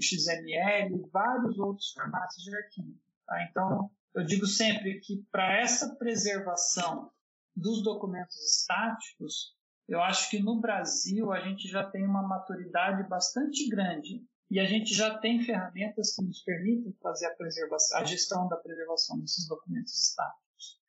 XML, 0.00 1.08
vários 1.12 1.58
outros 1.58 1.92
formatos 1.92 2.42
de 2.42 2.56
arquivo. 2.56 2.98
Tá? 3.26 3.46
Então, 3.50 3.90
eu 4.14 4.24
digo 4.24 4.46
sempre 4.46 4.98
que 5.00 5.22
para 5.30 5.60
essa 5.60 5.94
preservação 5.96 7.10
dos 7.54 7.82
documentos 7.82 8.36
estáticos, 8.36 9.54
eu 9.88 10.00
acho 10.00 10.30
que 10.30 10.40
no 10.40 10.60
Brasil 10.60 11.32
a 11.32 11.40
gente 11.40 11.68
já 11.68 11.88
tem 11.88 12.04
uma 12.04 12.22
maturidade 12.22 13.08
bastante 13.08 13.68
grande 13.68 14.24
e 14.50 14.58
a 14.58 14.64
gente 14.64 14.94
já 14.94 15.18
tem 15.18 15.42
ferramentas 15.42 16.14
que 16.14 16.24
nos 16.24 16.42
permitem 16.42 16.92
fazer 17.00 17.26
a 17.26 17.98
a 17.98 18.04
gestão 18.04 18.48
da 18.48 18.56
preservação 18.56 19.18
desses 19.20 19.46
documentos 19.46 19.94
estáticos. 19.96 20.80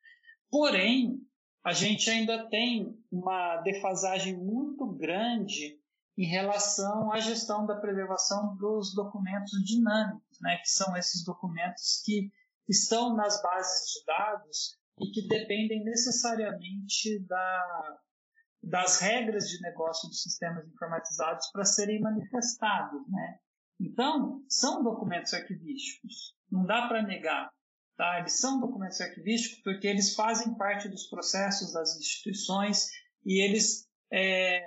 Porém, 0.50 1.20
a 1.64 1.72
gente 1.72 2.10
ainda 2.10 2.48
tem 2.48 2.98
uma 3.10 3.58
defasagem 3.58 4.36
muito 4.36 4.86
grande 4.86 5.78
em 6.16 6.26
relação 6.26 7.12
à 7.12 7.20
gestão 7.20 7.64
da 7.64 7.76
preservação 7.76 8.56
dos 8.56 8.94
documentos 8.94 9.52
dinâmicos, 9.64 10.38
né, 10.40 10.56
que 10.58 10.68
são 10.68 10.96
esses 10.96 11.24
documentos 11.24 12.02
que 12.04 12.30
estão 12.68 13.14
nas 13.14 13.40
bases 13.42 13.92
de 13.92 14.04
dados 14.04 14.78
e 15.00 15.10
que 15.10 15.26
dependem 15.26 15.84
necessariamente 15.84 17.18
da, 17.26 17.98
das 18.62 19.00
regras 19.00 19.48
de 19.48 19.60
negócio 19.62 20.08
dos 20.08 20.22
sistemas 20.22 20.66
informatizados 20.68 21.48
para 21.50 21.64
serem 21.64 22.00
manifestados. 22.00 23.00
Né? 23.08 23.38
Então, 23.80 24.44
são 24.48 24.82
documentos 24.82 25.32
arquivísticos, 25.32 26.36
não 26.50 26.64
dá 26.64 26.88
para 26.88 27.02
negar. 27.02 27.50
Tá? 28.02 28.18
Eles 28.18 28.40
são 28.40 28.58
documentos 28.58 29.00
arquivísticos 29.00 29.62
porque 29.62 29.86
eles 29.86 30.16
fazem 30.16 30.54
parte 30.54 30.88
dos 30.88 31.04
processos 31.04 31.72
das 31.72 31.96
instituições 31.96 32.88
e 33.24 33.40
eles 33.40 33.88
é, 34.12 34.60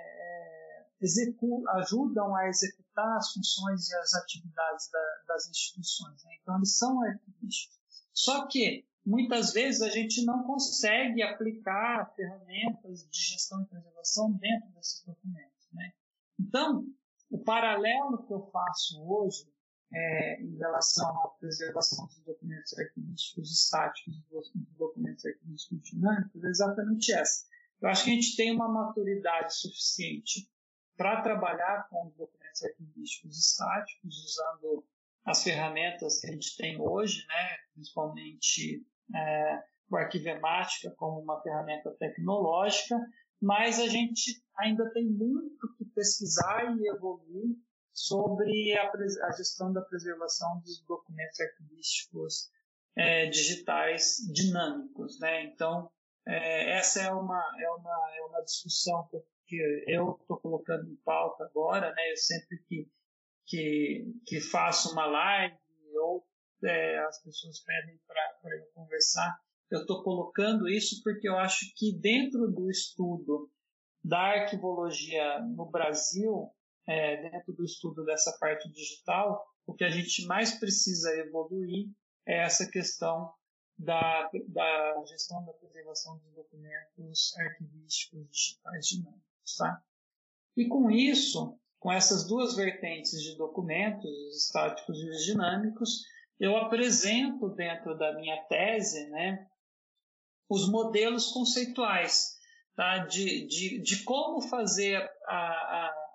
ajudam 1.74 2.34
a 2.34 2.48
executar 2.48 3.18
as 3.18 3.34
funções 3.34 3.90
e 3.90 3.94
as 3.96 4.14
atividades 4.14 4.88
da, 4.90 5.22
das 5.28 5.50
instituições. 5.50 6.24
Né? 6.24 6.30
Então, 6.40 6.56
eles 6.56 6.78
são 6.78 7.02
arquivísticos. 7.02 7.78
Só 8.14 8.46
que, 8.46 8.86
muitas 9.04 9.52
vezes, 9.52 9.82
a 9.82 9.90
gente 9.90 10.24
não 10.24 10.44
consegue 10.44 11.22
aplicar 11.22 12.10
ferramentas 12.16 13.06
de 13.06 13.20
gestão 13.20 13.60
e 13.60 13.66
preservação 13.66 14.32
dentro 14.32 14.70
desses 14.70 15.04
documentos. 15.04 15.68
Né? 15.74 15.92
Então, 16.40 16.86
o 17.28 17.44
paralelo 17.44 18.26
que 18.26 18.32
eu 18.32 18.48
faço 18.50 18.98
hoje 19.06 19.46
é, 19.92 20.42
em 20.42 20.56
relação 20.56 21.08
à 21.22 21.28
preservação 21.28 22.06
dos 22.06 22.18
documentos 22.20 22.76
arquivísticos 22.78 23.50
estáticos 23.50 24.16
e 24.16 24.34
dos 24.34 24.50
documentos 24.76 25.24
arquivísticos 25.24 25.82
dinâmicos 25.82 26.44
é 26.44 26.48
exatamente 26.48 27.12
essa. 27.12 27.46
Eu 27.80 27.88
acho 27.88 28.04
que 28.04 28.10
a 28.10 28.14
gente 28.14 28.36
tem 28.36 28.52
uma 28.52 28.68
maturidade 28.68 29.54
suficiente 29.54 30.50
para 30.96 31.20
trabalhar 31.20 31.88
com 31.90 32.12
documentos 32.16 32.62
arquivísticos 32.64 33.38
estáticos, 33.38 34.24
usando 34.24 34.84
as 35.24 35.42
ferramentas 35.42 36.20
que 36.20 36.28
a 36.28 36.32
gente 36.32 36.56
tem 36.56 36.80
hoje, 36.80 37.26
né, 37.26 37.56
principalmente 37.74 38.86
é, 39.14 39.62
o 39.90 39.96
Arquivemática 39.96 40.90
como 40.96 41.20
uma 41.20 41.40
ferramenta 41.42 41.90
tecnológica, 41.98 42.96
mas 43.40 43.78
a 43.78 43.88
gente 43.88 44.42
ainda 44.58 44.90
tem 44.92 45.04
muito 45.04 45.74
que 45.76 45.84
pesquisar 45.84 46.76
e 46.76 46.88
evoluir 46.88 47.56
sobre 47.96 48.76
a, 48.76 48.92
a 48.92 49.32
gestão 49.32 49.72
da 49.72 49.80
preservação 49.80 50.60
dos 50.60 50.84
documentos 50.86 51.40
arquivísticos 51.40 52.50
é, 52.94 53.26
digitais 53.26 54.16
dinâmicos. 54.32 55.18
Né? 55.18 55.44
Então, 55.44 55.90
é, 56.28 56.76
essa 56.76 57.00
é 57.00 57.10
uma, 57.10 57.42
é, 57.58 57.70
uma, 57.70 58.10
é 58.16 58.20
uma 58.22 58.42
discussão 58.42 59.08
que 59.46 59.56
eu 59.86 60.18
estou 60.20 60.38
colocando 60.38 60.90
em 60.90 60.96
pauta 60.96 61.44
agora, 61.44 61.92
né? 61.94 62.12
Eu 62.12 62.16
sempre 62.16 62.58
que, 62.68 62.90
que, 63.46 64.12
que 64.26 64.40
faço 64.40 64.92
uma 64.92 65.06
live 65.06 65.56
ou 66.00 66.26
é, 66.64 66.98
as 66.98 67.22
pessoas 67.22 67.60
pedem 67.60 67.98
para 68.06 68.56
eu 68.56 68.66
conversar, 68.74 69.38
eu 69.70 69.80
estou 69.80 70.02
colocando 70.02 70.68
isso 70.68 71.00
porque 71.02 71.28
eu 71.28 71.38
acho 71.38 71.72
que 71.76 71.96
dentro 71.96 72.50
do 72.50 72.68
estudo 72.68 73.50
da 74.02 74.18
arquivologia 74.18 75.40
no 75.40 75.70
Brasil, 75.70 76.50
é, 76.86 77.30
dentro 77.30 77.52
do 77.52 77.64
estudo 77.64 78.04
dessa 78.04 78.36
parte 78.38 78.70
digital, 78.70 79.44
o 79.66 79.74
que 79.74 79.84
a 79.84 79.90
gente 79.90 80.24
mais 80.26 80.58
precisa 80.58 81.10
evoluir 81.16 81.88
é 82.26 82.44
essa 82.44 82.68
questão 82.70 83.32
da, 83.78 84.30
da 84.48 85.04
gestão 85.06 85.44
da 85.44 85.52
preservação 85.52 86.18
dos 86.18 86.34
documentos 86.34 87.36
arquivísticos 87.38 88.28
digitais 88.30 88.86
dinâmicos. 88.86 89.56
Tá? 89.58 89.82
E 90.56 90.66
com 90.66 90.90
isso, 90.90 91.58
com 91.78 91.92
essas 91.92 92.26
duas 92.26 92.56
vertentes 92.56 93.22
de 93.22 93.36
documentos, 93.36 94.04
os 94.04 94.44
estáticos 94.44 94.98
e 94.98 95.08
os 95.10 95.24
dinâmicos, 95.24 96.04
eu 96.38 96.56
apresento 96.56 97.48
dentro 97.50 97.96
da 97.96 98.14
minha 98.14 98.42
tese 98.44 99.08
né, 99.10 99.46
os 100.48 100.68
modelos 100.70 101.32
conceituais 101.32 102.36
tá, 102.74 102.98
de, 102.98 103.46
de, 103.46 103.80
de 103.80 104.04
como 104.04 104.40
fazer 104.40 104.96
a, 105.26 105.36
a, 105.36 106.05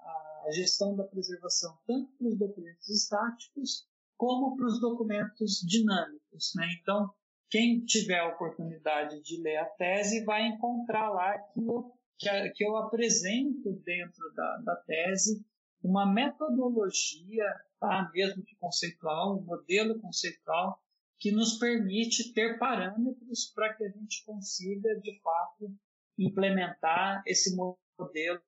a 0.45 0.51
gestão 0.51 0.95
da 0.95 1.03
preservação, 1.03 1.77
tanto 1.85 2.11
para 2.17 2.27
os 2.27 2.37
documentos 2.37 2.89
estáticos 2.89 3.87
como 4.17 4.55
para 4.55 4.67
os 4.67 4.79
documentos 4.79 5.59
dinâmicos. 5.67 6.51
Né? 6.55 6.67
Então, 6.79 7.09
quem 7.49 7.83
tiver 7.83 8.19
a 8.19 8.29
oportunidade 8.29 9.21
de 9.21 9.41
ler 9.41 9.57
a 9.57 9.65
tese 9.65 10.23
vai 10.23 10.47
encontrar 10.47 11.09
lá 11.09 11.37
que 11.37 11.59
eu 11.59 11.91
que, 12.53 12.63
eu 12.63 12.77
apresento 12.77 13.73
dentro 13.83 14.31
da, 14.35 14.57
da 14.57 14.75
tese 14.75 15.43
uma 15.83 16.05
metodologia, 16.05 17.45
tá? 17.79 18.09
mesmo 18.13 18.43
que 18.43 18.55
conceitual, 18.57 19.39
um 19.39 19.43
modelo 19.43 19.99
conceitual, 19.99 20.79
que 21.19 21.31
nos 21.31 21.57
permite 21.57 22.31
ter 22.33 22.59
parâmetros 22.59 23.51
para 23.53 23.73
que 23.73 23.83
a 23.83 23.89
gente 23.89 24.23
consiga, 24.23 24.99
de 25.01 25.19
fato, 25.21 25.75
implementar 26.17 27.23
esse 27.25 27.55
modelo 27.55 28.41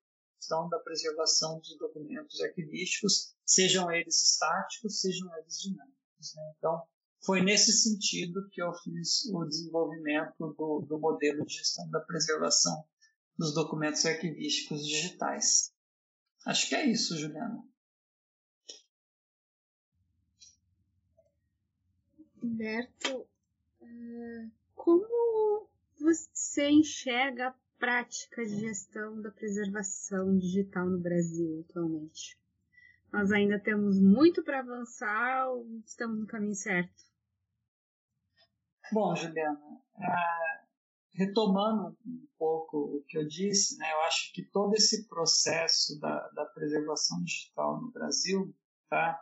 questão 0.43 0.67
da 0.67 0.77
preservação 0.79 1.59
dos 1.59 1.77
documentos 1.77 2.41
arquivísticos, 2.41 3.33
sejam 3.45 3.89
eles 3.89 4.21
estáticos, 4.21 4.99
sejam 4.99 5.33
eles 5.37 5.61
dinâmicos. 5.61 6.35
Né? 6.35 6.53
Então, 6.57 6.83
foi 7.21 7.41
nesse 7.41 7.71
sentido 7.71 8.49
que 8.51 8.61
eu 8.61 8.73
fiz 8.73 9.25
o 9.31 9.45
desenvolvimento 9.45 10.53
do, 10.57 10.85
do 10.87 10.99
modelo 10.99 11.45
de 11.45 11.53
gestão 11.53 11.89
da 11.89 12.01
preservação 12.01 12.85
dos 13.37 13.53
documentos 13.53 14.05
arquivísticos 14.05 14.85
digitais. 14.85 15.73
Acho 16.45 16.67
que 16.67 16.75
é 16.75 16.85
isso, 16.85 17.17
Juliana. 17.17 17.63
Humberto, 22.41 23.25
eh, 23.81 24.47
como 24.75 25.69
você 25.97 26.69
enxerga 26.69 27.47
a 27.47 27.62
prática 27.83 28.45
de 28.45 28.61
gestão 28.61 29.21
da 29.21 29.29
preservação 29.29 30.37
digital 30.37 30.85
no 30.85 30.99
Brasil 30.99 31.65
atualmente? 31.67 32.39
Nós 33.11 33.29
ainda 33.29 33.59
temos 33.59 33.99
muito 33.99 34.41
para 34.41 34.59
avançar 34.59 35.49
ou 35.49 35.67
estamos 35.85 36.17
no 36.17 36.25
caminho 36.25 36.55
certo? 36.55 36.93
Bom, 38.89 39.13
Juliana, 39.13 39.59
retomando 41.11 41.97
um 42.05 42.25
pouco 42.37 42.77
o 42.77 43.03
que 43.05 43.17
eu 43.17 43.27
disse, 43.27 43.77
né, 43.77 43.91
eu 43.91 44.01
acho 44.03 44.31
que 44.31 44.43
todo 44.43 44.73
esse 44.75 45.05
processo 45.09 45.99
da, 45.99 46.29
da 46.29 46.45
preservação 46.45 47.21
digital 47.21 47.81
no 47.81 47.91
Brasil, 47.91 48.55
tá, 48.89 49.21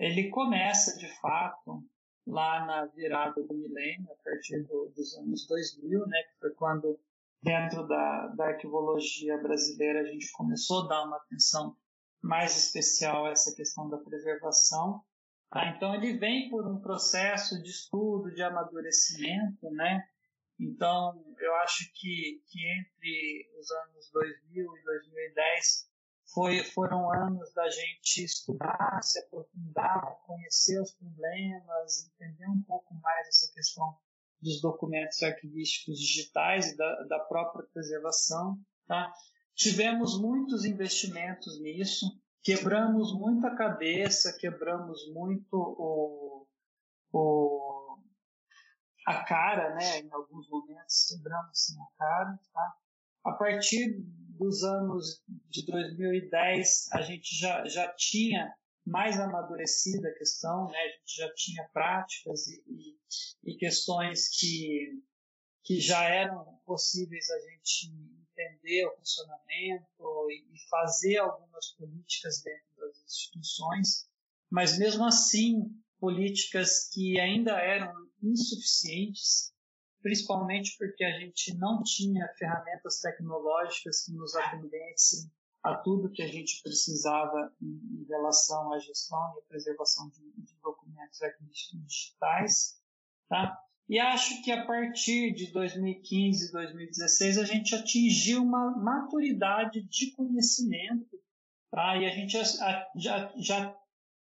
ele 0.00 0.30
começa 0.30 0.98
de 0.98 1.06
fato 1.20 1.88
lá 2.26 2.66
na 2.66 2.86
virada 2.86 3.40
do 3.40 3.54
milênio, 3.54 4.10
a 4.10 4.24
partir 4.24 4.64
do, 4.64 4.92
dos 4.96 5.14
anos 5.14 5.46
2000, 5.46 6.08
né, 6.08 6.22
que 6.24 6.40
foi 6.40 6.50
quando 6.54 6.98
dentro 7.42 7.86
da, 7.86 8.26
da 8.28 8.46
arquivologia 8.48 9.38
brasileira 9.38 10.00
a 10.00 10.04
gente 10.04 10.30
começou 10.32 10.84
a 10.84 10.88
dar 10.88 11.04
uma 11.04 11.16
atenção 11.16 11.76
mais 12.22 12.56
especial 12.56 13.26
a 13.26 13.30
essa 13.30 13.54
questão 13.54 13.88
da 13.88 13.98
preservação. 13.98 15.02
Tá? 15.50 15.68
Então 15.68 15.94
ele 15.94 16.18
vem 16.18 16.50
por 16.50 16.66
um 16.66 16.80
processo 16.80 17.60
de 17.62 17.70
estudo, 17.70 18.32
de 18.32 18.42
amadurecimento, 18.42 19.70
né? 19.70 20.04
Então, 20.58 21.24
eu 21.38 21.54
acho 21.56 21.90
que, 21.94 22.42
que 22.46 22.60
entre 22.78 23.50
os 23.58 23.70
anos 23.70 24.10
2000 24.12 24.76
e 24.76 24.84
2010 24.84 25.90
foi, 26.34 26.62
foram 26.62 27.10
anos 27.10 27.50
da 27.54 27.68
gente 27.70 28.24
estudar, 28.24 29.00
se 29.02 29.18
aprofundar, 29.20 30.18
conhecer 30.26 30.78
os 30.80 30.92
problemas, 30.92 32.12
entender 32.12 32.46
um 32.46 32.62
pouco 32.62 32.94
mais 32.96 33.26
essa 33.28 33.50
questão 33.54 33.98
dos 34.40 34.60
documentos 34.60 35.22
arquivísticos 35.22 35.98
digitais 35.98 36.72
e 36.72 36.76
da, 36.76 37.02
da 37.04 37.18
própria 37.20 37.66
preservação. 37.72 38.58
Tá? 38.86 39.12
Tivemos 39.54 40.20
muitos 40.20 40.64
investimentos 40.64 41.60
nisso, 41.60 42.06
quebramos 42.42 43.12
muita 43.12 43.54
cabeça, 43.54 44.36
quebramos 44.38 45.10
muito 45.12 45.54
o, 45.54 46.46
o 47.12 47.98
a 49.06 49.24
cara, 49.24 49.74
né? 49.74 50.00
Em 50.00 50.12
alguns 50.12 50.48
momentos 50.48 51.06
quebramos 51.08 51.50
assim 51.50 51.80
a 51.80 51.98
cara, 51.98 52.40
tá? 52.52 52.74
A 53.24 53.32
partir 53.32 53.96
dos 54.38 54.62
anos 54.62 55.22
de 55.50 55.66
2010, 55.66 56.92
a 56.92 57.02
gente 57.02 57.36
já, 57.36 57.66
já 57.66 57.88
tinha 57.94 58.54
mais 58.86 59.18
amadurecida 59.20 60.08
a 60.08 60.14
questão, 60.14 60.68
né? 60.68 60.78
A 60.78 60.88
gente 60.88 61.16
já 61.16 61.34
tinha 61.34 61.68
práticas 61.72 62.46
e, 62.46 62.62
e, 62.66 63.52
e 63.52 63.56
questões 63.56 64.28
que, 64.28 65.02
que 65.62 65.80
já 65.80 66.02
eram 66.04 66.60
possíveis 66.64 67.30
a 67.30 67.38
gente 67.40 67.92
entender 68.30 68.86
o 68.86 68.96
funcionamento 68.96 70.30
e, 70.30 70.54
e 70.54 70.68
fazer 70.68 71.18
algumas 71.18 71.72
políticas 71.72 72.42
dentro 72.42 72.76
das 72.78 72.98
instituições, 73.04 74.08
mas 74.50 74.78
mesmo 74.78 75.04
assim 75.04 75.70
políticas 75.98 76.88
que 76.88 77.20
ainda 77.20 77.52
eram 77.52 77.92
insuficientes, 78.22 79.52
principalmente 80.00 80.76
porque 80.78 81.04
a 81.04 81.18
gente 81.20 81.54
não 81.58 81.82
tinha 81.82 82.26
ferramentas 82.38 83.00
tecnológicas 83.00 84.04
que 84.04 84.12
nos 84.12 84.34
atendessem 84.34 85.30
a 85.62 85.74
tudo 85.74 86.10
que 86.10 86.22
a 86.22 86.26
gente 86.26 86.62
precisava 86.62 87.52
em, 87.60 88.04
relação 88.08 88.72
à 88.72 88.78
gestão 88.78 89.18
e 89.36 89.40
à 89.40 89.42
preservação 89.48 90.08
de, 90.08 90.32
de 90.42 90.56
documentos 90.62 91.18
digitais, 91.84 92.80
tá? 93.28 93.58
E 93.88 93.98
acho 93.98 94.42
que 94.42 94.52
a 94.52 94.64
partir 94.64 95.34
de 95.34 95.52
2015, 95.52 96.52
2016, 96.52 97.38
a 97.38 97.44
gente 97.44 97.74
atingiu 97.74 98.42
uma 98.42 98.70
maturidade 98.78 99.82
de 99.82 100.12
conhecimento, 100.12 101.20
tá? 101.70 101.96
E 101.96 102.06
a 102.06 102.10
gente 102.10 102.32
já, 102.32 102.88
já, 102.96 103.32
já 103.36 103.76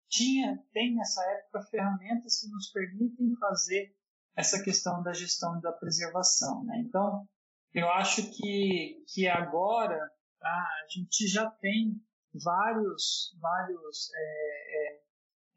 tinha, 0.09 0.63
tem 0.73 0.95
nessa 0.95 1.23
época 1.33 1.63
ferramentas 1.71 2.41
que 2.41 2.49
nos 2.49 2.71
permitem 2.71 3.35
fazer 3.37 3.95
essa 4.37 4.63
questão 4.63 5.03
da 5.03 5.13
gestão 5.13 5.59
e 5.59 5.63
da 5.63 5.73
preservação, 5.73 6.65
né? 6.65 6.79
Então, 6.87 7.27
eu 7.75 7.91
acho 7.91 8.31
que, 8.31 9.05
que 9.13 9.27
agora 9.27 9.99
tá, 10.39 10.49
a 10.49 10.87
gente 10.89 11.27
já 11.27 11.51
tem 11.51 12.01
vários, 12.35 13.37
vários 13.41 14.11
é, 14.15 14.77
é, 14.77 15.01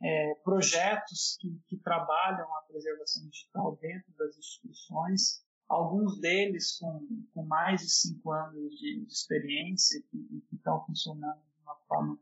é, 0.02 0.36
projetos 0.44 1.38
que, 1.40 1.60
que, 1.68 1.78
trabalham 1.78 2.48
a 2.56 2.62
preservação 2.64 3.28
digital 3.30 3.78
dentro 3.82 4.14
das 4.18 4.38
instituições, 4.38 5.44
alguns 5.68 6.20
deles 6.20 6.78
com, 6.78 7.08
com 7.34 7.46
mais 7.46 7.82
de 7.82 7.90
cinco 7.90 8.32
anos 8.32 8.74
de, 8.78 9.06
de 9.06 9.12
experiência 9.12 10.00
e 10.14 10.42
que 10.50 10.56
estão 10.56 10.86
funcionando 10.86 11.42
de 11.42 11.62
uma 11.62 11.76
forma 11.88 12.20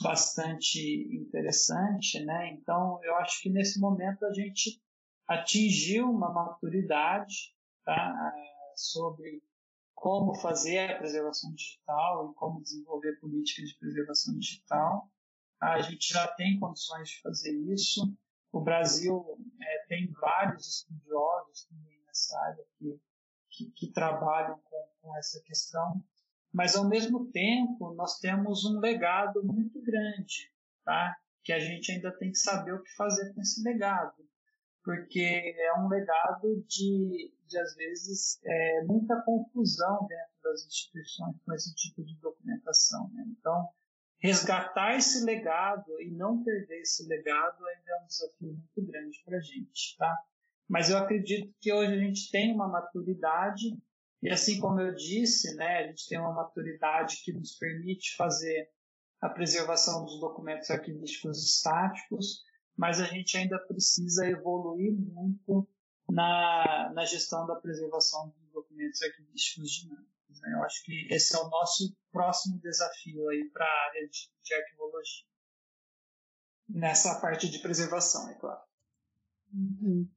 bastante 0.00 0.80
interessante, 1.12 2.24
né? 2.24 2.52
Então, 2.52 3.00
eu 3.02 3.16
acho 3.16 3.42
que 3.42 3.50
nesse 3.50 3.80
momento 3.80 4.24
a 4.24 4.32
gente 4.32 4.80
atingiu 5.26 6.08
uma 6.10 6.32
maturidade 6.32 7.54
tá? 7.84 8.32
sobre 8.76 9.42
como 9.98 10.34
fazer 10.34 10.78
a 10.78 10.98
preservação 10.98 11.52
digital 11.54 12.30
e 12.30 12.34
como 12.34 12.62
desenvolver 12.62 13.18
políticas 13.18 13.68
de 13.68 13.78
preservação 13.78 14.38
digital. 14.38 15.10
A 15.60 15.80
gente 15.80 16.12
já 16.12 16.26
tem 16.28 16.58
condições 16.58 17.08
de 17.08 17.20
fazer 17.20 17.52
isso. 17.72 18.02
O 18.52 18.60
Brasil 18.60 19.24
é, 19.60 19.86
tem 19.88 20.10
vários 20.12 20.68
estudiosos 20.68 21.64
também 21.64 22.00
nessa 22.06 22.38
área 22.40 22.64
que, 22.78 23.00
que, 23.50 23.70
que 23.72 23.92
trabalham 23.92 24.58
com, 24.62 24.88
com, 25.02 25.16
essa 25.16 25.42
questão, 25.42 26.02
mas 26.52 26.76
ao 26.76 26.88
mesmo 26.88 27.26
tempo 27.32 27.92
nós 27.94 28.20
temos 28.20 28.64
um 28.64 28.78
legado 28.78 29.44
muito 29.44 29.82
grande, 29.82 30.52
tá? 30.84 31.16
que 31.42 31.52
a 31.52 31.58
gente 31.58 31.90
ainda 31.90 32.12
tem 32.12 32.30
que 32.30 32.38
saber 32.38 32.72
o 32.72 32.82
que 32.82 32.94
fazer 32.94 33.34
com 33.34 33.40
esse 33.40 33.62
legado, 33.64 34.24
porque 34.84 35.56
é 35.58 35.74
um 35.80 35.88
legado 35.88 36.64
de, 36.68 37.32
de 37.48 37.58
às 37.58 37.74
vezes, 37.74 38.38
é, 38.44 38.84
muita 38.84 39.20
confusão 39.22 40.06
dentro 40.06 40.34
das 40.42 40.66
instituições 40.66 41.36
com 41.44 41.52
esse 41.54 41.74
tipo 41.74 42.04
de 42.04 42.14
documentação. 42.20 43.10
Né? 43.14 43.24
Então, 43.38 43.68
resgatar 44.20 44.96
esse 44.96 45.24
legado 45.24 46.00
e 46.00 46.10
não 46.10 46.42
perder 46.42 46.80
esse 46.80 47.06
legado 47.06 47.64
ainda 47.66 47.90
é 47.90 48.02
um 48.02 48.06
desafio 48.06 48.52
muito 48.52 48.92
grande 48.92 49.22
para 49.24 49.38
a 49.38 49.40
gente, 49.40 49.96
tá? 49.96 50.16
Mas 50.68 50.90
eu 50.90 50.98
acredito 50.98 51.54
que 51.60 51.72
hoje 51.72 51.92
a 51.92 51.98
gente 51.98 52.30
tem 52.30 52.52
uma 52.52 52.68
maturidade 52.68 53.78
e 54.22 54.30
assim 54.30 54.58
como 54.58 54.80
eu 54.80 54.94
disse, 54.94 55.54
né, 55.54 55.78
a 55.78 55.86
gente 55.86 56.08
tem 56.08 56.18
uma 56.18 56.32
maturidade 56.32 57.22
que 57.24 57.32
nos 57.32 57.56
permite 57.56 58.16
fazer 58.16 58.68
a 59.20 59.28
preservação 59.28 60.04
dos 60.04 60.20
documentos 60.20 60.70
arquivísticos 60.70 61.44
estáticos, 61.44 62.42
mas 62.76 63.00
a 63.00 63.04
gente 63.04 63.36
ainda 63.36 63.58
precisa 63.58 64.26
evoluir 64.26 64.92
muito 64.92 65.68
na, 66.10 66.90
na 66.94 67.04
gestão 67.04 67.46
da 67.46 67.56
preservação 67.56 68.30
dos 68.30 68.50
documentos 68.50 69.00
arquivísticos 69.02 69.70
dinâmicos. 69.70 70.40
Né? 70.40 70.52
Eu 70.54 70.64
acho 70.64 70.82
que 70.84 71.06
esse 71.10 71.36
é 71.36 71.38
o 71.38 71.48
nosso 71.48 71.96
próximo 72.10 72.58
desafio 72.60 73.28
aí 73.28 73.48
para 73.50 73.64
a 73.64 73.86
área 73.88 74.08
de, 74.08 74.30
de 74.42 74.54
arquivologia. 74.54 75.26
Nessa 76.68 77.20
parte 77.20 77.48
de 77.48 77.58
preservação, 77.60 78.28
é 78.30 78.34
claro. 78.34 78.60
Uhum. 79.52 80.08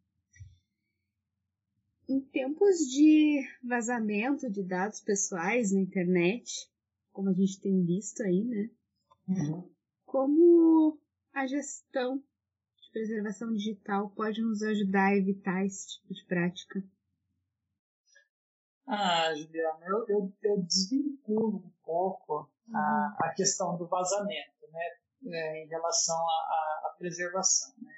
Em 2.10 2.20
tempos 2.20 2.78
de 2.80 3.42
vazamento 3.64 4.50
de 4.50 4.62
dados 4.64 5.00
pessoais 5.00 5.72
na 5.72 5.80
internet, 5.80 6.70
como 7.14 7.30
a 7.30 7.34
gente 7.34 7.60
tem 7.62 7.86
visto 7.86 8.22
aí, 8.22 8.44
né? 8.44 8.70
Uhum. 9.30 9.74
Como 10.06 11.00
a 11.34 11.48
gestão 11.48 12.22
de 12.92 13.00
preservação 13.00 13.54
digital 13.54 14.10
pode 14.10 14.42
nos 14.42 14.62
ajudar 14.62 15.08
a 15.08 15.16
evitar 15.16 15.66
esse 15.66 15.88
tipo 15.88 16.14
de 16.14 16.26
prática? 16.26 16.84
Ah, 18.86 19.34
Juliana, 19.34 19.86
eu, 19.86 20.06
eu, 20.10 20.34
eu 20.44 20.62
desvinculo 20.64 21.58
um 21.60 21.74
pouco 21.84 22.52
a, 22.74 22.78
uhum. 22.78 23.16
a 23.20 23.34
questão 23.34 23.78
do 23.78 23.88
vazamento, 23.88 24.68
né, 24.70 24.84
é, 25.34 25.64
em 25.64 25.68
relação 25.70 26.18
à 26.18 26.96
preservação. 26.98 27.74
Né? 27.82 27.94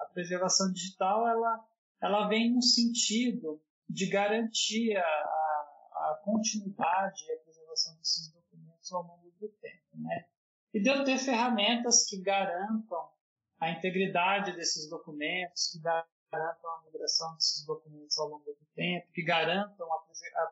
A 0.00 0.04
preservação 0.06 0.70
digital, 0.70 1.26
ela, 1.26 1.64
ela 2.02 2.28
vem 2.28 2.54
no 2.54 2.62
sentido 2.62 3.62
de 3.88 4.06
garantir 4.10 4.94
a, 4.96 5.02
a 5.02 6.20
continuidade 6.22 7.24
e 7.26 7.32
a 7.32 7.42
preservação 7.42 7.96
desses 7.96 8.30
documentos 8.30 8.92
ao 8.92 9.02
longo 9.02 9.30
do 9.40 9.48
tempo, 9.48 9.96
né? 9.96 10.26
E 10.74 10.80
de 10.80 10.90
eu 10.90 11.04
ter 11.04 11.18
ferramentas 11.18 12.04
que 12.04 12.20
garantam 12.20 13.13
a 13.60 13.70
integridade 13.70 14.52
desses 14.52 14.88
documentos, 14.88 15.70
que 15.72 15.80
garantam 15.80 16.70
a 16.70 16.82
migração 16.84 17.34
desses 17.34 17.64
documentos 17.64 18.18
ao 18.18 18.28
longo 18.28 18.44
do 18.44 18.66
tempo, 18.74 19.12
que 19.12 19.22
garantam 19.22 19.86
a, 19.92 20.04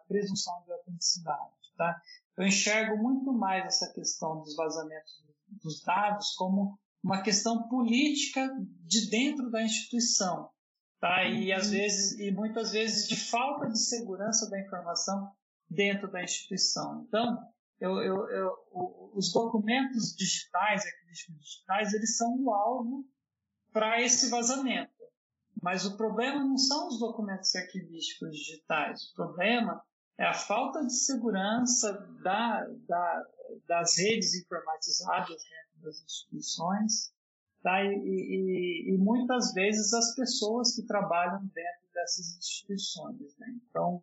presunção 0.09 0.63
de 0.65 0.73
autenticidade. 0.73 1.53
Tá? 1.77 2.01
Eu 2.37 2.47
enxergo 2.47 2.97
muito 2.97 3.33
mais 3.33 3.65
essa 3.65 3.93
questão 3.93 4.41
dos 4.41 4.55
vazamentos 4.55 5.23
dos 5.63 5.83
dados 5.83 6.35
como 6.37 6.79
uma 7.03 7.23
questão 7.23 7.69
política 7.69 8.49
de 8.87 9.11
dentro 9.11 9.51
da 9.51 9.63
instituição, 9.63 10.51
tá? 11.01 11.25
E 11.25 11.53
às 11.53 11.67
uhum. 11.67 11.73
vezes 11.73 12.19
e 12.19 12.31
muitas 12.31 12.73
vezes 12.73 13.09
de 13.09 13.17
falta 13.17 13.69
de 13.69 13.79
segurança 13.79 14.49
da 14.49 14.61
informação 14.61 15.31
dentro 15.69 16.11
da 16.11 16.23
instituição. 16.23 17.05
Então, 17.09 17.39
eu, 17.83 18.01
eu, 18.01 18.31
eu, 18.31 19.11
os 19.13 19.33
documentos 19.33 20.15
digitais, 20.17 20.87
arquivísticos 20.87 21.41
digitais, 21.41 21.93
eles 21.93 22.17
são 22.17 22.41
o 22.41 22.55
alvo 22.55 23.05
para 23.73 24.01
esse 24.01 24.31
vazamento. 24.31 24.93
Mas 25.61 25.85
o 25.85 25.97
problema 25.97 26.45
não 26.45 26.57
são 26.57 26.87
os 26.87 27.01
documentos 27.01 27.53
arquivísticos 27.57 28.31
digitais. 28.37 29.11
O 29.11 29.15
problema 29.15 29.83
é 30.17 30.25
a 30.25 30.35
falta 30.35 30.85
de 30.87 30.95
segurança 30.95 31.93
da, 32.23 32.65
da, 32.89 33.27
das 33.67 33.99
redes 33.99 34.35
informatizadas 34.35 35.29
dentro 35.29 35.83
das 35.83 36.03
instituições 36.05 37.13
tá? 37.65 37.83
e, 37.83 37.89
e, 37.89 38.95
e, 38.95 38.99
muitas 38.99 39.53
vezes 39.55 39.93
as 39.93 40.15
pessoas 40.15 40.77
que 40.77 40.87
trabalham 40.87 41.41
dentro 41.47 41.93
dessas 41.93 42.37
instituições. 42.37 43.37
Né? 43.39 43.59
Então, 43.69 44.03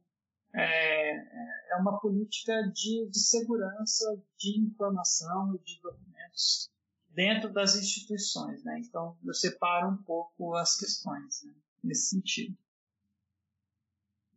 é, 0.53 1.71
é 1.71 1.75
uma 1.77 1.99
política 1.99 2.53
de, 2.73 3.07
de 3.09 3.19
segurança 3.19 4.05
de 4.37 4.59
informação 4.59 5.55
e 5.55 5.59
de 5.59 5.79
documentos 5.81 6.69
dentro 7.09 7.51
das 7.51 7.75
instituições, 7.75 8.63
né? 8.63 8.79
Então 8.79 9.17
eu 9.23 9.33
separo 9.33 9.89
um 9.89 9.97
pouco 10.03 10.55
as 10.55 10.77
questões 10.77 11.43
né? 11.43 11.53
nesse 11.83 12.09
sentido. 12.09 12.57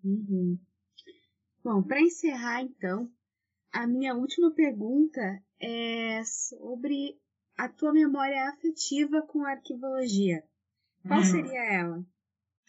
Uhum. 0.04 0.58
Bom, 1.62 1.82
para 1.82 2.00
encerrar 2.00 2.62
então, 2.62 3.10
a 3.72 3.86
minha 3.86 4.14
última 4.14 4.52
pergunta 4.52 5.20
é 5.60 6.22
sobre 6.24 7.18
a 7.56 7.68
tua 7.68 7.92
memória 7.92 8.48
afetiva 8.48 9.22
com 9.22 9.44
a 9.44 9.52
arquivologia. 9.52 10.42
Qual 11.06 11.20
hum. 11.20 11.24
seria 11.24 11.64
ela? 11.72 12.04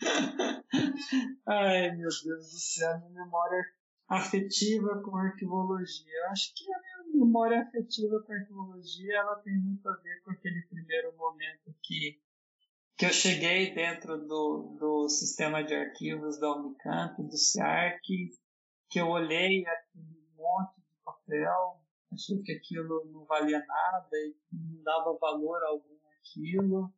Ai, 1.47 1.91
meu 1.91 2.09
Deus 2.09 2.23
do 2.23 2.59
céu, 2.59 2.99
minha 2.99 3.25
memória 3.25 3.63
afetiva 4.07 5.01
com 5.01 5.15
arquivologia. 5.15 6.13
Eu 6.25 6.31
acho 6.31 6.53
que 6.55 6.71
a 6.73 6.79
minha 6.79 7.25
memória 7.25 7.61
afetiva 7.61 8.21
com 8.21 8.33
arquivologia 8.33 9.17
ela 9.17 9.35
tem 9.37 9.57
muito 9.57 9.87
a 9.87 9.95
ver 9.97 10.21
com 10.23 10.31
aquele 10.31 10.61
primeiro 10.63 11.15
momento 11.15 11.73
que, 11.81 12.19
que 12.97 13.05
eu 13.05 13.13
cheguei 13.13 13.73
dentro 13.73 14.17
do, 14.17 14.77
do 14.79 15.09
sistema 15.09 15.63
de 15.63 15.73
arquivos 15.73 16.39
da 16.39 16.55
Unicamp, 16.55 17.21
do 17.23 17.37
CIARC, 17.37 18.01
que 18.89 18.99
eu 18.99 19.07
olhei 19.07 19.65
aquele 19.65 20.23
monte 20.37 20.75
de 20.75 20.95
papel, 21.03 21.81
achei 22.11 22.41
que 22.43 22.51
aquilo 22.51 23.05
não 23.11 23.25
valia 23.25 23.65
nada 23.65 24.17
e 24.17 24.35
não 24.51 24.83
dava 24.83 25.17
valor 25.17 25.63
algum 25.63 25.97
àquilo, 26.19 26.93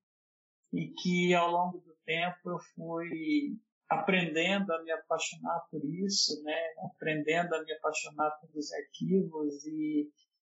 e 0.74 0.88
que 0.88 1.34
ao 1.34 1.50
longo 1.50 1.78
do 1.80 1.95
tempo 2.06 2.50
eu 2.50 2.60
fui 2.76 3.58
aprendendo 3.90 4.74
a 4.74 4.82
me 4.84 4.92
apaixonar 4.92 5.60
por 5.70 5.84
isso, 5.86 6.42
né? 6.44 6.60
Aprendendo 6.80 7.54
a 7.56 7.64
me 7.64 7.72
apaixonar 7.74 8.32
pelos 8.42 8.72
arquivos 8.74 9.66
e, 9.66 10.10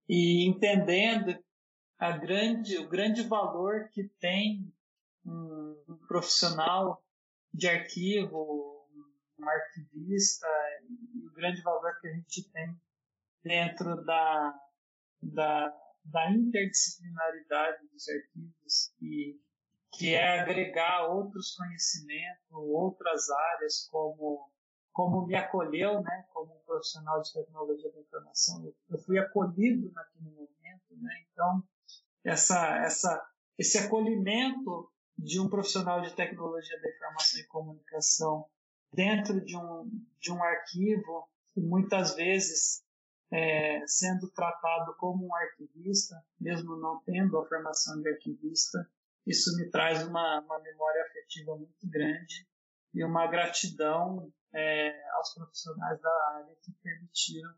e 0.08 0.48
entendendo 0.48 1.38
a 1.98 2.12
grande, 2.12 2.78
o 2.78 2.88
grande 2.88 3.22
valor 3.22 3.88
que 3.90 4.04
tem 4.20 4.72
um, 5.26 5.84
um 5.88 5.96
profissional 6.06 7.02
de 7.52 7.68
arquivo, 7.68 8.86
um 9.38 9.48
arquivista 9.48 10.46
e 10.88 11.26
o 11.26 11.32
grande 11.32 11.60
valor 11.62 11.98
que 12.00 12.08
a 12.08 12.12
gente 12.12 12.50
tem 12.50 12.80
dentro 13.42 14.04
da, 14.04 14.54
da, 15.22 15.74
da 16.04 16.30
interdisciplinaridade 16.30 17.86
dos 17.88 18.08
arquivos, 18.08 18.92
que, 18.98 19.40
que 19.92 20.14
é 20.14 20.40
agregar 20.40 21.08
outros 21.08 21.54
conhecimentos, 21.56 22.44
outras 22.50 23.30
áreas, 23.30 23.88
como, 23.90 24.50
como 24.92 25.26
me 25.26 25.34
acolheu, 25.34 26.02
né, 26.02 26.26
como 26.32 26.54
um 26.54 26.64
profissional 26.64 27.20
de 27.22 27.32
tecnologia 27.32 27.90
da 27.92 28.00
informação. 28.00 28.72
Eu 28.90 28.98
fui 28.98 29.18
acolhido 29.18 29.90
naquele 29.92 30.30
momento, 30.30 30.96
né, 31.02 31.24
então 31.32 31.62
essa, 32.24 32.78
essa, 32.84 33.26
esse 33.58 33.78
acolhimento 33.78 34.90
de 35.16 35.40
um 35.40 35.48
profissional 35.48 36.00
de 36.00 36.14
tecnologia 36.14 36.80
da 36.80 36.90
informação 36.90 37.40
e 37.40 37.46
comunicação 37.46 38.46
dentro 38.92 39.40
de 39.44 39.56
um, 39.56 39.90
de 40.20 40.32
um 40.32 40.42
arquivo, 40.42 41.28
muitas 41.56 42.14
vezes 42.14 42.84
é, 43.30 43.84
sendo 43.86 44.30
tratado 44.30 44.94
como 44.96 45.26
um 45.26 45.34
arquivista, 45.34 46.16
mesmo 46.40 46.76
não 46.76 47.02
tendo 47.04 47.38
a 47.38 47.46
formação 47.46 48.00
de 48.00 48.08
arquivista, 48.08 48.88
isso 49.28 49.54
me 49.56 49.70
traz 49.70 50.02
uma, 50.06 50.40
uma 50.40 50.58
memória 50.60 51.02
afetiva 51.04 51.56
muito 51.56 51.88
grande 51.88 52.48
e 52.94 53.04
uma 53.04 53.26
gratidão 53.26 54.32
é, 54.54 55.10
aos 55.12 55.34
profissionais 55.34 56.00
da 56.00 56.10
área 56.34 56.56
que 56.62 56.72
permitiram 56.82 57.54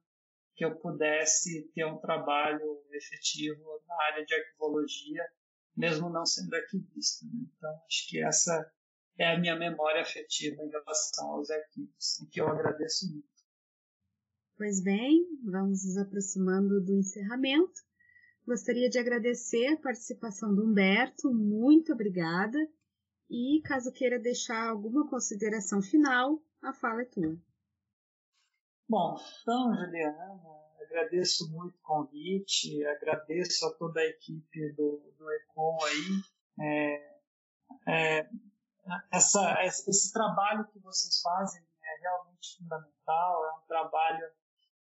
que 0.56 0.64
eu 0.64 0.76
pudesse 0.76 1.70
ter 1.72 1.86
um 1.86 1.98
trabalho 1.98 2.84
efetivo 2.90 3.62
na 3.86 3.94
área 4.04 4.26
de 4.26 4.34
arquivologia, 4.34 5.24
mesmo 5.74 6.10
não 6.10 6.26
sendo 6.26 6.52
arquivista. 6.54 7.24
Né? 7.24 7.46
Então, 7.56 7.70
acho 7.86 8.08
que 8.08 8.22
essa 8.22 8.70
é 9.18 9.32
a 9.34 9.38
minha 9.38 9.56
memória 9.56 10.02
afetiva 10.02 10.62
em 10.62 10.68
relação 10.68 11.30
aos 11.30 11.50
arquivos, 11.50 12.20
e 12.20 12.26
que 12.26 12.40
eu 12.40 12.48
agradeço 12.48 13.10
muito. 13.10 13.28
Pois 14.58 14.82
bem, 14.82 15.24
vamos 15.44 15.84
nos 15.86 15.96
aproximando 15.96 16.84
do 16.84 16.94
encerramento. 16.94 17.80
Gostaria 18.50 18.90
de 18.90 18.98
agradecer 18.98 19.68
a 19.68 19.80
participação 19.80 20.52
do 20.52 20.64
Humberto, 20.64 21.32
muito 21.32 21.92
obrigada. 21.92 22.58
E 23.30 23.62
caso 23.64 23.92
queira 23.92 24.18
deixar 24.18 24.68
alguma 24.68 25.08
consideração 25.08 25.80
final, 25.80 26.42
a 26.60 26.72
fala 26.72 27.02
é 27.02 27.04
tua. 27.04 27.38
Bom, 28.88 29.16
então, 29.40 29.72
Juliana, 29.76 30.40
agradeço 30.82 31.48
muito 31.52 31.76
o 31.76 31.82
convite, 31.82 32.84
agradeço 32.86 33.64
a 33.66 33.74
toda 33.74 34.00
a 34.00 34.06
equipe 34.06 34.72
do, 34.72 35.00
do 35.16 35.30
ECOM 35.30 35.78
aí. 35.84 36.66
É, 36.66 37.20
é, 37.86 38.30
essa, 39.12 39.62
esse 39.64 40.12
trabalho 40.12 40.66
que 40.72 40.80
vocês 40.80 41.20
fazem 41.20 41.62
é 41.84 42.00
realmente 42.00 42.56
fundamental, 42.58 43.44
é 43.44 43.52
um 43.60 43.66
trabalho 43.68 44.26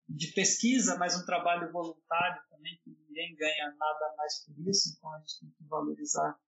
de 0.09 0.32
pesquisa, 0.32 0.96
mas 0.96 1.16
um 1.16 1.24
trabalho 1.24 1.70
voluntário 1.70 2.42
também, 2.50 2.78
que 2.82 2.90
ninguém 2.90 3.36
ganha 3.36 3.74
nada 3.78 4.14
mais 4.16 4.44
por 4.44 4.59
isso, 4.68 4.94
então 4.96 5.12
a 5.12 5.18
gente 5.18 5.40
tem 5.40 5.50
que 5.50 5.64
valorizar 5.64 6.38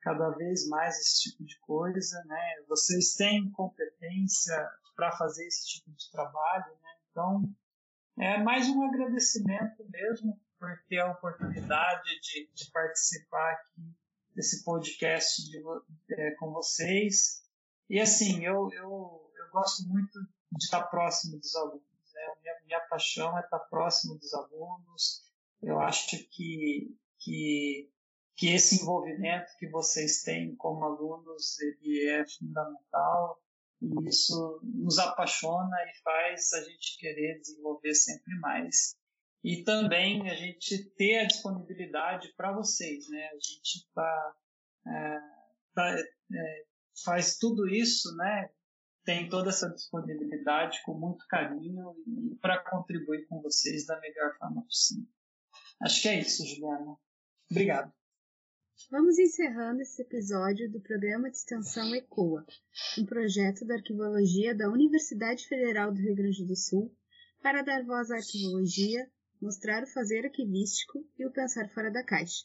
cada 0.00 0.30
vez 0.30 0.68
mais 0.68 0.96
esse 0.98 1.30
tipo 1.30 1.44
de 1.44 1.58
coisa, 1.60 2.22
né? 2.24 2.64
Vocês 2.68 3.14
têm 3.14 3.50
competência 3.50 4.70
para 4.94 5.10
fazer 5.16 5.46
esse 5.46 5.66
tipo 5.66 5.90
de 5.90 6.10
trabalho, 6.10 6.72
né? 6.82 6.90
Então, 7.10 7.42
é 8.20 8.42
mais 8.42 8.68
um 8.68 8.82
agradecimento 8.84 9.84
mesmo 9.90 10.40
por 10.58 10.70
ter 10.88 11.00
a 11.00 11.12
oportunidade 11.12 12.20
de, 12.20 12.50
de 12.52 12.70
participar 12.70 13.52
aqui 13.52 13.96
desse 14.34 14.64
podcast 14.64 15.42
de, 15.44 15.58
é, 16.12 16.30
com 16.36 16.52
vocês. 16.52 17.42
E 17.90 18.00
assim, 18.00 18.44
eu, 18.44 18.68
eu, 18.72 19.32
eu 19.36 19.50
gosto 19.52 19.88
muito 19.88 20.20
de 20.52 20.64
estar 20.64 20.82
próximo 20.84 21.38
dos 21.38 21.54
alunos. 21.56 21.87
Minha, 22.68 22.80
paixão 22.82 23.36
é 23.38 23.40
estar 23.40 23.58
próximo 23.60 24.18
dos 24.18 24.34
alunos. 24.34 25.24
Eu 25.62 25.80
acho 25.80 26.18
que, 26.30 26.94
que, 27.18 27.90
que 28.36 28.48
esse 28.48 28.82
envolvimento 28.82 29.50
que 29.58 29.68
vocês 29.70 30.22
têm 30.22 30.54
como 30.56 30.84
alunos 30.84 31.58
ele 31.60 32.10
é 32.10 32.24
fundamental. 32.28 33.40
E 33.80 34.08
isso 34.08 34.60
nos 34.62 34.98
apaixona 34.98 35.76
e 35.86 36.02
faz 36.02 36.52
a 36.52 36.62
gente 36.62 36.98
querer 36.98 37.40
desenvolver 37.40 37.94
sempre 37.94 38.34
mais. 38.40 38.94
E 39.42 39.62
também 39.62 40.28
a 40.28 40.34
gente 40.34 40.84
ter 40.96 41.20
a 41.20 41.26
disponibilidade 41.26 42.34
para 42.36 42.52
vocês, 42.52 43.08
né? 43.08 43.28
A 43.28 43.34
gente 43.34 43.88
tá, 43.94 44.36
é, 44.86 45.20
tá 45.74 45.96
é, 46.34 46.64
faz 47.04 47.38
tudo 47.38 47.66
isso, 47.68 48.14
né? 48.16 48.50
Tem 49.08 49.26
toda 49.26 49.48
essa 49.48 49.70
disponibilidade 49.70 50.82
com 50.84 50.92
muito 50.92 51.26
carinho 51.28 51.96
e 52.06 52.34
para 52.42 52.62
contribuir 52.62 53.26
com 53.26 53.40
vocês 53.40 53.86
da 53.86 53.98
melhor 54.00 54.36
forma 54.36 54.62
possível. 54.62 55.08
Acho 55.80 56.02
que 56.02 56.08
é 56.08 56.20
isso, 56.20 56.44
Juliana. 56.44 56.94
Obrigado. 57.50 57.90
Vamos 58.90 59.18
encerrando 59.18 59.80
esse 59.80 60.02
episódio 60.02 60.70
do 60.70 60.82
programa 60.82 61.30
de 61.30 61.38
extensão 61.38 61.94
ECOA, 61.94 62.44
um 62.98 63.06
projeto 63.06 63.64
da 63.64 63.76
arquivologia 63.76 64.54
da 64.54 64.68
Universidade 64.68 65.48
Federal 65.48 65.90
do 65.90 65.98
Rio 66.02 66.14
Grande 66.14 66.44
do 66.44 66.54
Sul 66.54 66.94
para 67.40 67.62
dar 67.62 67.82
voz 67.86 68.10
à 68.10 68.16
arquivologia, 68.16 69.10
mostrar 69.40 69.84
o 69.84 69.90
fazer 69.90 70.26
arquivístico 70.26 71.02
e 71.18 71.24
o 71.24 71.32
pensar 71.32 71.66
fora 71.70 71.90
da 71.90 72.04
caixa. 72.04 72.44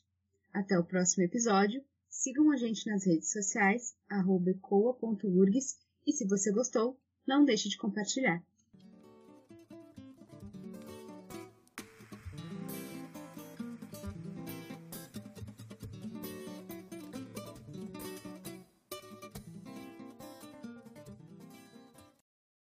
Até 0.53 0.79
o 0.79 0.85
próximo 0.85 1.25
episódio. 1.25 1.83
Sigam 2.09 2.51
a 2.51 2.55
gente 2.55 2.87
nas 2.89 3.05
redes 3.05 3.31
sociais, 3.31 3.95
ecoa.urgs, 4.09 5.82
e 6.05 6.11
se 6.11 6.27
você 6.27 6.51
gostou, 6.51 6.97
não 7.25 7.45
deixe 7.45 7.69
de 7.69 7.77
compartilhar. 7.77 8.43